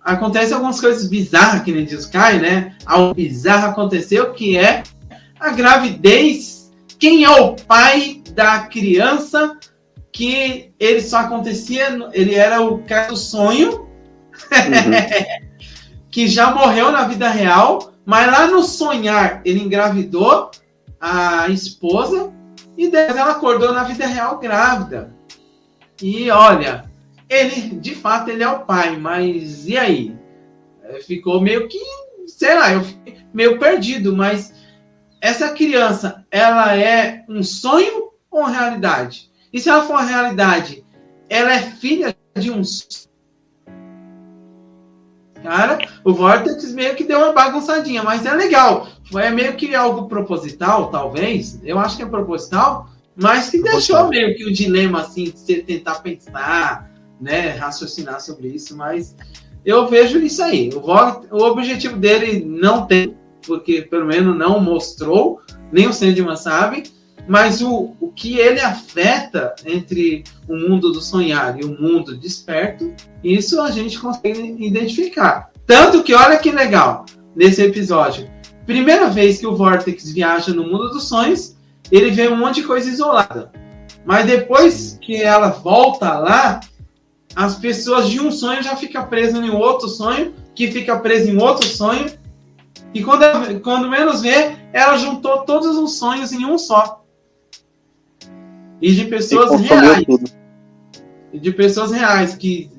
[0.00, 2.76] acontece algumas coisas bizarras, que nem diz Kai, né?
[2.86, 4.84] Algo bizarro aconteceu que é
[5.38, 6.72] a gravidez.
[6.96, 9.58] Quem é o pai da criança
[10.12, 15.40] que ele só acontecia, ele era o cara do sonho, uhum.
[16.10, 20.50] que já morreu na vida real, mas lá no sonhar ele engravidou
[21.00, 22.32] a esposa
[22.76, 25.14] e depois ela acordou na vida real grávida.
[26.02, 26.90] E olha,
[27.28, 30.16] ele, de fato, ele é o pai, mas e aí?
[31.06, 31.78] Ficou meio que,
[32.26, 34.52] sei lá, eu fiquei meio perdido, mas
[35.20, 39.30] essa criança, ela é um sonho ou uma realidade?
[39.52, 40.84] E se ela for uma realidade,
[41.28, 42.62] ela é filha de um
[45.42, 48.88] Cara, o Vortex meio que deu uma bagunçadinha, mas é legal.
[49.14, 51.58] É meio que algo proposital, talvez.
[51.64, 55.62] Eu acho que é proposital, mas que deixou meio que o dilema assim de você
[55.62, 56.90] tentar pensar,
[57.20, 59.16] né, raciocinar sobre isso, mas
[59.64, 60.70] eu vejo isso aí.
[60.74, 65.40] O, o objetivo dele não tem, porque pelo menos não mostrou,
[65.72, 66.84] nem o Sandman sabe,
[67.28, 72.92] mas o, o que ele afeta entre o mundo do sonhar e o mundo desperto,
[73.22, 75.50] isso a gente consegue identificar.
[75.66, 78.28] Tanto que, olha que legal, nesse episódio,
[78.66, 81.56] primeira vez que o Vortex viaja no mundo dos sonhos,
[81.90, 83.50] ele vê um monte de coisa isolada.
[84.04, 86.60] Mas depois que ela volta lá,
[87.34, 91.40] as pessoas de um sonho já ficam presas em outro sonho, que fica presa em
[91.40, 92.06] outro sonho.
[92.92, 97.04] E quando, quando menos vê, ela juntou todos os sonhos em um só.
[98.80, 100.04] E de pessoas e reais.
[100.04, 100.30] Tudo.
[101.32, 102.34] E de pessoas reais.
[102.34, 102.70] Que,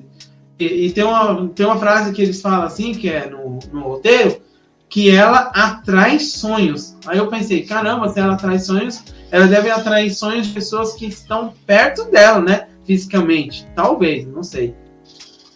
[0.58, 3.80] e, e, tem, uma, tem uma frase que eles falam assim, que é no, no
[3.82, 4.40] roteiro,
[4.88, 6.96] que ela atrai sonhos.
[7.06, 11.06] Aí eu pensei, caramba, se ela atrai sonhos, ela deve atrair sonhos de pessoas que
[11.06, 12.66] estão perto dela, né?
[12.84, 13.66] fisicamente.
[13.74, 14.74] Talvez, não sei.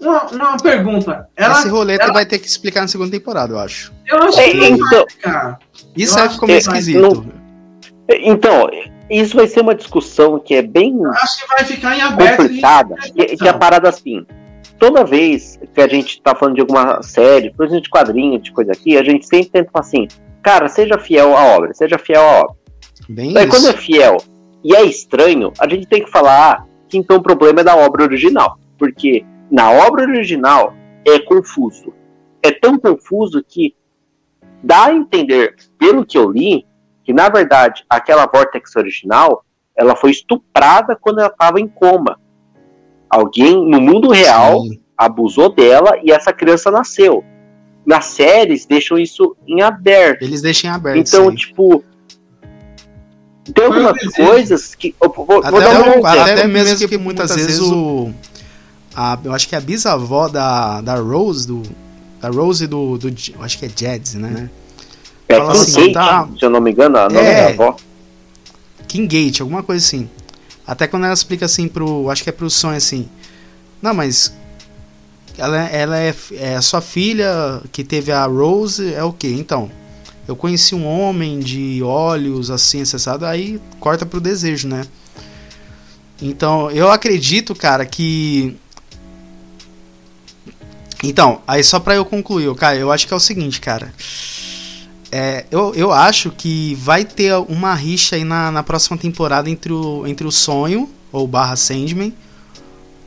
[0.01, 1.29] Uma, uma pergunta.
[1.37, 2.13] Ela, Esse roleta ela...
[2.13, 3.93] vai ter que explicar na segunda temporada, eu acho.
[4.07, 5.59] Eu acho que não então, vai, cara.
[5.97, 7.01] Isso aí ficou meio esquisito.
[7.01, 7.27] Não...
[8.11, 8.69] Então,
[9.11, 10.99] isso vai ser uma discussão que é bem.
[11.07, 12.43] Acho que vai ficar em aberto.
[12.43, 12.95] Complicada.
[12.97, 14.27] Que, que é a parada assim.
[14.79, 18.53] Toda vez que a gente tá falando de alguma série, por exemplo, de quadrinho, de
[18.53, 20.09] coisa aqui, a gente sempre tenta falar assim,
[20.43, 22.57] cara, seja fiel à obra, seja fiel à obra.
[23.09, 24.17] Bem Aí, quando é fiel
[24.63, 28.03] e é estranho, a gente tem que falar, que então o problema é da obra
[28.03, 28.59] original.
[28.77, 30.75] Porque na obra original
[31.07, 31.95] é confuso.
[32.43, 33.75] É tão confuso que
[34.63, 36.67] dá a entender, pelo que eu li,
[37.07, 39.45] que na verdade aquela Vortex original
[39.77, 42.19] ela foi estuprada quando ela estava em coma.
[43.09, 44.81] Alguém no mundo real Sim.
[44.99, 47.23] abusou dela e essa criança nasceu.
[47.85, 50.23] Nas séries deixam isso em aberto.
[50.23, 50.99] Eles deixam em aberto.
[50.99, 51.37] Então, sim.
[51.37, 51.85] tipo,
[53.55, 54.93] tem algumas coisas que.
[55.01, 58.13] Eu vou, até, vou dar um até, até mesmo que muitas vezes o.
[58.97, 61.63] A, eu acho que a bisavó da, da Rose, do.
[62.21, 62.99] Da Rose do.
[62.99, 64.51] do eu acho que é Jeds, né?
[64.63, 64.66] É
[65.29, 67.77] Fala assim, Gate, tá, se eu não me engano, a nome é, da avó.
[68.87, 70.09] King Gate, alguma coisa assim.
[70.67, 72.11] Até quando ela explica assim pro.
[72.11, 73.09] Acho que é pro sonho assim.
[73.83, 74.33] Não, mas.
[75.39, 79.29] Ela, ela é, é a sua filha que teve a Rose, é o quê?
[79.29, 79.71] Então
[80.27, 84.85] eu conheci um homem de olhos assim acessado, aí corta pro desejo, né?
[86.21, 88.57] Então, eu acredito, cara, que
[91.05, 93.93] então, aí só pra eu concluir, cara, eu acho que é o seguinte, cara.
[95.11, 99.73] É, eu, eu acho que vai ter uma rixa aí na, na próxima temporada entre
[99.73, 102.13] o, entre o sonho, ou barra Sandman,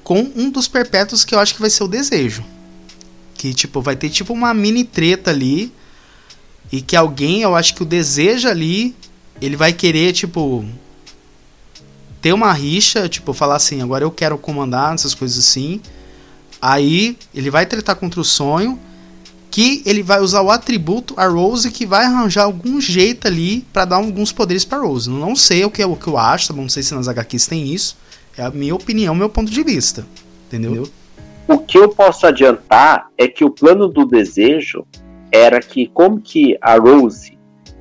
[0.04, 2.44] com um dos perpétuos que eu acho que vai ser o desejo.
[3.36, 5.72] Que, tipo, vai ter tipo uma mini treta ali
[6.72, 8.96] e que alguém, eu acho que o desejo ali,
[9.42, 10.66] ele vai querer, tipo,
[12.22, 15.82] ter uma rixa, tipo, falar assim, agora eu quero comandar, essas coisas assim.
[16.62, 18.80] Aí ele vai tretar contra o sonho,
[19.52, 23.86] que ele vai usar o atributo a Rose que vai arranjar algum jeito ali para
[23.86, 25.10] dar alguns poderes para Rose.
[25.10, 26.54] Não sei o que, é, o que eu acho, tá?
[26.54, 27.98] Não sei se nas HQs tem isso.
[28.38, 30.06] É a minha opinião, meu ponto de vista.
[30.48, 30.88] Entendeu?
[31.48, 34.86] O que eu posso adiantar é que o plano do desejo
[35.32, 37.38] era que como que a Rose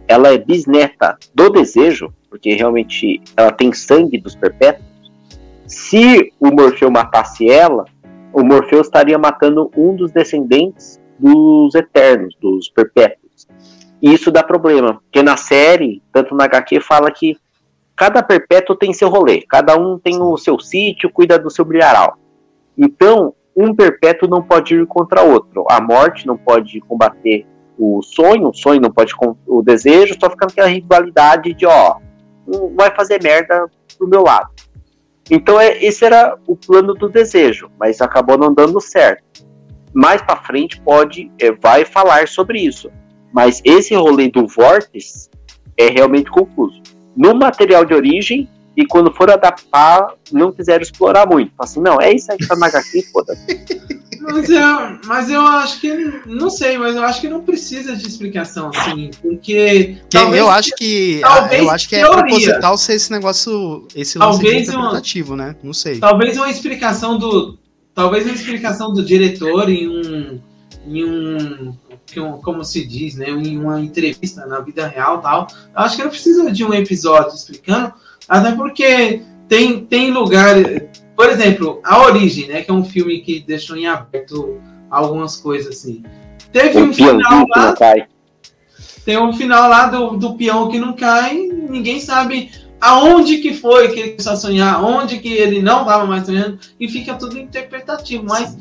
[0.06, 4.88] ela é bisneta do desejo, porque realmente ela tem sangue dos perpétuos,
[5.66, 7.84] se o Morfeu matasse ela,
[8.32, 13.46] o Morfeu estaria matando um dos descendentes dos Eternos, dos Perpétuos.
[14.00, 17.36] E isso dá problema, porque na série, tanto na HQ, fala que
[17.96, 22.16] cada perpétuo tem seu rolê, cada um tem o seu sítio, cuida do seu brilharal.
[22.76, 25.64] Então, um perpétuo não pode ir contra outro.
[25.68, 27.44] A morte não pode combater
[27.76, 31.96] o sonho, o sonho não pode com o desejo, só fica aquela rivalidade de, ó,
[32.46, 33.66] um vai fazer merda
[33.96, 34.50] pro meu lado.
[35.28, 39.46] Então é, esse era o plano do desejo, mas acabou não dando certo.
[39.94, 42.90] Mais para frente pode, é, vai falar sobre isso.
[43.32, 45.28] Mas esse rolê do Vortex
[45.76, 46.80] é realmente confuso.
[47.16, 51.52] No material de origem, e quando for adaptar, não quiseram explorar muito.
[51.58, 53.98] Assim, não, é isso aí que tá na HQ, foda-se.
[54.20, 55.94] Mas eu, mas eu acho que.
[56.26, 59.10] Não sei, mas eu acho que não precisa de explicação, assim.
[59.22, 59.96] Porque.
[60.10, 62.18] Que talvez- eu acho que talvez eu acho que é teoria.
[62.24, 65.54] proposital ser esse negócio, esse lance Talvez interpretativo, né?
[65.62, 65.98] Não sei.
[66.00, 67.58] Talvez uma explicação do.
[67.98, 70.40] Talvez uma explicação do diretor em um.
[70.86, 71.74] Em um.
[72.44, 73.28] Como se diz, né?
[73.28, 75.48] Em uma entrevista na vida real tal.
[75.74, 77.92] Eu acho que não precisa de um episódio explicando.
[78.28, 80.54] Até porque tem, tem lugar.
[81.16, 82.62] Por exemplo, A Origem, né?
[82.62, 86.04] Que é um filme que deixou em aberto algumas coisas assim.
[86.52, 87.74] Teve um final lá
[89.04, 93.88] tem um final lá do, do peão que não cai, ninguém sabe aonde que foi
[93.88, 97.38] que ele começou a sonhar, onde que ele não estava mais sonhando, e fica tudo
[97.38, 98.56] interpretativo, mas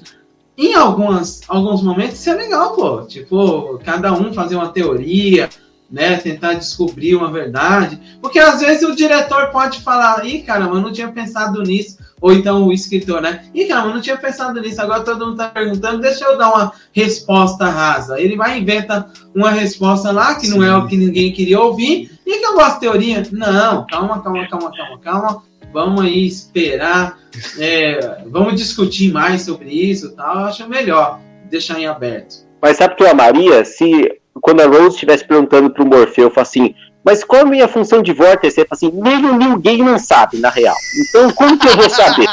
[0.58, 5.50] em algumas, alguns momentos isso é legal, pô, tipo, cada um fazer uma teoria,
[5.90, 10.82] né, tentar descobrir uma verdade, porque às vezes o diretor pode falar, ih, caramba, eu
[10.82, 14.60] não tinha pensado nisso, ou então o escritor, né, ih, caramba, eu não tinha pensado
[14.60, 18.62] nisso, agora todo mundo tá perguntando, deixa eu dar uma resposta rasa, ele vai e
[18.62, 22.17] inventa uma resposta lá que não é o que ninguém queria ouvir.
[22.28, 23.24] E que eu gosto de teoria?
[23.32, 25.44] Não, calma, calma, calma, calma, calma.
[25.72, 27.18] Vamos aí esperar.
[27.58, 30.42] é, vamos discutir mais sobre isso e tal.
[30.42, 32.46] Eu acho melhor deixar em aberto.
[32.62, 33.64] Mas sabe o que eu amaria?
[33.64, 37.68] Se quando a Rose estivesse perguntando pro Morfeu, fala assim, mas qual é a minha
[37.70, 38.60] função de vórtice?
[38.60, 40.76] Ele fala assim, nem ninguém não sabe, na real.
[41.00, 42.28] Então como que eu vou saber?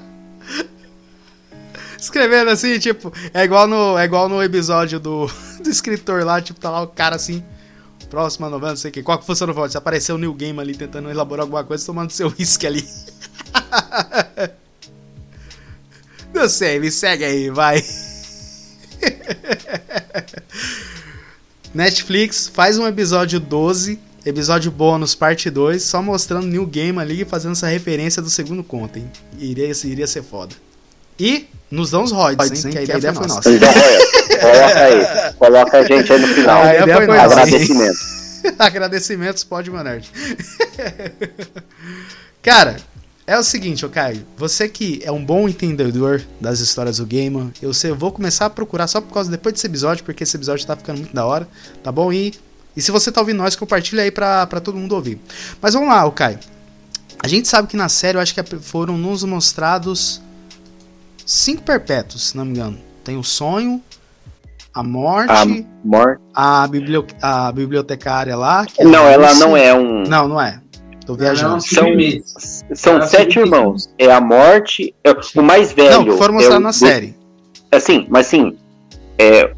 [2.00, 5.30] Escrevendo assim, tipo, é igual no, é igual no episódio do,
[5.62, 7.44] do escritor lá, tipo, tá lá o cara assim,
[8.08, 9.76] próxima novela, não sei o que, qual que funciona o voto?
[9.76, 12.88] Apareceu o New Game ali tentando elaborar alguma coisa, tomando seu uísque ali.
[16.32, 17.84] Não sei, me segue aí, vai.
[21.74, 27.24] Netflix faz um episódio 12, episódio bônus, parte 2, só mostrando New Game ali e
[27.24, 29.10] fazendo essa referência do segundo conto, hein?
[29.38, 30.54] Iria, iria ser foda.
[31.20, 32.72] E nos dão os royalties, hein?
[32.72, 33.50] Que a ideia, foi nossa.
[33.50, 33.68] Então,
[34.40, 35.34] coloca aí.
[35.34, 36.62] Coloca a gente aí no final.
[36.62, 37.40] A ideia foi nossa.
[37.40, 37.98] Agradecimento.
[38.58, 40.10] Agradecimentos, pode, Manerd.
[42.42, 42.76] Cara,
[43.26, 44.26] é o seguinte, ô Caio.
[44.38, 48.46] Você que é um bom entendedor das histórias do Gamer, eu, sei, eu vou começar
[48.46, 51.26] a procurar só por causa depois desse episódio, porque esse episódio tá ficando muito da
[51.26, 51.46] hora,
[51.82, 52.10] tá bom?
[52.10, 52.32] E,
[52.74, 55.20] e se você tá ouvindo nós, compartilha aí pra, pra todo mundo ouvir.
[55.60, 56.38] Mas vamos lá, ô Caio.
[57.22, 60.22] A gente sabe que na série, eu acho que foram nos mostrados
[61.30, 62.78] cinco perpétuos, se não me engano.
[63.04, 63.80] Tem o sonho,
[64.74, 65.44] a morte, A
[65.84, 66.20] morte.
[66.34, 66.64] a,
[67.44, 68.66] a bibliotecária lá.
[68.66, 70.02] que Não, é ela não é um.
[70.04, 70.60] Não, não é.
[71.06, 71.54] Tô viajando.
[71.54, 71.86] Não, São,
[72.74, 73.88] são Ela sete irmãos.
[73.98, 74.94] É a morte.
[75.02, 75.90] é o mais velho.
[75.90, 77.14] Não, que foram é mostrar o na série.
[77.72, 78.56] Assim, mas sim.
[79.18, 79.52] É,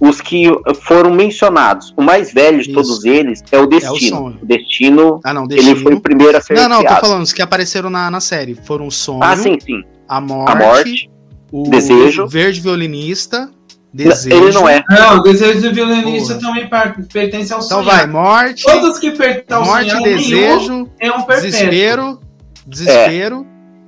[0.00, 0.44] os que
[0.82, 1.92] foram mencionados.
[1.96, 2.72] O mais velho de Isso.
[2.72, 4.16] todos eles é o Destino.
[4.16, 4.38] sonho.
[4.40, 6.00] o Destino, Ah, não, ele foi o Destino.
[6.00, 8.54] primeiro a ser Não, não, tô falando os que apareceram na, na série.
[8.54, 9.82] Foram o sonho, Ah, sim, sim.
[10.08, 11.10] A morte, A morte.
[11.52, 12.26] o Desejo.
[12.26, 13.50] verde violinista,
[13.92, 14.36] desejo.
[14.36, 14.82] Ele não é.
[14.88, 16.46] Não, o desejo do violinista Porra.
[16.46, 16.68] também
[17.12, 17.96] pertence ao Então sonhar.
[17.98, 21.52] vai, morte, Todos que pertencem ao morte, sonhar, desejo, é um perfeito.
[21.52, 22.20] desespero,
[22.66, 23.46] desespero,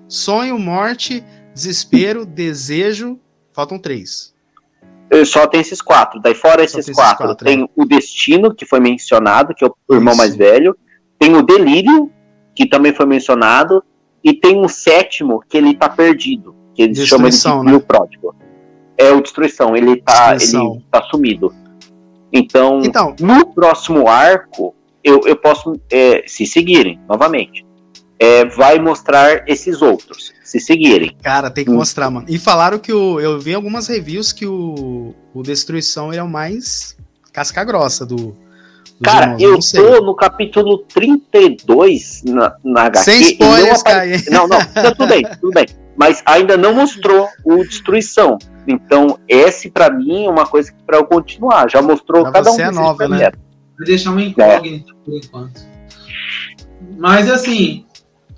[0.09, 1.25] sonho, morte,
[1.55, 3.19] desespero, desejo.
[3.53, 4.33] Faltam três.
[5.11, 6.21] Eh, Só tem esses quatro.
[6.21, 9.69] Daí fora esses tem esses quatro, quatro, tem o Destino, que foi mencionado, que é
[9.69, 10.19] o irmão Isso.
[10.19, 10.77] mais velho.
[11.19, 12.11] Tem o Delírio,
[12.55, 13.83] que também foi mencionado.
[14.23, 16.55] E tem um sétimo, que ele tá perdido.
[16.75, 17.71] Que eles chamam ele de Destruição, né?
[17.73, 18.35] Filho Pródigo.
[18.99, 20.75] É o Destruição, ele tá, Destruição.
[20.75, 21.55] ele tá sumido.
[22.33, 27.65] Então, Então, no próximo arco, eu, eu posso, é, se seguirem, novamente,
[28.19, 31.17] é, vai mostrar esses outros, se seguirem.
[31.23, 31.77] cara, tem que Hum.
[31.77, 32.27] mostrar, mano.
[32.29, 33.19] E falaram que o.
[33.19, 36.97] Eu vi algumas reviews que o, o Destruição ele é o mais
[37.33, 38.37] casca grossa do.
[39.03, 39.81] Cara, eu não sei.
[39.83, 43.05] tô no capítulo 32 na, na HQ.
[43.05, 44.25] Sem e não spoilers, apare-.
[44.31, 45.67] Não, não, não, tudo bem, tudo bem.
[45.97, 48.39] Mas ainda não mostrou o Destruição.
[48.67, 51.71] Então, esse pra mim é uma coisa que pra eu continuar.
[51.71, 53.31] Já mostrou Pra cada um você é nova, né?
[53.79, 55.61] Vou deixar uma incógnita por enquanto.
[56.99, 57.85] Mas assim,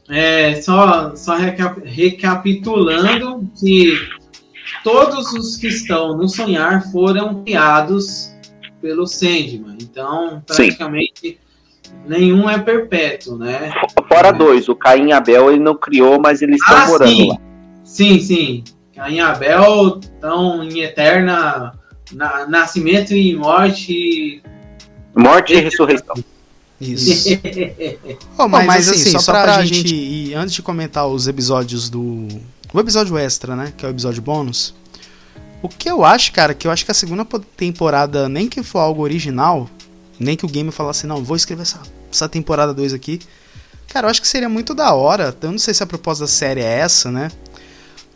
[0.08, 3.94] é, só, só reca- recapitulando que
[4.82, 8.31] todos os que estão no sonhar foram criados
[8.82, 9.78] pelo Sandman.
[9.80, 10.66] Então, Sim.
[10.66, 11.38] praticamente
[12.06, 13.72] nenhum é perpétuo, né?
[14.08, 17.28] Fora dois, o Caim e Abel ele não criou, mas eles estão Ah, morando sim.
[17.28, 17.36] lá.
[17.84, 18.64] Sim, sim.
[18.94, 21.72] Caim e Abel estão em eterna
[22.12, 24.42] na- nascimento e morte.
[25.14, 26.14] Morte e ressurreição.
[26.80, 27.38] Isso.
[28.36, 32.26] Oh, mas, assim, só, pra, gente ir, antes de comentar os episódios do.
[32.74, 33.72] O episódio extra, né?
[33.76, 34.74] Que é o episódio bônus.
[35.62, 38.62] O que eu acho, cara, que eu acho que a segunda po- temporada, nem que
[38.62, 39.70] for algo original,
[40.18, 41.80] nem que o game falasse, não, vou escrever essa,
[42.12, 43.20] essa temporada 2 aqui.
[43.88, 45.36] Cara, eu acho que seria muito da hora.
[45.40, 47.30] Eu não sei se a proposta da série é essa, né?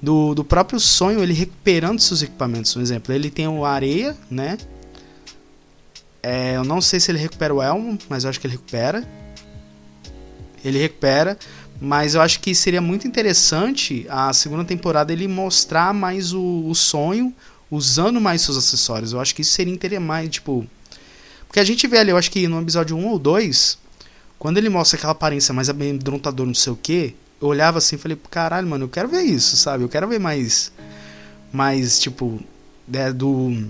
[0.03, 2.73] Do, do próprio sonho, ele recuperando seus equipamentos.
[2.73, 4.59] Por exemplo, ele tem o areia, né?
[6.23, 9.07] É, eu não sei se ele recupera o Elmo, mas eu acho que ele recupera.
[10.65, 11.39] Ele recupera.
[11.81, 16.75] Mas eu acho que seria muito interessante a segunda temporada ele mostrar mais o, o
[16.75, 17.35] sonho,
[17.71, 19.13] usando mais seus acessórios.
[19.13, 20.67] Eu acho que isso seria interessante, mais, tipo.
[21.47, 23.79] Porque a gente vê ali, eu acho que no episódio 1 ou 2,
[24.39, 27.99] quando ele mostra aquela aparência mais amedrontadora, não sei o que, eu olhava assim e
[27.99, 29.85] falei, caralho, mano, eu quero ver isso, sabe?
[29.85, 30.73] Eu quero ver mais.
[31.53, 32.41] Mais, tipo.
[32.89, 33.67] né, do.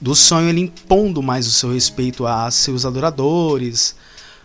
[0.00, 3.94] Do sonho ele impondo mais o seu respeito a seus adoradores,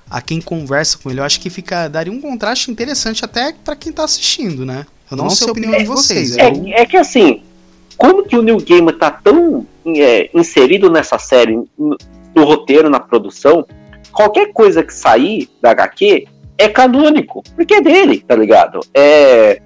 [0.10, 1.20] a quem conversa com ele.
[1.20, 4.86] Eu acho que fica daria um contraste interessante até pra quem tá assistindo, né?
[5.10, 6.38] Eu não, sei a opinião de vocês.
[6.38, 7.44] É, eu- é que assim,
[7.98, 11.98] como que o New Game tá tão é, inserido nessa série, no,
[12.36, 13.66] no roteiro, na produção,
[14.12, 16.28] qualquer coisa que sair da HQ
[16.58, 18.80] é canônico, porque é dele, tá ligado?
[18.94, 19.62] É,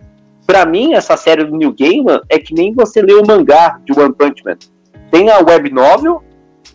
[0.46, 3.98] pra mim, essa série do New Game é que nem você lê o mangá de
[3.98, 4.58] One Punch Man.
[5.12, 6.24] Tem a web novel,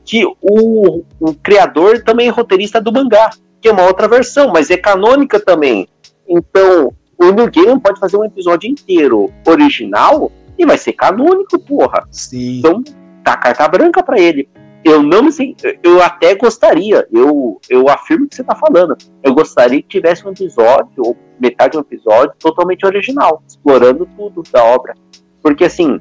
[0.05, 3.31] que o, o criador também é roteirista do mangá,
[3.65, 5.89] que é uma outra versão, mas é canônica também.
[6.29, 12.07] Então, o New Game pode fazer um episódio inteiro original e vai ser canônico, porra.
[12.11, 12.59] Sim.
[12.59, 12.85] Então,
[13.25, 14.51] tá carta branca pra ele.
[14.85, 18.99] Eu não me sei, eu até gostaria, eu, eu afirmo o que você tá falando.
[19.23, 24.43] Eu gostaria que tivesse um episódio, ou metade de um episódio, totalmente original, explorando tudo
[24.53, 24.95] da obra.
[25.43, 25.99] Porque assim,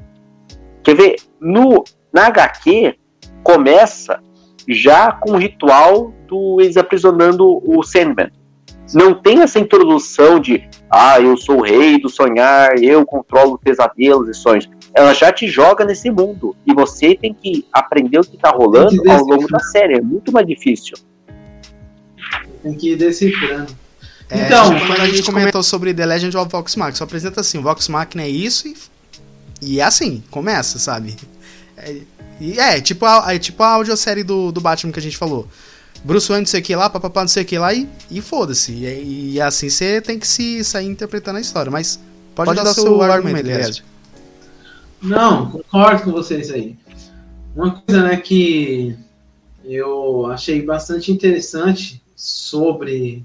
[0.82, 1.82] quer ver, no,
[2.12, 2.94] na HQ
[3.42, 4.20] começa
[4.68, 8.30] já com o ritual do eles aprisionando o Sandman.
[8.92, 14.28] Não tem essa introdução de ah, eu sou o rei do sonhar, eu controlo pesadelos
[14.28, 14.68] e sonhos.
[14.94, 16.54] Ela já te joga nesse mundo.
[16.66, 19.94] E você tem que aprender o que tá rolando ao longo da série.
[19.94, 20.96] É muito mais difícil.
[22.62, 23.74] Tem que ir decifrando.
[24.30, 27.40] É, Então, tipo, quando a gente comentou sobre The Legend of Vox Machina, só apresenta
[27.40, 28.76] assim, o Vox Machina é isso e,
[29.60, 31.16] e é assim, começa, sabe?
[31.76, 31.96] É,
[32.40, 35.48] e é, tipo a, é tipo a audiosérie do, do Batman que a gente falou.
[36.04, 38.20] Bruce Wayne não sei o que lá, papapá não sei o que lá e, e
[38.20, 38.72] foda-se.
[38.72, 41.98] E, e assim você tem que se sair interpretando a história, mas
[42.34, 43.84] pode, Pode dar, dar seu seu argumento, argumento.
[45.00, 46.76] Não, concordo com vocês aí.
[47.54, 48.96] Uma coisa né, que
[49.64, 53.24] eu achei bastante interessante sobre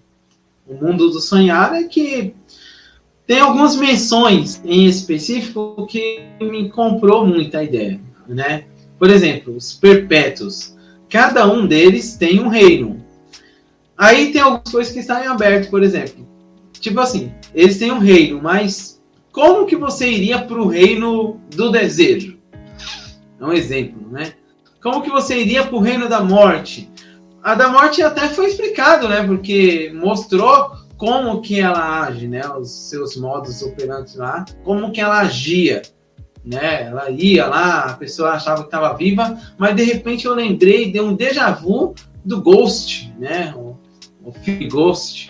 [0.68, 2.34] o mundo do sonhar é que
[3.26, 8.65] tem algumas menções em específico que me comprou muito a ideia, né?
[9.00, 10.76] Por exemplo, os perpétuos.
[11.10, 13.04] Cada um deles tem um reino.
[13.98, 16.28] Aí tem algumas coisas que estão em aberto, por exemplo.
[16.74, 19.02] Tipo assim, eles têm um reino, mas
[19.32, 22.38] como que você iria para o reino do desejo?
[23.40, 24.34] É um exemplo, né?
[24.82, 26.90] Como que você iria para o reino da morte?
[27.42, 29.24] A da morte até foi explicado, né?
[29.26, 32.42] Porque mostrou como que ela age, né?
[32.50, 35.82] Os seus modos operantes lá, como que ela agia,
[36.44, 36.84] né?
[36.84, 41.06] Ela ia lá, a pessoa achava que estava viva, mas de repente eu lembrei, deu
[41.06, 41.94] um déjà vu
[42.24, 43.53] do Ghost, né?
[43.56, 43.78] O,
[44.24, 45.30] o filme Ghost.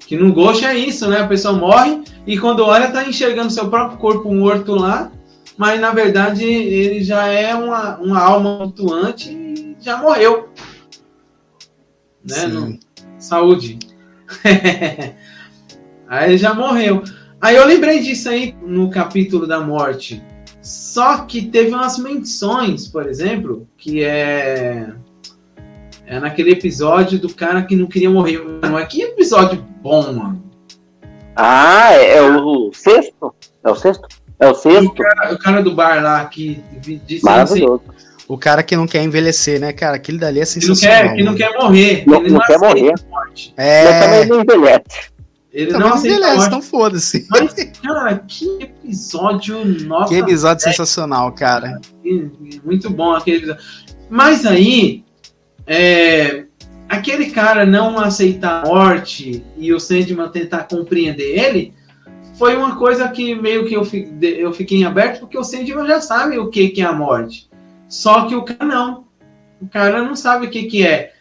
[0.00, 1.20] Que no Ghost é isso, né?
[1.20, 5.10] A pessoa morre e quando olha tá enxergando seu próprio corpo morto lá,
[5.56, 10.48] mas na verdade ele já é uma, uma alma flutuante e já morreu.
[12.22, 12.46] Né?
[12.46, 12.78] Não-
[13.18, 13.78] Saúde.
[16.06, 17.02] aí ele já morreu.
[17.44, 20.22] Aí eu lembrei disso aí no capítulo da morte.
[20.62, 24.88] Só que teve umas menções, por exemplo, que é.
[26.06, 28.38] É naquele episódio do cara que não queria morrer.
[28.62, 30.42] Mano, é que episódio bom, mano.
[31.36, 33.34] Ah, é, é o sexto?
[33.62, 34.08] É o sexto?
[34.40, 34.94] É o sexto?
[35.32, 37.82] O cara do bar lá que disse assim, Maravilhoso.
[38.26, 39.96] O cara que não quer envelhecer, né, cara?
[39.96, 41.02] Aquele dali é que não sensacional.
[41.02, 42.04] quer, que não quer morrer.
[42.06, 42.94] Não- ele não quer morrer.
[43.10, 43.52] morte.
[43.54, 45.12] Mas É, também não envelhece.
[45.54, 46.46] Ele não não aceita a envelhece, morte.
[46.48, 47.26] então foda-se.
[47.30, 51.80] Mas, cara, que episódio nota Que episódio sensacional, cara.
[52.64, 53.62] Muito bom aquele episódio.
[54.10, 55.04] Mas aí,
[55.64, 56.46] é,
[56.88, 61.72] aquele cara não aceitar a morte e o Sandman tentar compreender ele,
[62.36, 63.86] foi uma coisa que meio que eu,
[64.20, 67.48] eu fiquei em aberto, porque o Sandman já sabe o que, que é a morte.
[67.88, 69.04] Só que o cara não.
[69.62, 71.13] O cara não sabe o que, que é.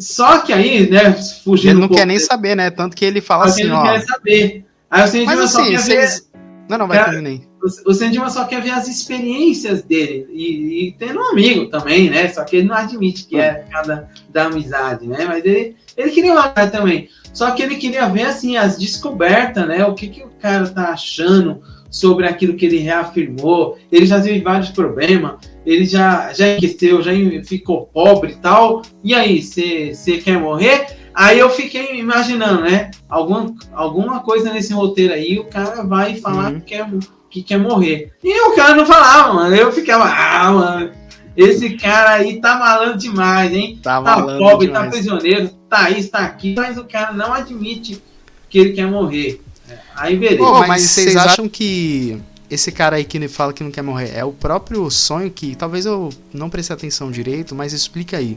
[0.00, 1.12] Só que aí, né,
[1.44, 2.70] fugindo Ele um não pouco quer nem saber, né?
[2.70, 3.92] Tanto que ele fala só que assim, ele não ó.
[3.92, 4.64] quer saber.
[4.90, 6.30] Aí o Sandman Mas só assim, quer ver vocês.
[6.68, 7.42] Não, não, vai Cara, terminar aí.
[7.62, 10.26] O, o Sandman só quer ver as experiências dele.
[10.32, 12.28] E, e tendo um amigo também, né?
[12.28, 15.26] Só que ele não admite que é cada da amizade, né?
[15.26, 17.08] Mas ele, ele queria uma também.
[17.34, 19.84] Só que ele queria ver, assim, as descobertas, né?
[19.84, 21.60] O que, que o cara tá achando
[21.90, 23.76] sobre aquilo que ele reafirmou.
[23.92, 25.34] Ele já teve vários problemas.
[25.64, 27.12] Ele já, já enriqueceu, já
[27.44, 28.82] ficou pobre e tal.
[29.04, 30.86] E aí, você quer morrer?
[31.14, 32.90] Aí eu fiquei imaginando, né?
[33.08, 36.60] Alguma, alguma coisa nesse roteiro aí, o cara vai falar uhum.
[36.60, 36.90] que, quer,
[37.30, 38.12] que quer morrer.
[38.22, 39.54] E o cara não falava, mano.
[39.54, 40.90] Eu ficava, ah, mano,
[41.36, 43.78] esse cara aí tá malandro demais, hein?
[43.82, 44.84] Tá, tá pobre, tá demais.
[44.84, 48.02] tá prisioneiro, tá isso, tá aqui, mas o cara não admite
[48.48, 49.40] que ele quer morrer.
[49.68, 50.42] É, aí beleza.
[50.42, 52.20] Oh, mas vocês acham que
[52.50, 55.86] esse cara aí que fala que não quer morrer é o próprio sonho que talvez
[55.86, 58.36] eu não preste atenção direito, mas explica aí.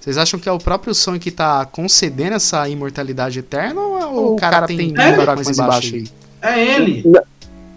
[0.00, 4.36] Vocês acham que é o próprio sonho que tá concedendo essa imortalidade eterna ou, o
[4.36, 6.08] cara, cara tem é, mais embaixo aí?
[6.40, 7.02] É ele.
[7.04, 7.22] Na,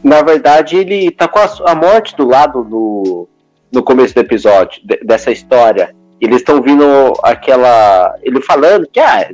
[0.04, 3.28] na, verdade, ele tá com a, a, morte do lado no,
[3.72, 5.96] no começo do episódio, de, dessa história.
[6.22, 6.86] Eles estão vindo
[7.24, 8.16] aquela.
[8.22, 9.28] Ele falando que ah,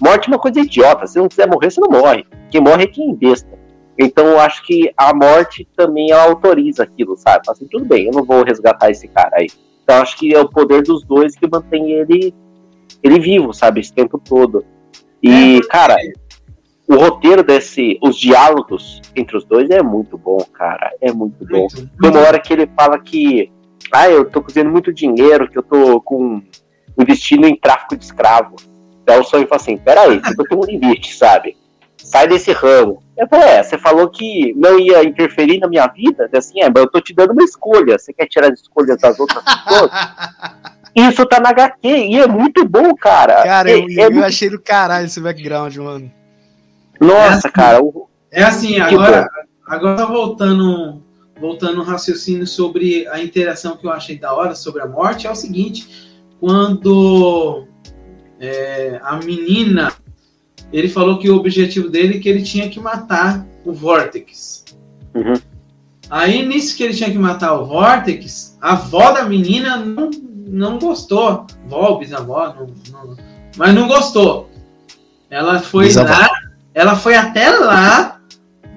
[0.00, 1.06] morte é uma coisa idiota.
[1.06, 2.26] Se não quiser morrer, você não morre.
[2.50, 3.57] Quem morre é quem besta.
[3.98, 7.42] Então eu acho que a morte também autoriza aquilo, sabe?
[7.48, 9.48] Assim, tudo bem, eu não vou resgatar esse cara aí.
[9.82, 12.32] Então acho que é o poder dos dois que mantém ele
[13.02, 14.64] ele vivo, sabe, esse tempo todo.
[15.22, 15.96] E, é, cara,
[16.86, 20.92] o roteiro desse, os diálogos entre os dois é muito bom, cara.
[21.00, 21.66] É muito bom.
[22.00, 23.52] Tem uma hora que ele fala que,
[23.92, 26.42] ah, eu tô cozinhando muito dinheiro, que eu tô com
[27.04, 28.56] destino em tráfico de escravo.
[29.02, 31.56] Então o sonho fala assim, peraí, eu tô um limite, sabe?
[32.02, 33.02] Sai desse ramo.
[33.16, 36.30] Eu falei, é, você falou que não ia interferir na minha vida?
[36.32, 37.98] Assim, é, mas eu tô te dando uma escolha.
[37.98, 39.90] Você quer tirar as escolhas das outras pessoas?
[40.94, 43.42] Isso tá na HQ e é muito bom, cara.
[43.42, 44.24] Cara, é, eu, é eu muito...
[44.24, 46.10] achei do caralho esse background, mano.
[47.00, 47.82] Nossa, é assim, cara.
[47.82, 48.08] O...
[48.30, 49.28] É assim, agora,
[49.66, 51.02] agora voltando,
[51.40, 55.30] voltando um raciocínio sobre a interação que eu achei da hora sobre a morte, é
[55.30, 57.66] o seguinte, quando
[58.40, 59.92] é, a menina
[60.72, 64.64] ele falou que o objetivo dele é que ele tinha que matar o Vortex.
[65.14, 65.34] Uhum.
[66.10, 70.10] Aí, nisso que ele tinha que matar o Vortex, a avó da menina não,
[70.46, 71.46] não gostou.
[71.66, 73.16] Vó, bisavó, não, não,
[73.56, 74.50] mas não gostou.
[75.30, 76.10] Ela foi bisavó.
[76.10, 76.30] lá,
[76.74, 78.20] ela foi até lá,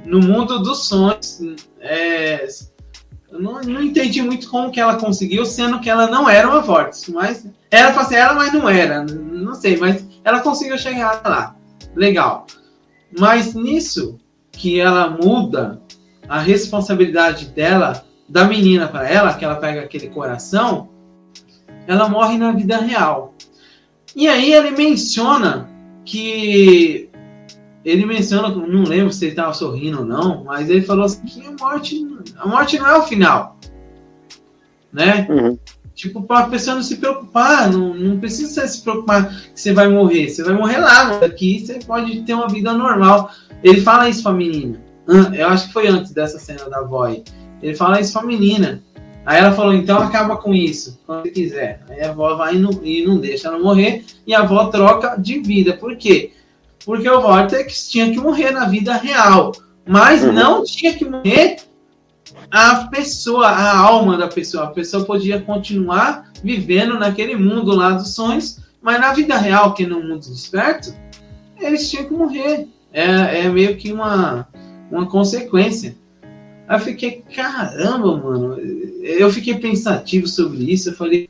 [0.06, 1.40] no mundo dos sonhos.
[1.80, 2.46] É,
[3.32, 7.08] não, não entendi muito como que ela conseguiu, sendo que ela não era uma Vortex.
[7.10, 9.04] Mas ela falou assim, ela, mas não era.
[9.04, 11.56] Não sei, mas ela conseguiu chegar lá
[11.96, 12.46] legal.
[13.18, 14.20] Mas nisso
[14.52, 15.82] que ela muda
[16.28, 20.90] a responsabilidade dela, da menina para ela, que ela pega aquele coração,
[21.88, 23.34] ela morre na vida real.
[24.16, 25.70] E aí ele menciona
[26.06, 27.10] que
[27.84, 31.46] ele menciona, não lembro se ele estava sorrindo ou não, mas ele falou assim que
[31.46, 32.08] a morte,
[32.38, 33.58] a morte não é o final,
[34.94, 35.28] né?
[35.30, 35.58] Uhum.
[36.02, 39.88] Tipo, para a pessoa não se preocupar, não, não precisa se preocupar que você vai
[39.88, 40.30] morrer.
[40.30, 43.30] Você vai morrer lá, aqui você pode ter uma vida normal.
[43.64, 44.82] Ele fala isso pra menina.
[45.32, 47.22] Eu acho que foi antes dessa cena da voz.
[47.62, 48.82] Ele fala isso pra menina.
[49.24, 51.84] Aí ela falou, então acaba com isso, quando você quiser.
[51.88, 55.16] Aí a avó vai e não, e não deixa ela morrer, e a avó troca
[55.20, 55.74] de vida.
[55.74, 56.32] Por quê?
[56.84, 59.52] Porque o Vortex tinha que morrer na vida real,
[59.88, 60.32] mas uhum.
[60.32, 61.58] não tinha que morrer
[62.50, 64.66] a pessoa, a alma da pessoa.
[64.66, 69.86] A pessoa podia continuar vivendo naquele mundo lá dos sonhos, mas na vida real, que
[69.86, 70.94] no mundo desperto,
[71.60, 72.68] eles tinham que morrer.
[72.92, 74.48] É, é meio que uma,
[74.92, 75.96] uma consequência.
[76.68, 78.58] Aí eu fiquei, caramba, mano.
[79.02, 80.90] Eu fiquei pensativo sobre isso.
[80.90, 81.30] Eu falei,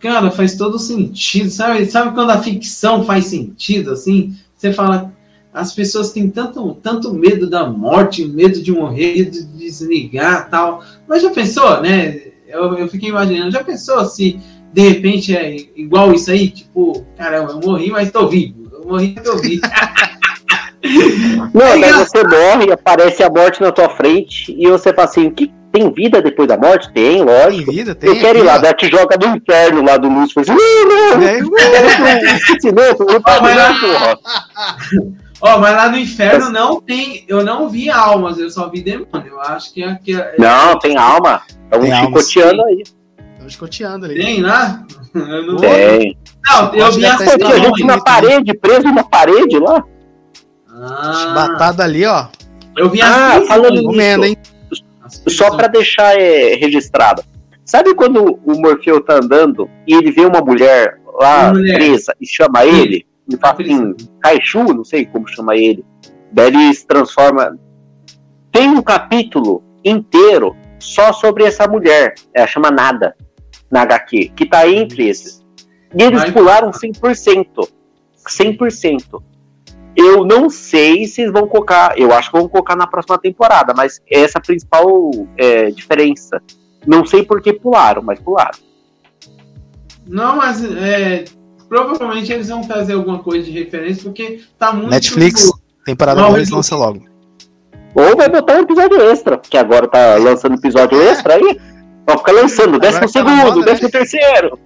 [0.00, 1.50] cara, faz todo sentido.
[1.50, 4.36] Sabe, sabe quando a ficção faz sentido, assim?
[4.56, 5.12] Você fala,
[5.52, 10.82] as pessoas têm tanto, tanto medo da morte, medo de morrer, medo de desligar tal.
[11.06, 12.20] Mas já pensou, né?
[12.48, 14.40] Eu, eu fiquei imaginando, já pensou se
[14.72, 16.48] de repente é igual isso aí?
[16.48, 18.68] Tipo, caramba, eu morri, mas tô vivo.
[18.72, 19.62] Eu morri, mas tô vivo.
[21.54, 25.52] Não, é você morre, aparece a morte na tua frente e você fala assim, que
[25.72, 26.92] tem vida depois da morte?
[26.92, 27.66] Tem, lógico.
[27.66, 28.10] Tem vida, tem.
[28.10, 30.42] Eu quero ir lá, daí te joga do inferno lá do Lúcifer.
[30.42, 31.18] Assim, não, não,
[35.44, 37.24] Ó, oh, mas lá no inferno não tem.
[37.26, 39.32] Eu não vi almas, eu só vi demônio.
[39.32, 40.14] Eu acho que aqui.
[40.14, 41.42] É, não, tem alma.
[41.64, 42.84] Estão chicoteando aí.
[43.34, 44.22] Estão chicoteando ali.
[44.22, 44.84] Tem lá?
[45.12, 46.16] Eu não tem.
[46.46, 47.16] Não, eu vi a
[47.58, 49.84] gente na parede, preso na parede lá.
[50.68, 51.32] Ah.
[51.34, 52.28] Batado ali, ó.
[52.76, 54.36] Eu vi ah, as falando comendo, hein?
[55.28, 57.24] Só para deixar é, registrado.
[57.64, 61.74] Sabe quando o Morfeu tá andando e ele vê uma mulher lá mulher.
[61.74, 62.80] presa e chama Sim.
[62.80, 63.11] ele?
[63.28, 65.84] Ele fala assim, Kaiju, não sei como chama ele.
[66.32, 67.58] Daí ele se transforma.
[68.50, 72.14] Tem um capítulo inteiro só sobre essa mulher.
[72.34, 73.14] Ela chama Nada
[73.70, 75.42] na HQ, que tá entre esses.
[75.96, 77.68] E eles pularam 100%.
[78.26, 79.22] 100%.
[79.94, 81.98] Eu não sei se eles vão colocar.
[81.98, 86.40] Eu acho que vão colocar na próxima temporada, mas essa é a principal é, diferença.
[86.86, 88.58] Não sei por que pularam, mas pularam.
[90.06, 91.24] Não, mas é,
[91.72, 94.90] provavelmente eles vão trazer alguma coisa de referência, porque tá muito.
[94.90, 95.50] Netflix,
[95.86, 97.02] temporada Não, 2 eu- lança logo.
[97.94, 101.58] Ou vai botar um episódio extra, que agora tá lançando episódio extra aí.
[102.06, 103.64] Vai ficar lançando, Agora décimo tá segundo, moda, né?
[103.64, 104.58] décimo terceiro.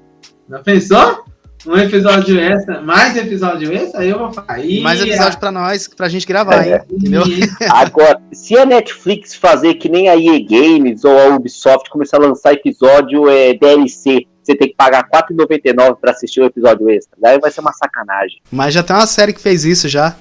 [0.50, 1.24] Já pensou?
[1.66, 4.58] Um episódio extra, mais episódio extra, aí eu vou falar.
[4.82, 6.76] Mais episódio pra nós, pra gente gravar, É.
[6.76, 6.80] hein?
[6.90, 7.22] Entendeu?
[7.70, 12.20] Agora, se a Netflix fazer que nem a EA Games ou a Ubisoft começar a
[12.20, 17.16] lançar episódio é, DLC, você tem que pagar R$4,99 pra assistir o episódio extra.
[17.20, 18.40] Daí vai ser uma sacanagem.
[18.52, 20.14] Mas já tem uma série que fez isso já.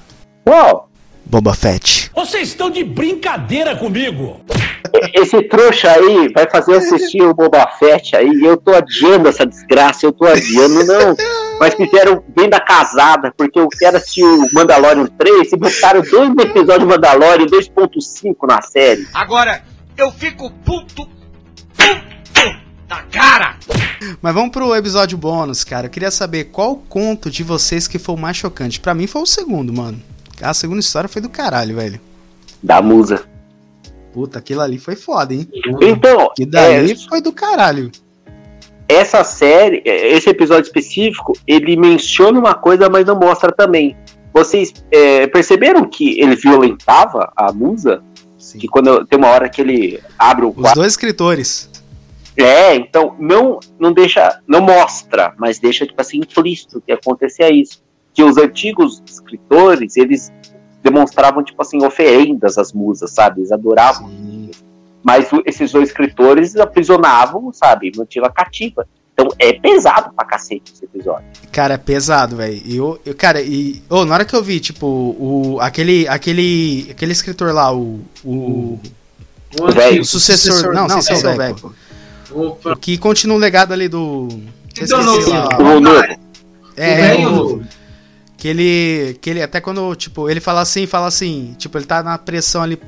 [0.48, 0.90] Uau!
[1.26, 2.12] Boba Fett.
[2.16, 4.42] Vocês estão de brincadeira comigo.
[5.14, 8.30] Esse trouxa aí vai fazer assistir o Boba Fett aí.
[8.30, 11.16] e Eu tô adiando essa desgraça, eu tô adiando, não.
[11.60, 16.30] Mas fizeram bem da casada, porque eu quero assistir o Mandalorian 3 e botaram dois
[16.38, 19.08] episódios de Mandalorian 2.5 na série.
[19.14, 19.64] Agora,
[19.98, 21.08] eu fico puto,
[21.76, 22.56] puto
[22.88, 23.56] da cara.
[24.22, 25.88] Mas vamos pro episódio bônus, cara.
[25.88, 28.80] Eu queria saber qual conto de vocês que foi o mais chocante.
[28.80, 30.00] Pra mim foi o segundo, mano.
[30.42, 32.00] A segunda história foi do caralho, velho.
[32.62, 33.24] Da musa.
[34.14, 35.48] Puta, aquilo ali foi foda, hein?
[35.82, 37.92] Então, Que daí é, foi do caralho.
[38.88, 43.96] essa série, é, esse episódio específico, ele menciona uma coisa, mas não mostra também.
[44.34, 48.04] Vocês é, perceberam que ele violentava a musa?
[48.38, 48.60] Sim.
[48.60, 51.70] Que quando tem uma hora que ele abre o Os dois escritores.
[52.38, 57.82] É, então não, não deixa, não mostra, mas deixa tipo assim implícito que acontecia isso.
[58.16, 60.32] Que os antigos escritores, eles
[60.82, 63.42] demonstravam tipo assim oferendas às musas, sabe?
[63.42, 64.50] Eles adoravam Sim.
[65.04, 67.92] mas o- esses dois escritores aprisionavam, sabe?
[67.96, 68.88] Mantiva cativa.
[69.14, 71.26] Então é pesado pra cacete esse episódio.
[71.52, 72.62] Cara, é pesado, velho.
[72.66, 73.82] E Eu, eu, cara, e.
[73.90, 75.58] ô, na hora que eu vi, tipo, o.
[75.62, 76.06] aquele.
[76.08, 76.88] aquele.
[76.92, 78.02] aquele escritor lá, o.
[78.26, 78.78] O,
[79.58, 79.88] o Velho.
[79.88, 80.02] antigo.
[80.02, 80.74] o sucessor.
[80.74, 81.38] Não, sim, sucessor, sim.
[81.38, 81.56] velho.
[82.32, 84.28] O que continua o legado ali do.
[84.78, 85.58] Então, não, lá.
[85.60, 86.06] O novo.
[86.76, 87.64] É, o velho o ou novo.
[88.38, 89.18] Que ele.
[89.22, 89.42] Que ele.
[89.42, 92.80] Até quando, tipo, ele fala assim, fala assim, tipo, ele tá na pressão ali.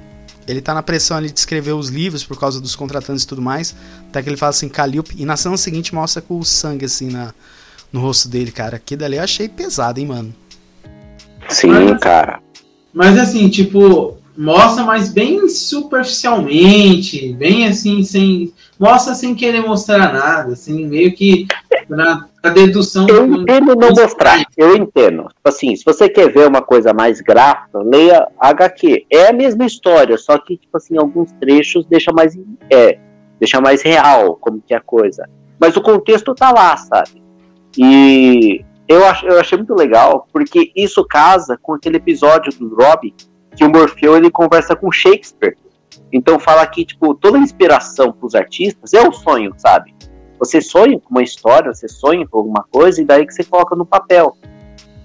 [0.48, 3.42] Ele tá na pressão ali de escrever os livros por causa dos contratantes e tudo
[3.42, 3.76] mais.
[4.10, 5.14] Até que ele fala assim, Calliope.
[5.18, 7.34] E na cena seguinte mostra com o sangue, assim, na,
[7.92, 8.80] no rosto dele, cara.
[8.80, 10.34] Que dali eu achei pesado, hein, mano.
[11.50, 12.40] Sim, Mas- cara.
[12.94, 18.54] Mas assim, tipo, mostra, mas bem superficialmente, bem assim, sem.
[18.80, 21.46] Mostra sem querer mostrar nada, assim, meio que
[21.90, 23.08] na, na dedução.
[23.08, 25.24] Eu do- entendo não mostrar, eu entendo.
[25.24, 29.06] Tipo assim, se você quer ver uma coisa mais gráfica, leia HQ.
[29.12, 32.38] É a mesma história, só que, tipo assim, alguns trechos deixa mais,
[32.72, 32.98] é,
[33.40, 35.28] deixa mais real como que é a coisa.
[35.60, 37.22] Mas o contexto tá lá, sabe?
[37.78, 43.14] E eu, ach, eu achei muito legal, porque isso casa com aquele episódio do Rob,
[43.56, 45.56] que o Morfeu ele conversa com Shakespeare.
[46.14, 49.94] Então fala que, tipo, toda a inspiração pros artistas é o sonho, sabe?
[50.40, 53.76] Você sonha com uma história, você sonha com alguma coisa, e daí que você coloca
[53.76, 54.36] no papel.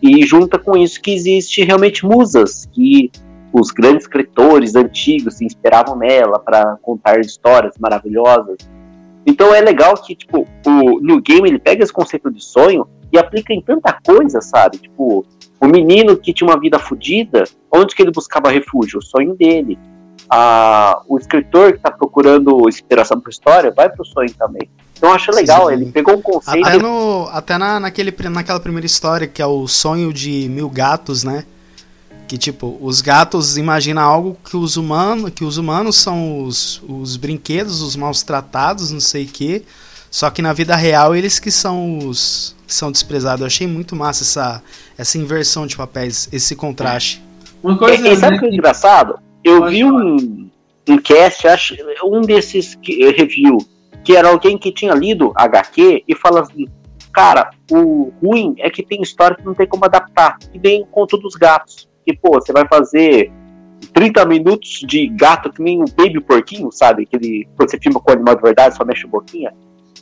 [0.03, 3.11] E junta com isso que existe realmente musas, que
[3.53, 8.57] os grandes escritores antigos se inspiravam nela para contar histórias maravilhosas.
[9.27, 13.19] Então é legal que, tipo, o New Game ele pega esse conceito de sonho e
[13.19, 14.79] aplica em tanta coisa, sabe?
[14.79, 15.25] Tipo,
[15.61, 18.99] o menino que tinha uma vida fodida, onde que ele buscava refúgio?
[18.99, 19.79] O sonho dele.
[20.29, 24.69] Ah, o escritor que está procurando inspiração para história vai pro sonho também.
[25.03, 25.73] Então eu acho legal, Sim.
[25.73, 26.65] ele pegou um conceito.
[26.65, 31.25] Até, no, até na, naquele, naquela primeira história, que é o sonho de mil gatos,
[31.25, 31.45] né?
[32.29, 37.17] Que tipo, os gatos imaginam algo que os humanos, que os humanos são os, os
[37.17, 39.65] brinquedos, os maus tratados, não sei o quê.
[40.09, 43.41] Só que na vida real eles que são os que são desprezados.
[43.41, 44.63] Eu achei muito massa essa,
[44.97, 47.21] essa inversão de papéis, esse contraste.
[47.61, 49.19] Uma coisa, e sabe né, o que é engraçado?
[49.43, 50.49] Eu Pode vi um,
[50.89, 51.75] um cast, acho,
[52.05, 53.59] um desses que, review,
[54.05, 56.67] que era alguém que tinha lido HQ e fala assim,
[57.13, 60.87] cara, o ruim é que tem história que não tem como adaptar, que nem o
[60.87, 61.89] conto dos gatos.
[62.05, 63.31] Que, pô, você vai fazer
[63.93, 67.07] 30 minutos de gato que nem um baby porquinho, sabe?
[67.57, 69.53] Quando você filma com o animal de verdade, só mexe a boquinha.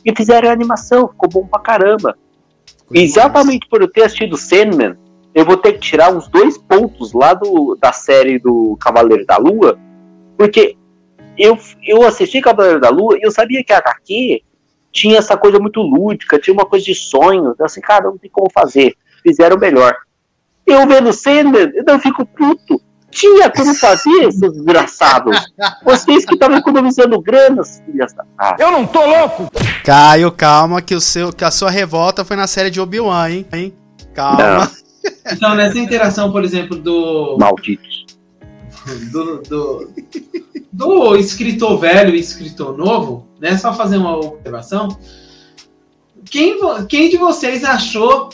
[0.03, 2.17] E fizeram a animação, ficou bom pra caramba.
[2.91, 4.97] Exatamente por eu ter assistido Sandman,
[5.33, 9.37] eu vou ter que tirar uns dois pontos lá do, da série do Cavaleiro da
[9.37, 9.79] Lua,
[10.37, 10.75] porque
[11.37, 14.43] eu, eu assisti Cavaleiro da Lua e eu sabia que a HQ
[14.91, 18.29] tinha essa coisa muito lúdica, tinha uma coisa de sonho, então assim, cara, não tem
[18.29, 19.95] como fazer, fizeram melhor.
[20.65, 22.81] Eu vendo Sandman, eu não fico puto,
[23.11, 25.35] Tinha como fazer, seus desgraçados.
[25.83, 28.55] Vocês que estavam economizando grana, filhas da.
[28.57, 29.51] Eu não tô louco!
[29.83, 33.45] Caio, calma, que, o seu, que a sua revolta foi na série de Obi-Wan, hein?
[33.51, 33.73] hein?
[34.13, 34.71] Calma.
[35.29, 37.90] Então, nessa interação, por exemplo, do, malditos.
[39.11, 39.91] Do, do,
[40.71, 43.57] do escritor velho e escritor novo, né?
[43.57, 44.97] Só fazer uma observação.
[46.25, 48.29] Quem, quem de vocês achou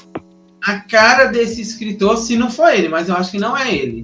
[0.66, 4.04] a cara desse escritor, se não foi ele, mas eu acho que não é ele.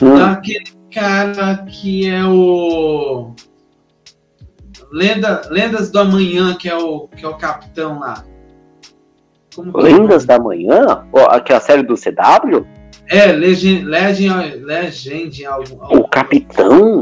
[0.00, 3.34] Hum, Aquele cara que é o.
[4.92, 8.24] Lenda, Lendas do Amanhã, que é o, que é o capitão lá.
[9.54, 10.26] Como é Lendas nome?
[10.26, 11.06] da Manhã?
[11.12, 12.66] Ó, aquela série do CW?
[13.10, 17.00] É, Legend, Legend, Legend algum, O Capitão?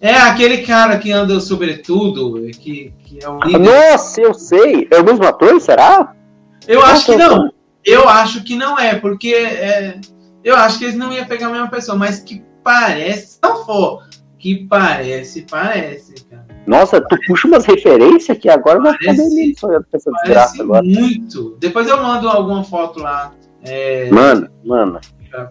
[0.00, 3.58] É aquele cara que anda sobretudo, que, que é o líder.
[3.58, 4.88] Nossa, eu sei.
[4.90, 6.14] É o mesmo ator, será?
[6.66, 7.52] Eu acho que não.
[7.84, 10.00] Eu acho que não é, porque é,
[10.42, 13.62] eu acho que eles não iam pegar a mesma pessoa, mas que parece, se não
[13.64, 14.02] for,
[14.38, 16.46] que parece, parece, cara.
[16.66, 20.82] Nossa, tu puxa umas referências que agora vai ficar Parece- com essa Parece desgraça agora.
[20.82, 21.56] muito.
[21.58, 23.32] Depois eu mando alguma foto lá
[23.62, 25.00] é, Mano, mano.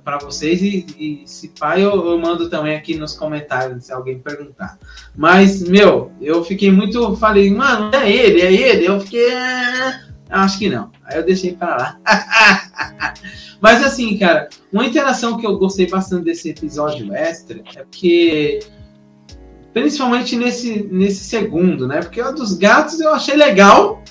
[0.03, 4.19] pra vocês e, e se pai eu, eu mando também aqui nos comentários se alguém
[4.19, 4.77] perguntar.
[5.15, 7.15] Mas, meu, eu fiquei muito.
[7.17, 8.85] Falei, mano, é ele, é ele.
[8.85, 9.31] Eu fiquei.
[9.33, 10.91] "Ah, Acho que não.
[11.05, 11.99] Aí eu deixei pra lá.
[13.59, 18.59] Mas assim, cara, uma interação que eu gostei bastante desse episódio extra é porque.
[19.73, 21.99] Principalmente nesse, nesse segundo, né?
[22.01, 24.03] Porque o dos gatos eu achei legal,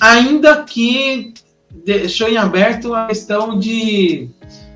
[0.00, 1.34] ainda que
[1.84, 4.28] deixou em aberto a questão de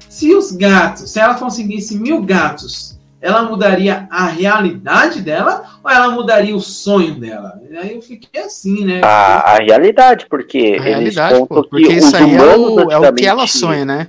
[0.08, 6.10] se os gatos, se ela conseguisse mil gatos, ela mudaria a realidade dela ou ela
[6.10, 7.60] mudaria o sonho dela?
[7.80, 9.00] Aí eu fiquei assim, né?
[9.02, 12.24] A, a realidade, porque A eles realidade, contam pô, porque que isso os aí é
[12.24, 14.08] humanos o, é o que ela sonha, né?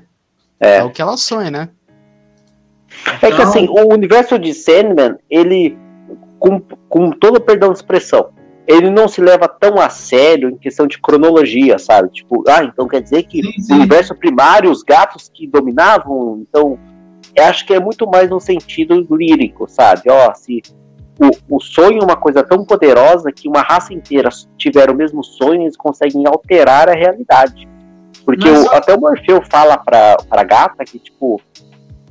[0.59, 0.77] É.
[0.77, 1.69] É o que ela sonha, né?
[3.21, 5.77] É que Então- assim, o universo de Sandman, ele,
[6.37, 8.29] com, com todo o perdão de expressão,
[8.69, 12.09] ele não se leva tão a sério em questão de cronologia, sabe?
[12.11, 13.73] Tipo, ah, então quer dizer que Sim, no sim.
[13.73, 16.77] universo primário os gatos que dominavam, então
[17.35, 20.03] eu acho que é muito mais no sentido lírico, sabe?
[20.09, 20.61] Ó, se
[21.19, 25.23] o, o sonho é uma coisa tão poderosa que uma raça inteira tiver o mesmo
[25.23, 27.67] sonho, eles conseguem alterar a realidade.
[28.23, 31.41] Porque Mas o- até o Morfeu fala pra, pra gata que, tipo,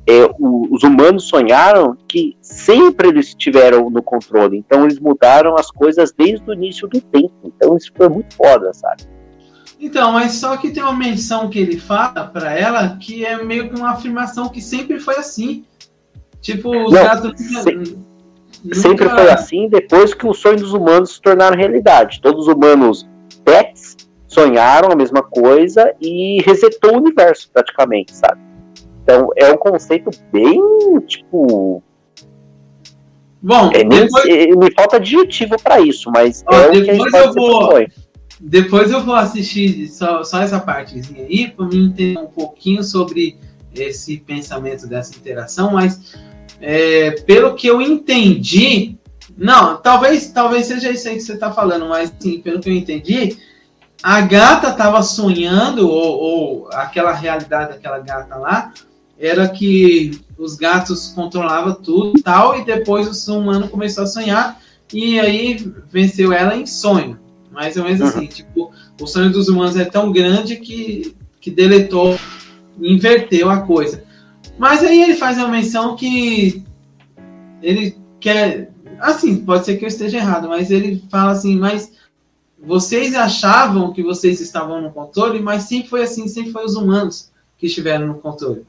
[0.08, 4.56] é, o- os humanos sonharam que sempre eles estiveram no controle.
[4.56, 7.34] Então eles mudaram as coisas desde o início do tempo.
[7.44, 9.02] Então isso foi muito foda, sabe?
[9.80, 13.68] Então, mas só que tem uma menção que ele fala pra ela que é meio
[13.68, 15.64] que uma afirmação que sempre foi assim.
[16.40, 18.08] Tipo, os Não, gatos se- nunca-
[18.74, 22.20] Sempre foi assim depois que os sonhos dos humanos se tornaram realidade.
[22.20, 23.08] Todos os humanos
[23.44, 28.40] pets sonharam a mesma coisa e resetou o universo praticamente, sabe?
[29.08, 30.60] Então é um conceito bem,
[31.06, 31.82] tipo,
[33.40, 37.32] Bom, é, nem- depois, é, me falta adjetivo pra isso, mas Ó, é depois eu
[37.32, 37.86] vou-
[38.38, 43.38] depois eu vou assistir só, só essa partezinha aí pra me entender um pouquinho sobre
[43.74, 46.14] esse pensamento dessa interação, mas
[46.60, 48.98] é, pelo que eu entendi,
[49.38, 52.74] não, talvez, talvez seja isso aí que você tá falando, mas sim, pelo que eu
[52.74, 53.38] entendi,
[54.02, 58.72] a gata tava sonhando, ou, ou aquela realidade daquela gata lá,
[59.18, 64.06] era que os gatos controlavam tudo e tal, e depois o ser humano começou a
[64.06, 64.60] sonhar,
[64.92, 67.18] e aí venceu ela em sonho.
[67.50, 68.06] Mais ou menos Uhum.
[68.06, 68.70] assim, tipo,
[69.00, 72.16] o sonho dos humanos é tão grande que, que deletou,
[72.80, 74.04] inverteu a coisa.
[74.56, 76.64] Mas aí ele faz uma menção que
[77.60, 78.70] ele quer.
[79.00, 81.92] Assim, pode ser que eu esteja errado, mas ele fala assim, mas
[82.60, 87.30] vocês achavam que vocês estavam no controle, mas sempre foi assim, sempre foi os humanos
[87.56, 88.64] que estiveram no controle.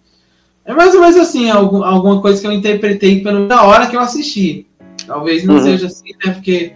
[0.69, 3.95] É mais ou menos assim, algum- alguma coisa que eu interpretei pelo, na hora que
[3.95, 4.67] eu assisti.
[5.07, 5.63] Talvez não Uhum.
[5.63, 6.31] seja assim, né?
[6.33, 6.73] Porque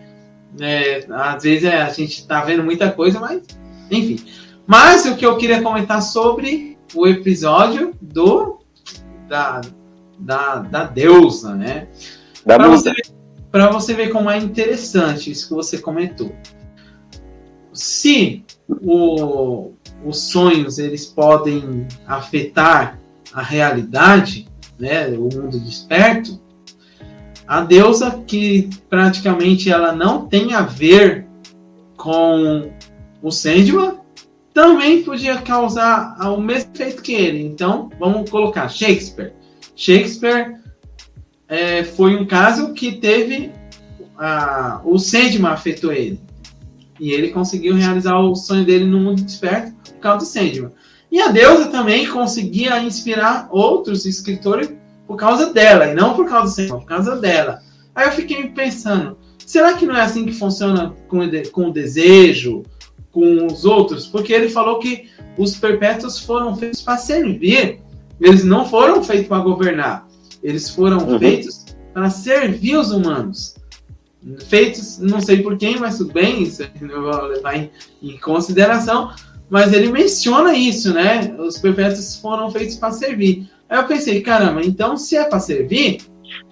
[0.60, 3.42] é, às vezes é, a gente tá vendo muita coisa, mas
[3.92, 4.20] enfim.
[4.66, 8.60] Mas o que eu queria comentar sobre o episódio do
[9.30, 9.62] da,
[10.18, 11.88] da, da deusa, né?
[12.44, 12.70] Da muda.
[12.78, 13.08] você, ver-
[13.52, 16.34] pra você ver como é interessante isso que você comentou.
[17.72, 18.44] Se
[18.82, 19.72] o-
[20.06, 23.00] os sonhos eles podem afetar
[23.34, 24.48] a realidade,
[24.80, 26.42] né, o mundo desperto,
[27.48, 31.28] a deusa que praticamente ela não tem a ver
[31.98, 32.72] com
[33.22, 33.98] o Sandman
[34.54, 37.42] também podia causar o mesmo efeito que ele.
[37.42, 39.34] Então, vamos colocar Shakespeare.
[39.76, 40.60] Shakespeare
[41.48, 43.52] é, foi um caso que teve
[44.18, 46.20] a, o Sandman afetou ele.
[47.00, 50.72] E ele conseguiu realizar o sonho dele no mundo desperto por causa do Sandman.
[51.14, 54.74] E a deusa também conseguia inspirar outros escritores
[55.06, 57.62] por causa dela, e não por causa do Senhor, por causa dela.
[57.94, 59.16] Aí eu fiquei pensando,
[59.46, 61.20] será que não é assim que funciona com,
[61.52, 62.64] com o desejo,
[63.12, 64.08] com os outros?
[64.08, 65.08] Porque ele falou que
[65.38, 67.80] os perpétuos foram feitos para servir,
[68.20, 70.08] eles não foram feitos para governar,
[70.42, 71.20] eles foram uhum.
[71.20, 71.64] feitos
[71.94, 73.54] para servir os humanos.
[74.48, 77.70] Feitos, não sei por quem, mas tudo bem, isso eu vou levar em,
[78.02, 79.12] em consideração,
[79.54, 81.32] mas ele menciona isso, né?
[81.38, 83.48] Os perpétuos foram feitos para servir.
[83.70, 86.00] Aí eu pensei, caramba, então se é para servir,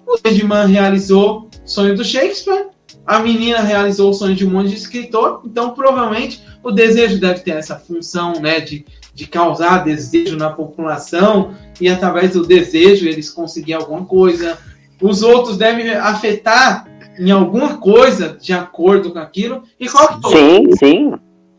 [0.06, 2.66] o Edman realizou o sonho do Shakespeare,
[3.04, 7.40] a menina realizou o sonho de um monte de escritor, então provavelmente o desejo deve
[7.40, 13.28] ter essa função, né, de, de causar desejo na população e através do desejo eles
[13.28, 14.56] conseguirem alguma coisa.
[15.00, 16.86] Os outros devem afetar
[17.18, 19.64] em alguma coisa de acordo com aquilo.
[19.80, 21.12] E qual que é Sim, sim.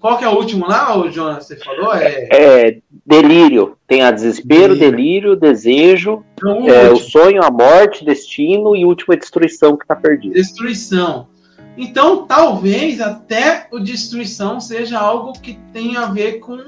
[0.04, 1.94] Qual que é o último lá, o Jonas, você falou?
[1.94, 2.28] É...
[2.30, 3.78] é delírio.
[3.88, 9.16] Tem a desespero, delírio, delírio desejo, então, é, o sonho, a morte, destino e última
[9.16, 10.34] destruição que está perdida.
[10.34, 11.30] Destruição.
[11.78, 16.60] Então, talvez até o destruição seja algo que tenha a ver com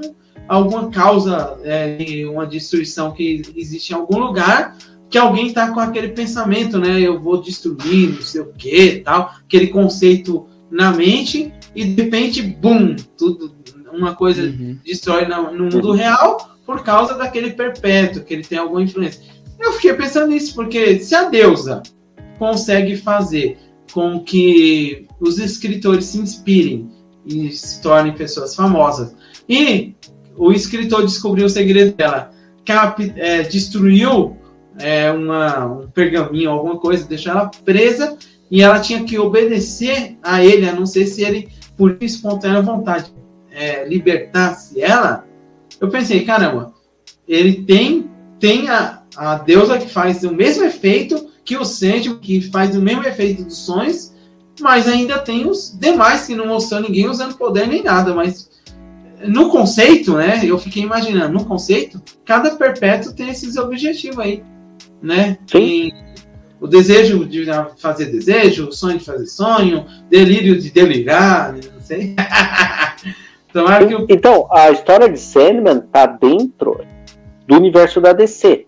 [0.48, 4.78] alguma causa, é, uma destruição que existe em algum lugar,
[5.10, 7.02] que alguém está com aquele pensamento, né?
[7.02, 12.41] Eu vou destruir, não sei o que, tal, aquele conceito na mente e de repente,
[12.41, 13.53] bum, tudo,
[13.91, 14.77] uma coisa uhum.
[14.84, 19.22] destrói no, no mundo real por causa daquele perpétuo, que ele tem alguma influência.
[19.60, 21.84] Eu fiquei pensando nisso, porque se a deusa
[22.39, 23.57] consegue fazer
[23.93, 26.89] com que os escritores se inspirem
[27.26, 29.15] e se tornem pessoas famosas,
[29.47, 29.95] e
[30.35, 32.31] o escritor descobriu o segredo dela,
[32.65, 34.35] cap, é, destruiu
[34.80, 38.18] é, uma, um pergaminho, alguma coisa, deixou ela presa
[38.49, 43.14] e ela tinha que obedecer a ele, a não ser se ele, por espontânea vontade,
[43.52, 45.26] é, libertasse ela.
[45.80, 46.73] Eu pensei, caramba,
[47.27, 52.41] ele tem, tem a, a deusa que faz o mesmo efeito que o Sandman, que
[52.49, 54.14] faz o mesmo efeito dos sonhos,
[54.60, 58.49] mas ainda tem os demais que não mostrou ninguém usando poder nem nada, mas
[59.27, 60.41] no conceito, né?
[60.43, 64.43] Eu fiquei imaginando, no conceito, cada perpétuo tem esses objetivos aí,
[65.02, 65.38] né?
[65.47, 65.60] Sim.
[65.60, 65.93] E
[66.66, 67.46] o desejo de
[67.78, 72.16] fazer desejo, o sonho de fazer sonho, delírio de delirar, não sei.
[73.54, 74.08] eu...
[74.10, 76.84] Então, a história de Sandman tá dentro
[77.48, 78.66] do universo da DC.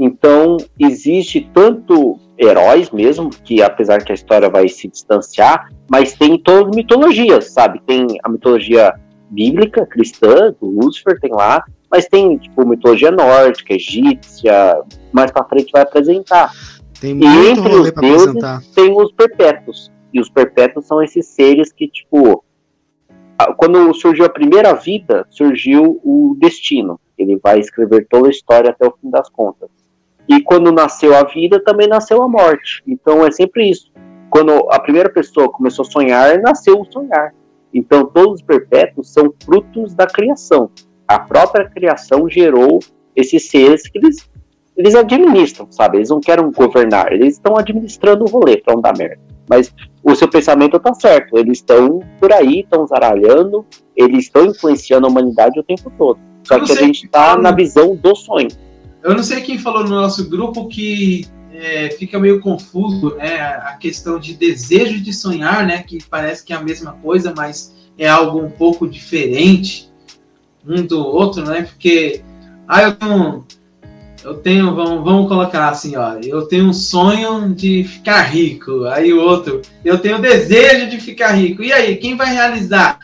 [0.00, 6.38] Então, existe tanto heróis mesmo, que apesar que a história vai se distanciar, mas tem
[6.38, 7.80] todas mitologias, sabe?
[7.86, 8.94] Tem a mitologia
[9.30, 14.80] bíblica, cristã, do Lúcifer, tem lá, mas tem, tipo, mitologia nórdica, egípcia,
[15.12, 16.50] mais pra frente vai apresentar.
[17.04, 18.62] Tem muito e entre os deuses apresentar.
[18.74, 19.92] tem os perpétuos.
[20.10, 22.42] E os perpétuos são esses seres que, tipo,
[23.58, 26.98] quando surgiu a primeira vida, surgiu o destino.
[27.18, 29.68] Ele vai escrever toda a história até o fim das contas.
[30.26, 32.82] E quando nasceu a vida, também nasceu a morte.
[32.86, 33.92] Então é sempre isso.
[34.30, 37.34] Quando a primeira pessoa começou a sonhar, nasceu o sonhar.
[37.74, 40.70] Então todos os perpétuos são frutos da criação.
[41.06, 42.78] A própria criação gerou
[43.14, 44.26] esses seres que eles
[44.76, 45.98] eles administram, sabe?
[45.98, 49.20] Eles não querem governar, eles estão administrando o rolê pra não dar merda.
[49.48, 49.72] Mas
[50.02, 53.64] o seu pensamento tá certo, eles estão por aí, estão zaralhando,
[53.94, 56.18] eles estão influenciando a humanidade o tempo todo.
[56.42, 58.48] Só que a gente tá na visão do sonho.
[59.02, 63.76] Eu não sei quem falou no nosso grupo que é, fica meio confuso né, a
[63.78, 65.82] questão de desejo de sonhar, né?
[65.82, 69.90] Que parece que é a mesma coisa, mas é algo um pouco diferente
[70.66, 71.62] um do outro, né?
[71.62, 72.22] Porque
[72.66, 73.44] ah, eu tenho
[74.24, 79.12] eu tenho, vamos, vamos colocar assim, ó, eu tenho um sonho de ficar rico, aí
[79.12, 81.62] o outro, eu tenho desejo de ficar rico.
[81.62, 82.98] E aí, quem vai realizar?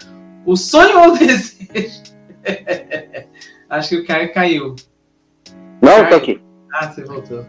[0.47, 2.01] O sonho ou o desejo?
[3.69, 4.75] Acho que o Caio caiu.
[5.83, 6.09] Não, Caio.
[6.09, 6.41] tô aqui.
[6.73, 7.45] Ah, você voltou.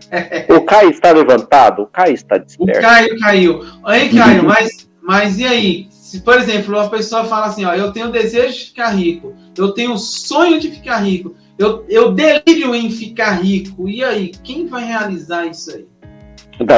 [0.50, 1.84] o Caio está levantado?
[1.84, 2.80] O Caio está desperto.
[2.80, 3.66] O Caio caiu.
[3.86, 5.88] Aí, Caio, mas, mas e aí?
[5.92, 9.72] Se, por exemplo, uma pessoa fala assim, ó, eu tenho desejo de ficar rico, eu
[9.72, 13.88] tenho sonho de ficar rico, eu, eu delírio em ficar rico.
[13.88, 15.86] E aí, quem vai realizar isso aí?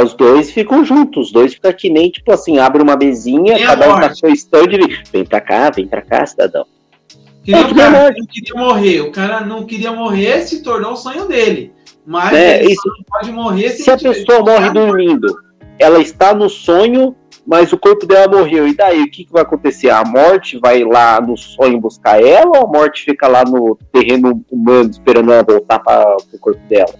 [0.03, 3.63] os dois ficam juntos, os dois ficam que nem, tipo assim, abre uma mesinha, e
[3.63, 6.65] cada um tá seu stand e vem pra cá, vem pra cá, cidadão.
[7.43, 10.95] Que é, o cara não queria morrer, o cara não queria morrer, se tornou o
[10.95, 11.73] sonho dele.
[12.05, 15.35] Mas é, isso, pode morrer se, se a pessoa morre dormindo.
[15.79, 17.15] Ela está no sonho,
[17.45, 18.67] mas o corpo dela morreu.
[18.67, 19.89] E daí, o que, que vai acontecer?
[19.89, 24.43] A morte vai lá no sonho buscar ela ou a morte fica lá no terreno
[24.49, 26.93] humano esperando ela voltar para o corpo dela?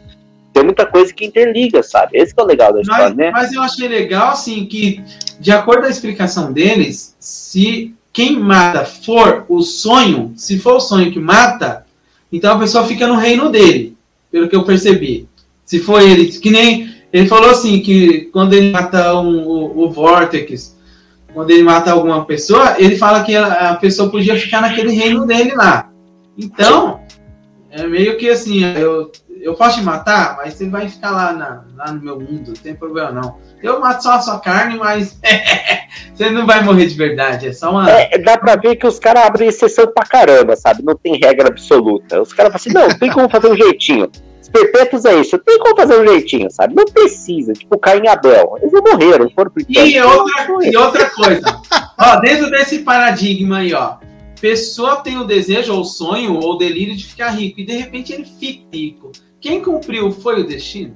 [0.52, 2.18] Tem muita coisa que interliga, sabe?
[2.18, 3.32] Esse é o legal da história, mas, né?
[3.32, 5.04] Mas eu achei legal, assim, que,
[5.40, 10.80] de acordo com a explicação deles, se quem mata for o sonho, se for o
[10.80, 11.88] sonho que mata,
[12.32, 13.98] então a pessoa fica no reino dele,
[14.32, 15.28] pelo que eu percebi.
[15.66, 19.92] Se foi ele, que nem ele falou assim que quando ele mata um, o, o
[19.92, 20.76] Vortex,
[21.32, 25.24] quando ele mata alguma pessoa, ele fala que a, a, pessoa podia ficar naquele reino
[25.28, 25.92] dele lá.
[26.36, 27.02] Então,
[27.70, 29.12] é meio que assim, eu,
[29.42, 32.54] eu posso te matar, mas você vai ficar lá, na, lá no meu mundo, não
[32.56, 33.38] tem problema não.
[33.62, 35.20] Eu mato só a sua carne, mas
[36.16, 37.92] você não vai morrer de verdade, é só uma.
[37.92, 40.84] É, dá pra ver que os caras abrem exceção pra caramba, sabe?
[40.84, 42.20] Não tem regra absoluta.
[42.20, 44.10] Os caras falam assim, não, tem como fazer um jeitinho.
[44.54, 46.76] Os perpétuos é isso, tem como fazer um jeitinho, sabe?
[46.76, 48.58] Não precisa, tipo Caim e Abel.
[48.60, 51.62] Eles não morreram, foram pro e outra, e outra coisa,
[52.00, 53.96] ó, dentro desse paradigma aí, ó.
[54.40, 57.74] Pessoa tem o desejo, ou o sonho, ou o delírio de ficar rico, e de
[57.74, 59.12] repente ele fica rico.
[59.40, 60.96] Quem cumpriu foi o destino?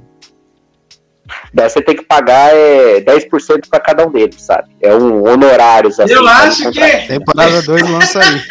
[1.53, 4.69] Daí você tem que pagar é, 10% para cada um deles, sabe?
[4.81, 5.89] É um honorário.
[5.89, 7.07] Assim, eu acho que.
[7.07, 8.41] Temporada 2 lança aí.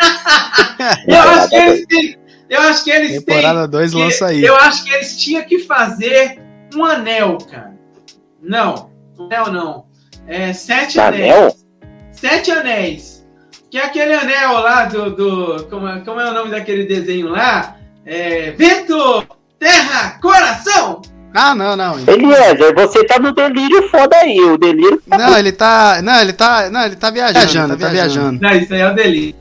[1.09, 2.26] eu acho que eles têm.
[2.49, 4.45] Eu acho que eles Temporada 2 lança aí.
[4.45, 6.41] Eu acho que eles tinham que fazer
[6.75, 7.75] um anel, cara.
[8.43, 9.87] Não, anel não.
[10.27, 11.33] É sete anéis.
[11.33, 11.57] Anel?
[12.13, 13.27] Sete anéis.
[13.71, 15.11] Que é aquele anel lá do.
[15.11, 17.77] do como, é, como é o nome daquele desenho lá?
[18.05, 19.27] É, vento,
[19.59, 21.03] terra, coração!
[21.35, 21.99] Ah, não, não.
[21.99, 24.41] Eliezer, você tá no delírio foda aí.
[24.41, 25.19] O delírio tá.
[25.19, 26.01] Não, ele tá.
[26.03, 26.71] Não, ele tá.
[26.71, 27.39] Não, ele tá viajando.
[27.39, 28.41] viajando tá viajando.
[28.41, 29.35] Não, isso aí é o delírio.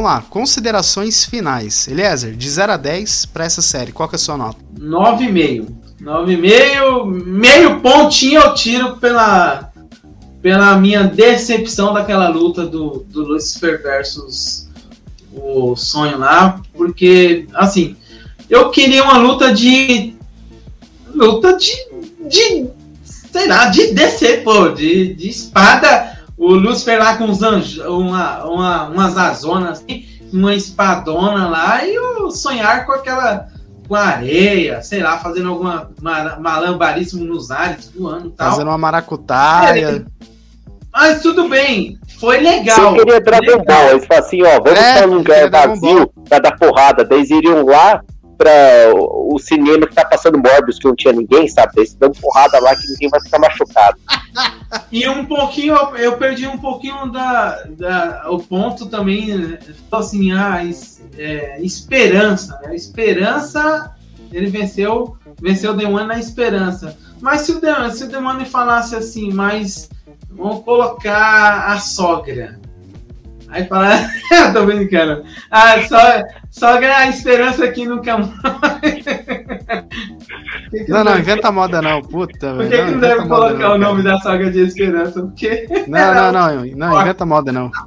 [0.00, 1.86] Vamos lá, considerações finais.
[1.86, 4.58] Eliezer, de 0 a 10 para essa série, qual que é a sua nota?
[4.78, 5.68] 9,5.
[6.00, 9.70] 9,5, meio pontinho eu tiro pela,
[10.40, 14.70] pela minha decepção daquela luta do, do Lucifer versus
[15.34, 17.94] o sonho lá, porque, assim,
[18.48, 20.14] eu queria uma luta de.
[21.14, 21.74] luta de.
[22.26, 22.70] de
[23.30, 26.19] sei lá, de descer, pô, de, de espada.
[26.40, 31.98] O Lucifer lá com os anjos, uma, uma, umas azonas assim, uma espadona lá, e
[31.98, 33.46] o sonhar com aquela
[33.86, 35.90] com areia, sei lá, fazendo alguma
[36.38, 38.52] malambaríssimo nos ares, voando e tal.
[38.52, 39.96] Fazendo uma maracutaia.
[39.96, 40.02] É,
[40.90, 42.94] mas tudo bem, foi legal.
[42.94, 43.62] Você queria Dragon.
[43.62, 47.04] Ball, eles falam assim, ó, vamos é, pra um lugar vazio pra dar porrada.
[47.04, 48.00] Daí eles iriam lá
[48.40, 48.50] pra
[48.94, 51.74] o cinema que tá passando Morbius, que não tinha ninguém, sabe?
[51.76, 53.98] Eles dão porrada lá que ninguém vai ficar machucado.
[54.90, 59.58] e um pouquinho, eu perdi um pouquinho da, da o ponto também, né?
[59.92, 60.62] assim, ah,
[61.18, 62.74] é, esperança, né?
[62.74, 63.94] Esperança,
[64.32, 66.96] ele venceu, venceu o demônio na esperança.
[67.20, 69.90] Mas se o demônio, se o demônio falasse assim, mas
[70.30, 72.58] vamos colocar a sogra.
[73.50, 75.24] Aí fala, eu tô brincando.
[75.50, 79.04] Ah, só, sogra a esperança aqui nunca mais.
[80.88, 82.54] não, não, inventa moda não, puta.
[82.54, 84.16] Por que, não, que não deve colocar não, o nome cara.
[84.16, 85.22] da sogra de esperança?
[85.22, 85.66] Porque.
[85.88, 87.70] Não, não, não, não, inventa moda não.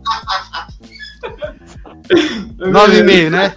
[2.60, 3.54] 9,5, né?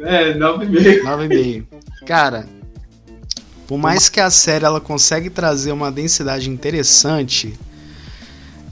[0.00, 1.02] É, 9,5.
[1.02, 1.66] 9,5.
[2.06, 2.46] Cara,
[3.66, 7.56] por mais que a série ela consegue trazer uma densidade interessante,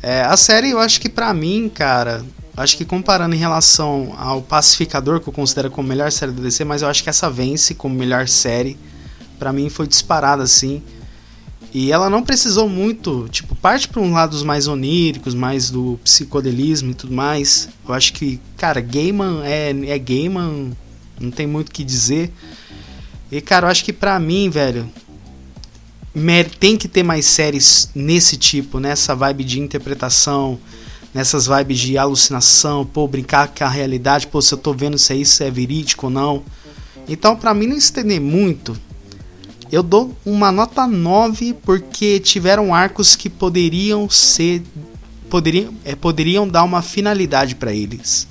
[0.02, 2.24] é, a série eu acho que para mim, cara,
[2.56, 6.64] acho que comparando em relação ao Pacificador, que eu considero como melhor série da DC,
[6.64, 8.76] mas eu acho que essa vence como melhor série.
[9.38, 10.82] para mim foi disparada assim.
[11.72, 16.92] E ela não precisou muito, tipo, parte para um lado mais oníricos, mais do psicodelismo
[16.92, 17.68] e tudo mais.
[17.86, 20.72] Eu acho que, cara, Gaiman é, é Gaiman,
[21.20, 22.32] não tem muito o que dizer.
[23.30, 24.90] E, cara, eu acho que pra mim, velho,
[26.58, 30.58] tem que ter mais séries nesse tipo, nessa vibe de interpretação,
[31.12, 35.12] nessas vibes de alucinação, pô, brincar com a realidade, pô, se eu tô vendo se
[35.12, 36.42] é isso é verídico ou não.
[37.08, 38.78] Então, pra mim não estender muito,
[39.70, 44.62] eu dou uma nota 9 porque tiveram arcos que poderiam ser.
[45.28, 48.26] Poderiam, é, poderiam dar uma finalidade para eles.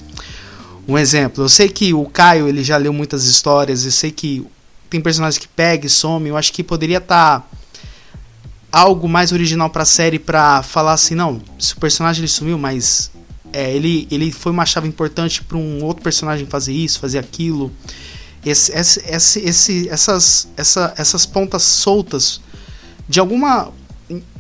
[0.88, 4.46] Um exemplo, eu sei que o Caio ele já leu muitas histórias, eu sei que
[4.90, 7.57] tem personagens que pega e some, eu acho que poderia estar tá
[8.72, 12.58] algo mais original para a série para falar assim, não, se o personagem ele sumiu,
[12.58, 13.12] mas
[13.54, 17.72] é, ele, ele foi uma chave importante para um outro personagem fazer isso, fazer aquilo
[18.46, 22.42] esse, esse, esse, essas, essa, essas pontas soltas
[23.08, 23.72] de alguma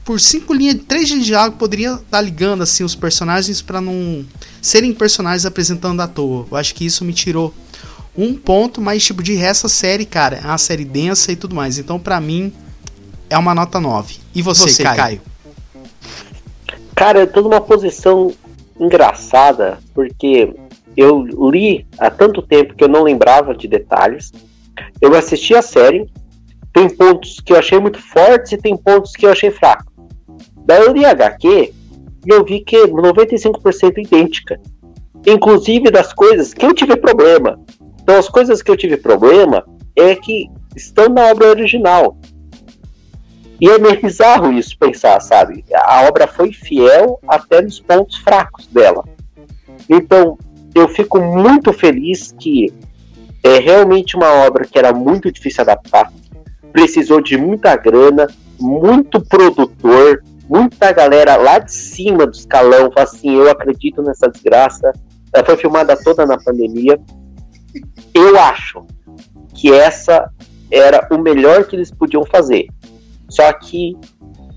[0.03, 4.25] por cinco linhas, três de diálogo poderia estar tá ligando assim os personagens para não
[4.61, 6.47] serem personagens apresentando à toa.
[6.49, 7.53] Eu acho que isso me tirou
[8.17, 11.53] um ponto, mas tipo de resto a série, cara, é uma série densa e tudo
[11.53, 11.77] mais.
[11.77, 12.53] Então para mim
[13.29, 14.19] é uma nota 9.
[14.33, 14.97] E você, você Caio?
[14.97, 15.21] Caio?
[16.95, 18.33] Cara, eu tô numa posição
[18.79, 20.53] engraçada, porque
[20.95, 24.31] eu li há tanto tempo que eu não lembrava de detalhes.
[24.99, 26.09] Eu assisti a série,
[26.73, 29.93] tem pontos que eu achei muito fortes e tem pontos que eu achei fracos.
[30.65, 31.73] Daí eu li HQ
[32.25, 34.59] e eu vi que é 95% idêntica.
[35.25, 37.59] Inclusive das coisas que eu tive problema.
[38.01, 39.63] Então as coisas que eu tive problema
[39.95, 42.17] é que estão na obra original.
[43.59, 45.65] E é meio bizarro isso pensar, sabe?
[45.73, 49.03] A obra foi fiel até nos pontos fracos dela.
[49.89, 50.37] Então,
[50.75, 52.71] eu fico muito feliz que
[53.43, 56.11] é realmente uma obra que era muito difícil adaptar,
[56.71, 58.27] precisou de muita grana,
[58.59, 64.91] muito produtor, muita galera lá de cima do escalão, assim, eu acredito nessa desgraça.
[65.33, 66.99] Ela foi filmada toda na pandemia.
[68.13, 68.85] Eu acho
[69.53, 70.31] que essa
[70.71, 72.67] era o melhor que eles podiam fazer.
[73.29, 73.95] Só que,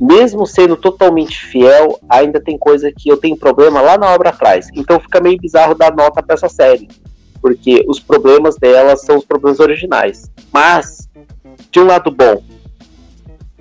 [0.01, 4.69] mesmo sendo totalmente fiel, ainda tem coisa que eu tenho problema lá na obra atrás.
[4.75, 6.89] Então fica meio bizarro dar nota para essa série.
[7.41, 10.31] Porque os problemas dela são os problemas originais.
[10.53, 11.09] Mas,
[11.71, 12.43] de um lado bom,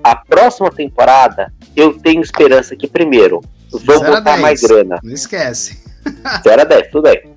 [0.03, 3.41] a próxima temporada, eu tenho esperança que, primeiro,
[3.71, 4.99] vão botar mais grana.
[5.03, 5.83] Não esquece.
[6.43, 7.33] 0 a 10, tudo bem.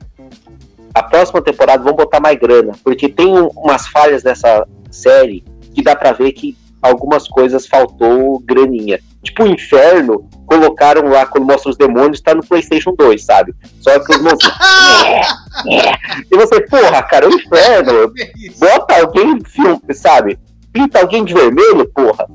[0.94, 5.42] A próxima temporada vão botar mais grana, porque tem um, umas falhas nessa série
[5.74, 8.98] que dá pra ver que algumas coisas faltou graninha.
[9.22, 13.54] Tipo, o inferno, colocaram lá, quando mostra os demônios, tá no PlayStation 2, sabe?
[13.80, 14.50] Só que os moços.
[16.30, 18.12] e você, porra, cara, o inferno,
[18.58, 20.38] bota alguém, filme, sabe?
[20.72, 22.26] Pinta alguém de vermelho, porra.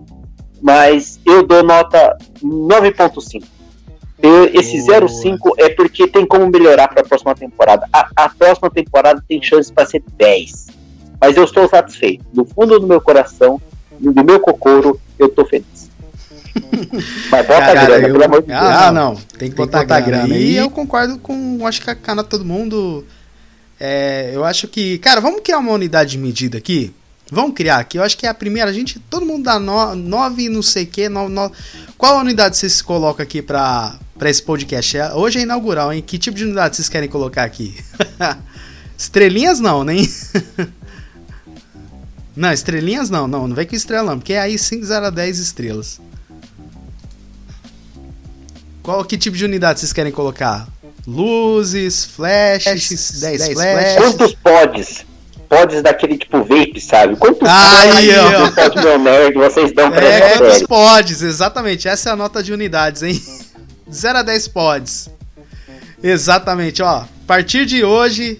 [0.62, 3.44] Mas eu dou nota 9.5.
[4.54, 7.88] Esse 0,5 é porque tem como melhorar para a próxima temporada.
[7.94, 10.68] A, a próxima temporada tem chance para ser 10.
[11.22, 12.26] Mas eu estou satisfeito.
[12.34, 13.62] No fundo do meu coração,
[14.00, 15.88] do meu cocoro, eu tô feliz.
[17.32, 18.14] Mas bota Cara, grana, eu...
[18.14, 18.60] pelo amor de Deus.
[18.60, 19.16] Ah, não.
[19.16, 20.28] Tem que, tem botar, botar grana.
[20.28, 20.40] grana.
[20.40, 21.66] E eu concordo com.
[21.66, 23.06] Acho que a cana todo mundo.
[23.80, 24.98] É, eu acho que.
[25.00, 26.94] Cara, vamos criar uma unidade de medida aqui?
[27.32, 27.98] Vamos criar aqui.
[27.98, 28.70] Eu acho que é a primeira.
[28.70, 29.00] A gente.
[29.00, 31.10] Todo mundo dá 9 não sei o que.
[31.10, 31.52] No, no,
[31.98, 34.98] qual unidade vocês colocam aqui pra, pra esse podcast?
[34.98, 36.04] É, hoje é inaugural, hein?
[36.06, 37.76] Que tipo de unidade vocês querem colocar aqui?
[38.98, 40.08] Estrelinhas não, nem.
[42.38, 46.00] Não, estrelinhas não, não, não vem com estrelão, porque aí 5, 0 a 10 estrelas.
[48.84, 50.68] Qual que tipo de unidade vocês querem colocar?
[51.08, 53.96] Luzes, flashes, 10, 10 flashes.
[53.96, 55.06] Quantos pods?
[55.50, 57.16] Pods daquele tipo vape, sabe?
[57.16, 58.10] Quantos aí,
[58.54, 61.88] pods meu nerd vocês dão pra É, quantos pods, exatamente.
[61.88, 63.20] Essa é a nota de unidades, hein?
[63.92, 65.10] 0 a 10 pods.
[66.04, 66.98] Exatamente, ó.
[67.00, 68.40] A partir de hoje,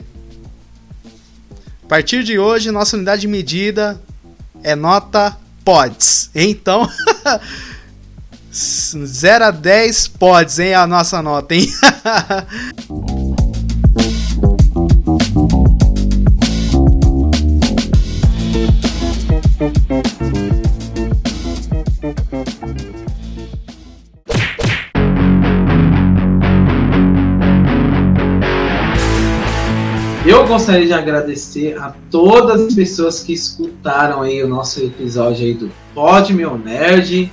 [1.88, 3.98] a partir de hoje, nossa unidade de medida
[4.62, 6.30] é nota pods.
[6.36, 6.86] Então,
[8.52, 10.74] 0 a 10 pods, hein?
[10.74, 11.72] A nossa nota, hein?
[30.28, 35.54] Eu gostaria de agradecer a todas as pessoas que escutaram aí o nosso episódio aí
[35.54, 37.32] do Pod Meu Nerd.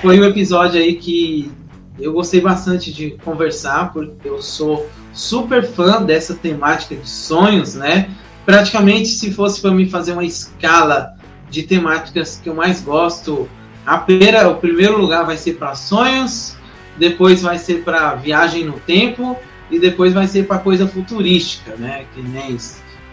[0.00, 1.50] Foi um episódio aí que
[1.98, 8.08] eu gostei bastante de conversar, porque eu sou super fã dessa temática de sonhos, né?
[8.46, 11.16] Praticamente, se fosse para me fazer uma escala
[11.50, 13.48] de temáticas que eu mais gosto,
[13.84, 16.56] a primeira, o primeiro lugar vai ser para sonhos,
[16.96, 19.36] depois vai ser para viagem no tempo
[19.72, 22.04] e depois vai ser para coisa futurística, né?
[22.14, 22.58] Que nem